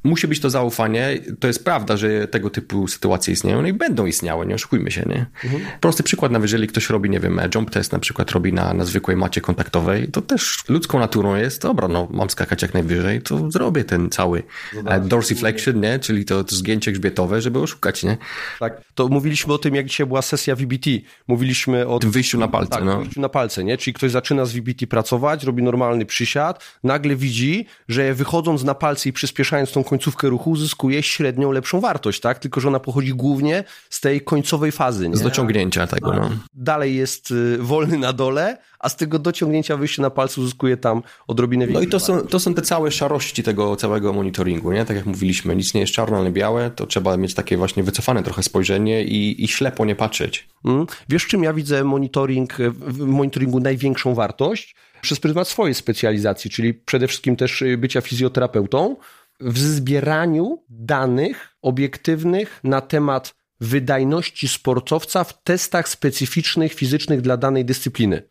musi 0.04 0.28
być 0.28 0.40
to 0.40 0.50
zaufanie. 0.50 1.18
To 1.40 1.46
jest 1.46 1.64
prawda, 1.64 1.96
że 1.96 2.28
tego 2.28 2.50
typu 2.50 2.88
sytuacje 2.88 3.32
istnieją 3.32 3.62
no 3.62 3.68
i 3.68 3.72
będą 3.72 4.06
istniały, 4.06 4.46
nie 4.46 4.54
oszukujmy 4.54 4.90
się, 4.90 5.04
nie? 5.08 5.26
Mhm. 5.44 5.62
Prosty 5.80 6.02
przykład, 6.02 6.32
nawet 6.32 6.44
jeżeli 6.44 6.68
ktoś 6.68 6.90
robi, 6.90 7.10
nie 7.10 7.20
wiem, 7.20 7.40
jump 7.54 7.70
test 7.70 7.92
na 7.92 7.98
przykład 7.98 8.30
robi 8.30 8.52
na, 8.52 8.74
na 8.74 8.84
zwykłej 8.84 9.16
macie 9.16 9.40
kontaktowej, 9.40 10.08
to 10.08 10.22
też 10.22 10.58
ludzką 10.68 10.98
naturą 10.98 11.36
jest, 11.36 11.62
dobra, 11.62 11.88
no 11.88 12.08
mam 12.10 12.30
skakać 12.30 12.62
jak 12.62 12.74
najwyżej, 12.74 13.22
to 13.22 13.50
zrobię 13.50 13.84
ten 13.84 14.10
cały 14.10 14.42
Zobacz, 14.74 15.02
dorsiflexion, 15.02 15.80
nie? 15.80 15.98
Czyli 15.98 16.24
to, 16.24 16.44
to 16.44 16.56
zgięcie 16.56 16.92
grzbietowe, 16.92 17.40
żeby 17.40 17.58
oszukać, 17.58 18.02
nie? 18.02 18.16
Tak, 18.60 18.82
to 18.94 19.08
mówiliśmy 19.08 19.52
o 19.52 19.58
tym, 19.58 19.74
jak 19.74 19.86
dzisiaj 19.86 20.06
była 20.06 20.22
sesja 20.22 20.56
VBT. 20.56 20.90
Mówiliśmy 21.28 21.86
o 21.86 21.98
tym 21.98 22.10
wyjściu 22.10 22.38
na 22.38 22.48
palce, 22.48 22.70
tak, 22.70 22.84
no. 22.84 22.98
wyjściu 22.98 23.20
na 23.20 23.28
palce, 23.28 23.64
nie? 23.64 23.76
Czyli 23.76 23.94
ktoś 23.94 24.10
zaczyna 24.10 24.44
z 24.44 24.52
VBT 24.52 24.86
pracować, 24.86 25.44
robi 25.44 25.62
normalny 25.62 26.06
przysiad, 26.06 26.64
nagle 26.84 27.16
widzi, 27.16 27.66
że 27.88 28.14
wychodząc 28.14 28.64
na 28.64 28.74
palce 28.74 29.08
i 29.08 29.12
przyspieszając 29.12 29.72
tą 29.72 29.84
końcówkę 29.94 30.28
ruchu, 30.28 30.50
uzyskuje 30.50 31.02
średnią 31.02 31.52
lepszą 31.52 31.80
wartość, 31.80 32.20
tak? 32.20 32.38
Tylko, 32.38 32.60
że 32.60 32.68
ona 32.68 32.80
pochodzi 32.80 33.14
głównie 33.14 33.64
z 33.90 34.00
tej 34.00 34.20
końcowej 34.20 34.72
fazy. 34.72 35.08
Nie? 35.08 35.16
Z 35.16 35.22
dociągnięcia 35.22 35.86
tego, 35.86 36.12
no. 36.12 36.30
Dalej 36.54 36.96
jest 36.96 37.30
y, 37.30 37.58
wolny 37.58 37.98
na 37.98 38.12
dole, 38.12 38.58
a 38.78 38.88
z 38.88 38.96
tego 38.96 39.18
dociągnięcia 39.18 39.76
wyjście 39.76 40.02
na 40.02 40.10
palcu 40.10 40.40
uzyskuje 40.40 40.76
tam 40.76 41.02
odrobinę 41.26 41.66
więcej. 41.66 41.82
No 41.82 41.88
i 41.88 41.90
to 41.90 42.00
są, 42.00 42.20
to 42.20 42.40
są 42.40 42.54
te 42.54 42.62
całe 42.62 42.90
szarości 42.90 43.42
tego 43.42 43.76
całego 43.76 44.12
monitoringu, 44.12 44.72
nie? 44.72 44.84
Tak 44.84 44.96
jak 44.96 45.06
mówiliśmy, 45.06 45.56
nic 45.56 45.74
nie 45.74 45.80
jest 45.80 45.92
czarno, 45.92 46.18
ale 46.18 46.30
białe, 46.30 46.70
to 46.70 46.86
trzeba 46.86 47.16
mieć 47.16 47.34
takie 47.34 47.56
właśnie 47.56 47.82
wycofane 47.82 48.22
trochę 48.22 48.42
spojrzenie 48.42 49.04
i, 49.04 49.44
i 49.44 49.48
ślepo 49.48 49.84
nie 49.84 49.96
patrzeć. 49.96 50.48
Mm. 50.64 50.86
Wiesz, 51.08 51.26
czym 51.26 51.42
ja 51.42 51.52
widzę 51.52 51.84
monitoring, 51.84 52.52
w 52.70 52.98
monitoringu 52.98 53.60
największą 53.60 54.14
wartość? 54.14 54.74
Przez 55.02 55.20
pryzmat 55.20 55.48
swojej 55.48 55.74
specjalizacji, 55.74 56.50
czyli 56.50 56.74
przede 56.74 57.08
wszystkim 57.08 57.36
też 57.36 57.62
y, 57.62 57.78
bycia 57.78 58.00
fizjoterapeutą, 58.00 58.96
w 59.40 59.58
zbieraniu 59.58 60.64
danych 60.68 61.56
obiektywnych 61.62 62.60
na 62.64 62.80
temat 62.80 63.34
wydajności 63.60 64.48
sportowca 64.48 65.24
w 65.24 65.42
testach 65.42 65.88
specyficznych, 65.88 66.74
fizycznych 66.74 67.20
dla 67.20 67.36
danej 67.36 67.64
dyscypliny. 67.64 68.22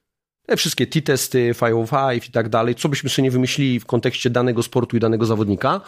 Te 0.47 0.57
wszystkie 0.57 0.87
T-testy, 0.87 1.53
505 1.59 2.27
i 2.29 2.31
tak 2.31 2.49
dalej, 2.49 2.75
co 2.75 2.89
byśmy 2.89 3.09
sobie 3.09 3.23
nie 3.23 3.31
wymyślili 3.31 3.79
w 3.79 3.85
kontekście 3.85 4.29
danego 4.29 4.63
sportu 4.63 4.97
i 4.97 4.99
danego 4.99 5.25
zawodnika, 5.25 5.81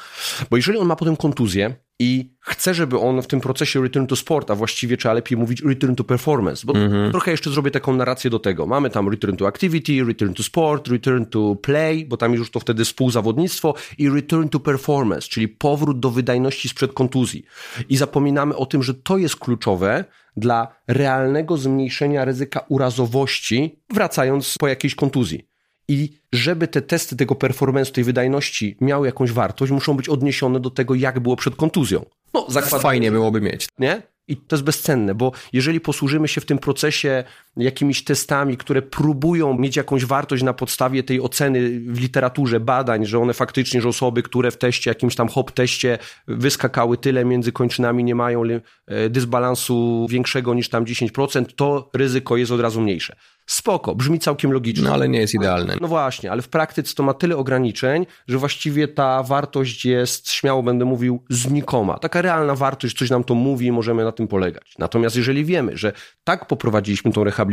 bo 0.50 0.58
jeżeli 0.58 0.78
on 0.78 0.88
ma 0.88 0.96
potem 0.96 1.18
kontuzję 1.18 1.76
i 2.00 2.30
chce, 2.40 2.74
żeby 2.74 3.00
on 3.00 3.22
w 3.22 3.28
tym 3.28 3.42
procesie 3.42 3.82
return 3.82 4.06
to 4.06 4.16
sport, 4.16 4.52
a 4.52 4.56
właściwie 4.56 4.98
trzeba 4.98 5.14
lepiej 5.14 5.38
mówić 5.38 5.62
return 5.62 5.96
to 5.96 6.04
performance, 6.04 6.68
bo 6.68 6.74
mm-hmm. 6.74 7.12
trochę 7.12 7.32
jeszcze 7.32 7.50
zrobię 7.50 7.72
taką 7.72 7.96
narrację 7.96 8.30
do 8.30 8.40
tego. 8.40 8.66
Mamy 8.66 8.90
tam 8.90 9.10
return 9.10 9.36
to 9.36 9.48
activity, 9.48 10.04
return 10.04 10.34
to 10.34 10.44
sport, 10.44 10.88
return 10.88 11.26
to 11.26 11.56
play, 11.56 12.06
bo 12.06 12.18
tam 12.18 12.34
już 12.34 12.52
to 12.52 12.60
wtedy 12.60 12.86
współzawodnictwo 12.86 13.74
i 13.98 14.10
return 14.10 14.50
to 14.50 14.60
performance, 14.60 15.28
czyli 15.28 15.48
powrót 15.48 16.00
do 16.00 16.12
wydajności 16.12 16.70
sprzed 16.70 16.94
kontuzji. 16.94 17.46
I 17.90 17.98
zapominamy 17.98 18.56
o 18.56 18.66
tym, 18.66 18.84
że 18.84 18.94
to 18.94 19.18
jest 19.18 19.36
kluczowe 19.36 20.06
dla 20.38 20.68
realnego 20.88 21.58
zmniejszenia 21.58 22.26
ryzyka 22.26 22.66
urazowości, 22.70 23.80
wracając 23.94 24.56
po 24.60 24.68
jakiejś 24.68 24.96
kontuzji. 24.96 25.55
I 25.88 26.20
żeby 26.34 26.68
te 26.68 26.82
testy 26.82 27.16
tego 27.16 27.36
performance, 27.36 27.92
tej 27.92 28.04
wydajności 28.04 28.78
miały 28.82 29.08
jakąś 29.08 29.32
wartość, 29.32 29.72
muszą 29.72 29.94
być 29.94 30.10
odniesione 30.10 30.60
do 30.60 30.70
tego, 30.70 30.96
jak 30.96 31.20
było 31.20 31.36
przed 31.36 31.56
kontuzją. 31.56 32.06
No, 32.34 32.46
zakładam, 32.50 32.82
Fajnie 32.82 33.12
byłoby 33.12 33.42
mieć. 33.42 33.68
Nie? 33.80 34.02
I 34.28 34.38
to 34.38 34.56
jest 34.56 34.64
bezcenne, 34.64 35.16
bo 35.16 35.32
jeżeli 35.54 35.80
posłużymy 35.80 36.28
się 36.28 36.42
w 36.42 36.46
tym 36.46 36.58
procesie 36.58 37.24
jakimiś 37.58 38.04
testami, 38.04 38.58
które 38.58 38.82
próbują 38.82 39.58
mieć 39.58 39.76
jakąś 39.76 40.06
wartość 40.06 40.44
na 40.44 40.54
podstawie 40.54 41.04
tej 41.04 41.22
oceny 41.22 41.80
w 41.80 42.00
literaturze 42.00 42.60
badań, 42.60 43.06
że 43.06 43.20
one 43.20 43.34
faktycznie, 43.34 43.82
że 43.82 43.90
osoby, 43.90 44.24
które 44.24 44.52
w 44.52 44.58
teście, 44.58 44.92
jakimś 44.92 45.16
tam 45.16 45.28
hop 45.28 45.52
teście 45.52 45.98
wyskakały 46.28 46.98
tyle 46.98 47.26
między 47.26 47.52
kończynami, 47.52 48.04
nie 48.04 48.16
mają 48.16 48.44
e, 48.44 49.10
dysbalansu 49.10 50.08
większego 50.10 50.54
niż 50.54 50.70
tam 50.70 50.86
10%, 50.86 51.46
to 51.56 51.90
ryzyko 51.94 52.38
jest 52.38 52.52
od 52.52 52.60
razu 52.60 52.82
mniejsze. 52.82 53.16
Spoko, 53.48 53.96
brzmi 53.96 54.20
całkiem 54.20 54.52
logicznie. 54.52 54.84
No 54.84 54.94
ale 54.94 55.10
nie 55.10 55.20
jest 55.20 55.34
idealne. 55.34 55.78
No 55.82 55.88
właśnie, 55.88 56.32
ale 56.32 56.42
w 56.42 56.50
praktyce 56.50 56.96
to 56.96 57.04
ma 57.04 57.14
tyle 57.14 57.38
ograniczeń, 57.38 58.06
że 58.28 58.38
właściwie 58.38 58.88
ta 58.88 59.24
wartość 59.24 59.86
jest, 59.86 60.32
śmiało 60.32 60.64
będę 60.64 60.86
mówił, 60.86 61.24
znikoma. 61.30 62.00
Taka 62.00 62.22
realna 62.22 62.56
wartość, 62.56 62.98
coś 62.98 63.10
nam 63.10 63.24
to 63.24 63.36
mówi 63.36 63.66
i 63.66 63.72
możemy 63.72 64.04
na 64.04 64.12
tym 64.12 64.28
polegać. 64.28 64.74
Natomiast 64.80 65.16
jeżeli 65.16 65.46
wiemy, 65.46 65.78
że 65.78 65.94
tak 66.24 66.48
poprowadziliśmy 66.48 67.12
tą 67.12 67.24
rehabilitację, 67.24 67.45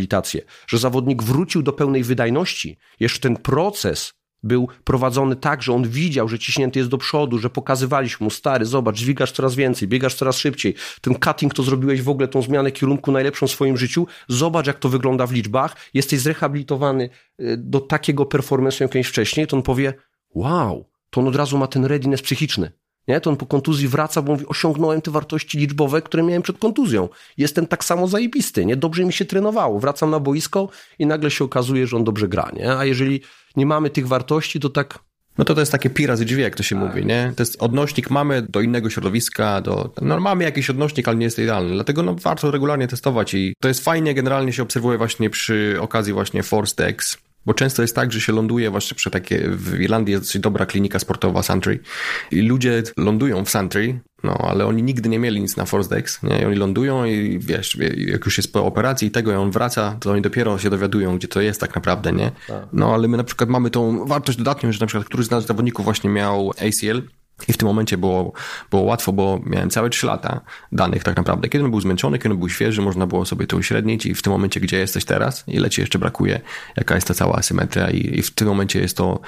że 0.67 0.79
zawodnik 0.79 1.23
wrócił 1.23 1.63
do 1.63 1.73
pełnej 1.73 2.03
wydajności, 2.03 2.79
jeszcze 3.01 3.21
ten 3.21 3.37
proces 3.37 4.13
był 4.43 4.69
prowadzony 4.85 5.37
tak, 5.37 5.63
że 5.63 5.73
on 5.73 5.89
widział, 5.89 6.29
że 6.29 6.39
ciśnięty 6.39 6.79
jest 6.79 6.91
do 6.91 6.99
przodu, 6.99 7.39
że 7.39 7.51
pokazywaliśmy 7.51 8.25
mu, 8.25 8.31
stary, 8.31 8.67
zobacz, 8.67 8.97
dźwigasz 8.97 9.33
coraz 9.33 9.55
więcej, 9.55 9.89
biegasz 9.89 10.15
coraz 10.15 10.39
szybciej, 10.39 10.75
ten 11.01 11.15
cutting 11.15 11.55
to 11.55 11.63
zrobiłeś 11.63 12.03
w 12.03 12.09
ogóle, 12.09 12.29
tą 12.29 12.43
zmianę 12.43 12.73
kierunku 12.73 13.13
najlepszą 13.13 13.47
w 13.47 13.51
swoim 13.51 13.77
życiu, 13.77 14.07
zobacz 14.29 14.67
jak 14.67 14.79
to 14.79 14.89
wygląda 14.89 15.27
w 15.27 15.33
liczbach, 15.33 15.77
jesteś 15.95 16.21
zrehabilitowany 16.21 17.11
y, 17.41 17.57
do 17.59 17.81
takiego 17.81 18.25
performance'u 18.25 18.97
jak 18.97 19.07
wcześniej, 19.07 19.47
to 19.47 19.57
on 19.57 19.63
powie, 19.63 19.95
wow, 20.35 20.91
to 21.11 21.21
on 21.21 21.29
od 21.29 21.37
razu 21.37 21.59
ma 21.59 21.67
ten 21.67 21.85
readiness 21.85 22.23
psychiczny. 22.23 22.73
Nie? 23.09 23.21
To 23.21 23.31
on 23.31 23.37
po 23.37 23.47
kontuzji 23.47 23.89
wraca, 23.89 24.23
bo 24.23 24.33
mówi, 24.33 24.47
osiągnąłem 24.47 25.01
te 25.01 25.11
wartości 25.11 25.59
liczbowe, 25.59 26.03
które 26.03 26.23
miałem 26.23 26.43
przed 26.43 26.59
kontuzją. 26.59 27.09
Jestem 27.37 27.67
tak 27.67 27.85
samo 27.85 28.09
zajebisty, 28.09 28.67
nie? 28.67 28.77
Dobrze 28.77 29.05
mi 29.05 29.13
się 29.13 29.25
trenowało. 29.25 29.81
Wracam 29.81 30.11
na 30.11 30.21
boisko 30.21 30.69
i 30.99 31.07
nagle 31.07 31.31
się 31.31 31.45
okazuje, 31.45 31.87
że 31.87 31.97
on 31.97 32.05
dobrze 32.05 32.29
gra, 32.29 32.51
nie? 32.55 32.77
A 32.77 32.85
jeżeli 32.85 33.21
nie 33.57 33.67
mamy 33.67 33.91
tych 33.91 34.09
wartości, 34.09 34.61
to 34.61 34.71
tak 34.71 34.99
no 35.39 35.45
to 35.45 35.55
to 35.55 35.61
jest 35.61 35.73
takie 35.73 35.91
pi 35.91 36.07
razy 36.07 36.25
drzwi, 36.25 36.43
jak 36.43 36.57
to 36.57 36.63
się 36.63 36.77
tak. 36.77 36.89
mówi, 36.89 37.07
nie? 37.07 37.33
To 37.37 37.43
jest 37.43 37.63
odnośnik 37.63 38.11
mamy 38.11 38.43
do 38.43 38.61
innego 38.61 38.91
środowiska, 38.91 39.61
do, 39.61 39.91
no 40.03 40.21
mamy 40.21 40.45
jakiś 40.45 40.71
odnośnik, 40.71 41.09
ale 41.09 41.17
nie 41.17 41.25
jest 41.25 41.39
idealny, 41.39 41.75
dlatego 41.75 42.03
no 42.03 42.15
warto 42.15 42.51
regularnie 42.51 42.89
testować 42.89 43.35
i 43.35 43.55
to 43.61 43.69
jest 43.69 43.85
fajnie, 43.85 44.15
generalnie 44.15 44.53
się 44.53 44.63
obserwuje 44.63 44.99
właśnie 44.99 45.31
przy 45.31 45.77
okazji 45.81 46.13
właśnie 46.13 46.43
Force 46.43 46.87
X, 46.87 47.19
bo 47.47 47.55
często 47.55 47.83
jest 47.83 47.97
tak, 47.97 48.13
że 48.13 48.21
się 48.21 48.33
ląduje 48.33 48.71
właśnie 48.71 48.95
przy 48.95 49.11
takie, 49.11 49.49
w 49.49 49.81
Irlandii 49.81 50.13
jest 50.13 50.25
dosyć 50.25 50.43
dobra 50.43 50.67
klinika 50.67 50.99
sportowa 50.99 51.43
Santry 51.43 51.81
i 52.31 52.41
ludzie 52.41 52.83
lądują 52.97 53.45
w 53.45 53.51
Santry, 53.51 54.01
no 54.25 54.39
ale 54.39 54.67
oni 54.67 54.83
nigdy 54.83 55.09
nie 55.09 55.19
mieli 55.19 55.41
nic 55.41 55.57
na 55.57 55.65
Force 55.65 55.89
Decks, 55.89 56.23
nie? 56.23 56.43
I 56.43 56.45
oni 56.45 56.57
lądują 56.57 57.05
i 57.05 57.39
wiesz, 57.39 57.77
jak 57.97 58.25
już 58.25 58.37
jest 58.37 58.53
po 58.53 58.67
operacji 58.67 59.09
i 59.09 59.11
tego 59.11 59.33
i 59.33 59.35
on 59.35 59.51
wraca, 59.51 59.97
to 60.01 60.11
oni 60.11 60.23
dopiero 60.23 60.59
się 60.59 60.71
dowiadują, 60.71 61.17
gdzie 61.17 61.29
to 61.29 61.41
jest 61.41 61.61
tak 61.61 61.75
naprawdę, 61.75 62.13
nie? 62.13 62.31
Tak. 62.49 62.67
No 62.73 62.95
ale 62.95 63.09
my 63.09 63.17
na 63.17 63.25
przykład 63.25 63.51
mamy 63.51 63.71
tą 63.71 64.07
wartość 64.07 64.39
dodatnią, 64.39 64.73
że 64.73 64.81
na 64.81 64.87
przykład 64.87 65.07
któryś 65.07 65.27
z 65.27 65.31
naszych 65.31 65.49
zawodników 65.49 65.85
właśnie 65.85 66.11
miał 66.11 66.51
ACL, 66.51 67.03
i 67.49 67.53
w 67.53 67.57
tym 67.57 67.69
momencie 67.69 67.99
było, 67.99 68.33
było 68.71 68.83
łatwo, 68.83 69.13
bo 69.13 69.41
miałem 69.47 69.71
całe 69.71 69.91
3 69.91 70.07
lata 70.07 70.41
danych 70.73 71.05
tak 71.05 71.17
naprawdę. 71.17 71.49
Kiedy 71.49 71.65
on 71.65 71.71
był 71.71 71.81
zmęczony, 71.81 72.19
kiedy 72.19 72.35
on 72.35 72.39
był 72.39 72.49
świeży, 72.49 72.83
można 72.83 73.07
było 73.07 73.25
sobie 73.27 73.47
to 73.47 73.57
uśrednić 73.57 74.07
i 74.07 74.15
w 74.15 74.23
tym 74.23 74.33
momencie, 74.33 74.61
gdzie 74.61 74.79
jesteś 74.79 75.05
teraz, 75.05 75.45
ile 75.47 75.71
ci 75.71 75.81
jeszcze 75.81 75.99
brakuje, 75.99 76.41
jaka 76.77 76.95
jest 76.95 77.09
ta 77.09 77.15
cała 77.15 77.35
asymetria 77.35 77.91
i, 77.91 78.19
i 78.19 78.23
w 78.23 78.31
tym 78.31 78.49
momencie 78.49 78.81
jest 78.81 78.97
to 78.97 79.21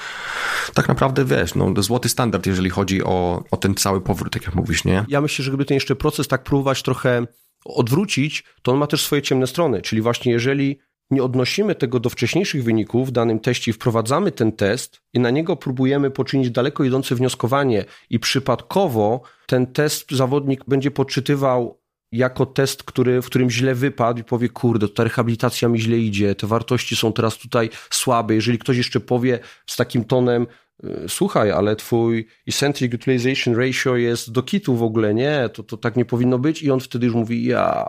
tak 0.75 0.89
naprawdę, 0.89 1.25
wiesz, 1.25 1.55
no, 1.55 1.83
złoty 1.83 2.09
standard, 2.09 2.47
jeżeli 2.47 2.71
chodzi 2.71 3.03
o, 3.03 3.45
o 3.51 3.57
ten 3.57 3.75
cały 3.75 4.01
powrót, 4.01 4.33
tak 4.33 4.47
jak 4.47 4.55
mówisz, 4.55 4.85
nie? 4.85 5.05
Ja 5.09 5.21
myślę, 5.21 5.45
że 5.45 5.51
gdyby 5.51 5.65
ten 5.65 5.75
jeszcze 5.75 5.97
proces 5.97 6.29
tak 6.29 6.43
próbować 6.43 6.83
trochę 6.83 7.27
odwrócić, 7.65 8.45
to 8.63 8.73
on 8.73 8.79
ma 8.79 8.87
też 8.87 9.05
swoje 9.05 9.23
ciemne 9.23 9.47
strony, 9.47 9.83
czyli 9.83 10.03
właśnie 10.03 10.33
jeżeli 10.33 10.79
nie 11.11 11.23
odnosimy 11.23 11.75
tego 11.75 12.01
do 12.01 12.11
wcześniejszych 12.11 12.65
wyników 12.65 13.09
w 13.09 13.13
danym 13.13 13.41
teście, 13.41 13.73
wprowadzamy 13.73 14.33
ten 14.33 14.53
test 14.53 15.01
i 15.13 15.21
na 15.21 15.31
niego 15.31 15.57
próbujemy 15.57 16.11
poczynić 16.11 16.51
daleko 16.51 16.85
idące 16.85 17.15
wnioskowanie 17.15 17.85
i 18.11 18.19
przypadkowo 18.19 19.23
ten 19.47 19.67
test 19.67 20.11
zawodnik 20.11 20.65
będzie 20.69 20.91
podczytywał 20.91 21.85
jako 22.13 22.47
test, 22.47 22.83
który, 22.83 23.23
w 23.23 23.27
którym 23.27 23.51
źle 23.51 23.75
wypadł 23.75 24.21
i 24.21 24.25
powie, 24.25 24.49
kurde, 24.49 24.89
ta 24.89 25.05
rehabilitacja 25.05 25.69
mi 25.69 25.81
źle 25.81 25.99
idzie, 25.99 26.35
te 26.35 26.47
wartości 26.47 26.97
są 26.97 27.13
teraz 27.13 27.39
tutaj 27.39 27.71
słabe. 27.91 28.35
Jeżeli 28.35 28.59
ktoś 28.59 28.77
jeszcze 28.77 29.01
powie 29.01 29.39
z 29.67 29.77
takim 29.77 30.05
tonem, 30.05 30.47
y, 30.85 30.89
słuchaj, 31.09 31.51
ale 31.51 31.77
twój 31.77 32.27
eccentric 32.49 32.95
utilization 32.95 33.55
ratio 33.55 33.97
jest 33.97 34.33
do 34.33 34.43
kitu 34.43 34.77
w 34.77 34.83
ogóle, 34.83 35.15
nie, 35.15 35.49
to, 35.53 35.63
to 35.63 35.77
tak 35.77 35.97
nie 35.97 36.05
powinno 36.05 36.39
być 36.39 36.63
i 36.63 36.71
on 36.71 36.81
wtedy 36.81 37.07
już 37.07 37.15
mówi, 37.15 37.45
ja 37.45 37.89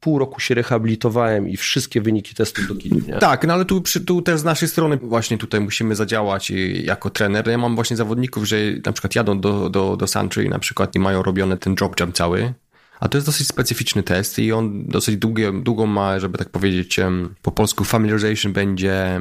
pół 0.00 0.18
roku 0.18 0.40
się 0.40 0.54
rehabilitowałem 0.54 1.48
i 1.48 1.56
wszystkie 1.56 2.00
wyniki 2.00 2.34
testów 2.34 2.68
do 2.68 2.74
kitu, 2.74 3.00
nie? 3.08 3.14
Tak, 3.14 3.46
no 3.46 3.54
ale 3.54 3.64
tu, 3.64 3.82
tu 4.06 4.22
też 4.22 4.40
z 4.40 4.44
naszej 4.44 4.68
strony 4.68 4.96
właśnie 4.96 5.38
tutaj 5.38 5.60
musimy 5.60 5.96
zadziałać 5.96 6.52
jako 6.84 7.10
trener. 7.10 7.48
Ja 7.48 7.58
mam 7.58 7.74
właśnie 7.74 7.96
zawodników, 7.96 8.44
że 8.44 8.56
na 8.86 8.92
przykład 8.92 9.14
jadą 9.14 9.40
do, 9.40 9.70
do, 9.70 9.96
do 9.96 10.06
Santry 10.06 10.48
na 10.48 10.58
przykład 10.58 10.94
i 10.94 10.98
mają 10.98 11.22
robiony 11.22 11.56
ten 11.56 11.74
drop 11.74 12.00
jump 12.00 12.14
cały, 12.14 12.54
a 13.00 13.08
to 13.08 13.18
jest 13.18 13.26
dosyć 13.26 13.48
specyficzny 13.48 14.02
test 14.02 14.38
i 14.38 14.52
on 14.52 14.86
dosyć 14.86 15.16
długie, 15.16 15.52
długą 15.62 15.86
ma, 15.86 16.20
żeby 16.20 16.38
tak 16.38 16.48
powiedzieć, 16.48 17.00
po 17.42 17.50
polsku 17.50 17.84
familiarization 17.84 18.52
będzie 18.52 19.20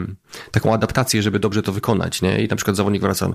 taką 0.51 0.73
adaptację, 0.73 1.21
żeby 1.21 1.39
dobrze 1.39 1.63
to 1.63 1.71
wykonać, 1.71 2.21
nie? 2.21 2.43
I 2.43 2.47
na 2.47 2.55
przykład 2.55 2.77
zawodnik 2.77 3.01
wraca, 3.01 3.29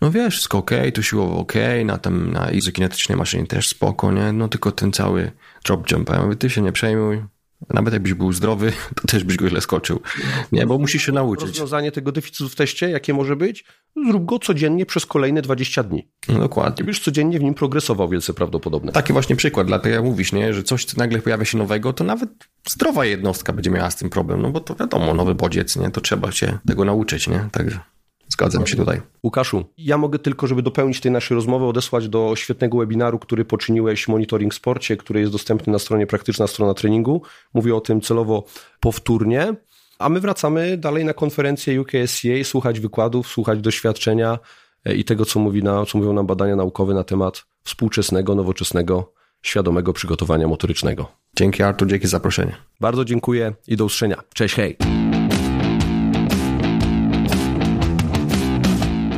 no 0.00 0.10
wiesz, 0.10 0.34
wszystko 0.34 0.58
ok, 0.58 0.70
to 0.94 1.02
siłowo 1.02 1.38
ok, 1.38 1.52
na 1.84 1.98
tym, 1.98 2.32
na 2.32 2.50
izokinetycznej 2.50 3.18
maszynie 3.18 3.46
też 3.46 3.68
spoko, 3.68 4.12
nie? 4.12 4.32
No 4.32 4.48
tylko 4.48 4.72
ten 4.72 4.92
cały 4.92 5.30
drop 5.64 5.90
jump, 5.90 6.10
ja 6.10 6.22
mówię, 6.22 6.36
ty 6.36 6.50
się 6.50 6.62
nie 6.62 6.72
przejmuj, 6.72 7.22
nawet 7.70 7.94
jakbyś 7.94 8.14
był 8.14 8.32
zdrowy, 8.32 8.72
to 8.94 9.08
też 9.08 9.24
byś 9.24 9.36
go 9.36 9.48
źle 9.48 9.60
skoczył. 9.60 10.00
Nie, 10.52 10.66
bo 10.66 10.78
musisz 10.78 11.06
się 11.06 11.12
nauczyć. 11.12 11.48
Rozwiązanie 11.48 11.92
tego 11.92 12.12
deficytu 12.12 12.48
w 12.48 12.54
teście, 12.54 12.90
jakie 12.90 13.14
może 13.14 13.36
być? 13.36 13.64
Zrób 14.06 14.24
go 14.24 14.38
codziennie 14.38 14.86
przez 14.86 15.06
kolejne 15.06 15.42
20 15.42 15.82
dni. 15.82 16.08
No, 16.28 16.38
dokładnie. 16.38 16.84
Byś 16.84 17.00
codziennie 17.00 17.38
w 17.38 17.42
nim 17.42 17.54
progresował, 17.54 18.08
wielce 18.08 18.34
prawdopodobne. 18.34 18.92
Taki 18.92 19.12
właśnie 19.12 19.36
przykład, 19.36 19.66
dlatego 19.66 19.94
jak 19.94 20.04
mówisz, 20.04 20.32
nie, 20.32 20.54
że 20.54 20.62
coś 20.62 20.84
co 20.84 20.98
nagle 20.98 21.18
pojawia 21.18 21.44
się 21.44 21.58
nowego, 21.58 21.92
to 21.92 22.04
nawet 22.04 22.30
zdrowa 22.68 23.04
jednostka 23.04 23.52
będzie 23.52 23.70
miała 23.70 23.90
z 23.90 23.96
tym 23.96 24.10
problem, 24.10 24.42
no 24.42 24.50
bo 24.50 24.60
to 24.60 24.74
wiadomo, 24.74 25.14
nowy 25.14 25.34
bodziec, 25.34 25.76
nie, 25.76 25.90
to 25.90 26.00
trzeba 26.00 26.32
się 26.32 26.58
tego 26.66 26.84
nauczyć, 26.84 27.28
nie, 27.28 27.48
także... 27.52 27.80
Zgadzam 28.28 28.66
się 28.66 28.76
tutaj. 28.76 29.00
Łukaszu, 29.22 29.64
ja 29.78 29.98
mogę 29.98 30.18
tylko, 30.18 30.46
żeby 30.46 30.62
dopełnić 30.62 31.00
tej 31.00 31.12
naszej 31.12 31.34
rozmowy, 31.34 31.64
odesłać 31.64 32.08
do 32.08 32.36
świetnego 32.36 32.78
webinaru, 32.78 33.18
który 33.18 33.44
poczyniłeś 33.44 34.08
Monitoring 34.08 34.54
Sporcie, 34.54 34.96
który 34.96 35.20
jest 35.20 35.32
dostępny 35.32 35.72
na 35.72 35.78
stronie 35.78 36.06
Praktyczna 36.06 36.46
Strona 36.46 36.74
Treningu. 36.74 37.22
Mówię 37.54 37.74
o 37.74 37.80
tym 37.80 38.00
celowo 38.00 38.44
powtórnie. 38.80 39.54
A 39.98 40.08
my 40.08 40.20
wracamy 40.20 40.76
dalej 40.76 41.04
na 41.04 41.14
konferencję 41.14 41.80
UKSCA, 41.80 42.44
słuchać 42.44 42.80
wykładów, 42.80 43.28
słuchać 43.28 43.60
doświadczenia 43.60 44.38
e, 44.84 44.94
i 44.94 45.04
tego, 45.04 45.24
co, 45.24 45.40
mówi 45.40 45.62
na, 45.62 45.86
co 45.86 45.98
mówią 45.98 46.12
nam 46.12 46.26
badania 46.26 46.56
naukowe 46.56 46.94
na 46.94 47.04
temat 47.04 47.44
współczesnego, 47.64 48.34
nowoczesnego, 48.34 49.12
świadomego 49.42 49.92
przygotowania 49.92 50.48
motorycznego. 50.48 51.08
Dzięki 51.36 51.62
Artur, 51.62 51.88
dzięki 51.88 52.06
za 52.06 52.10
zaproszenie. 52.10 52.56
Bardzo 52.80 53.04
dziękuję 53.04 53.52
i 53.68 53.76
do 53.76 53.84
usłyszenia. 53.84 54.22
Cześć, 54.34 54.54
hej! 54.54 55.03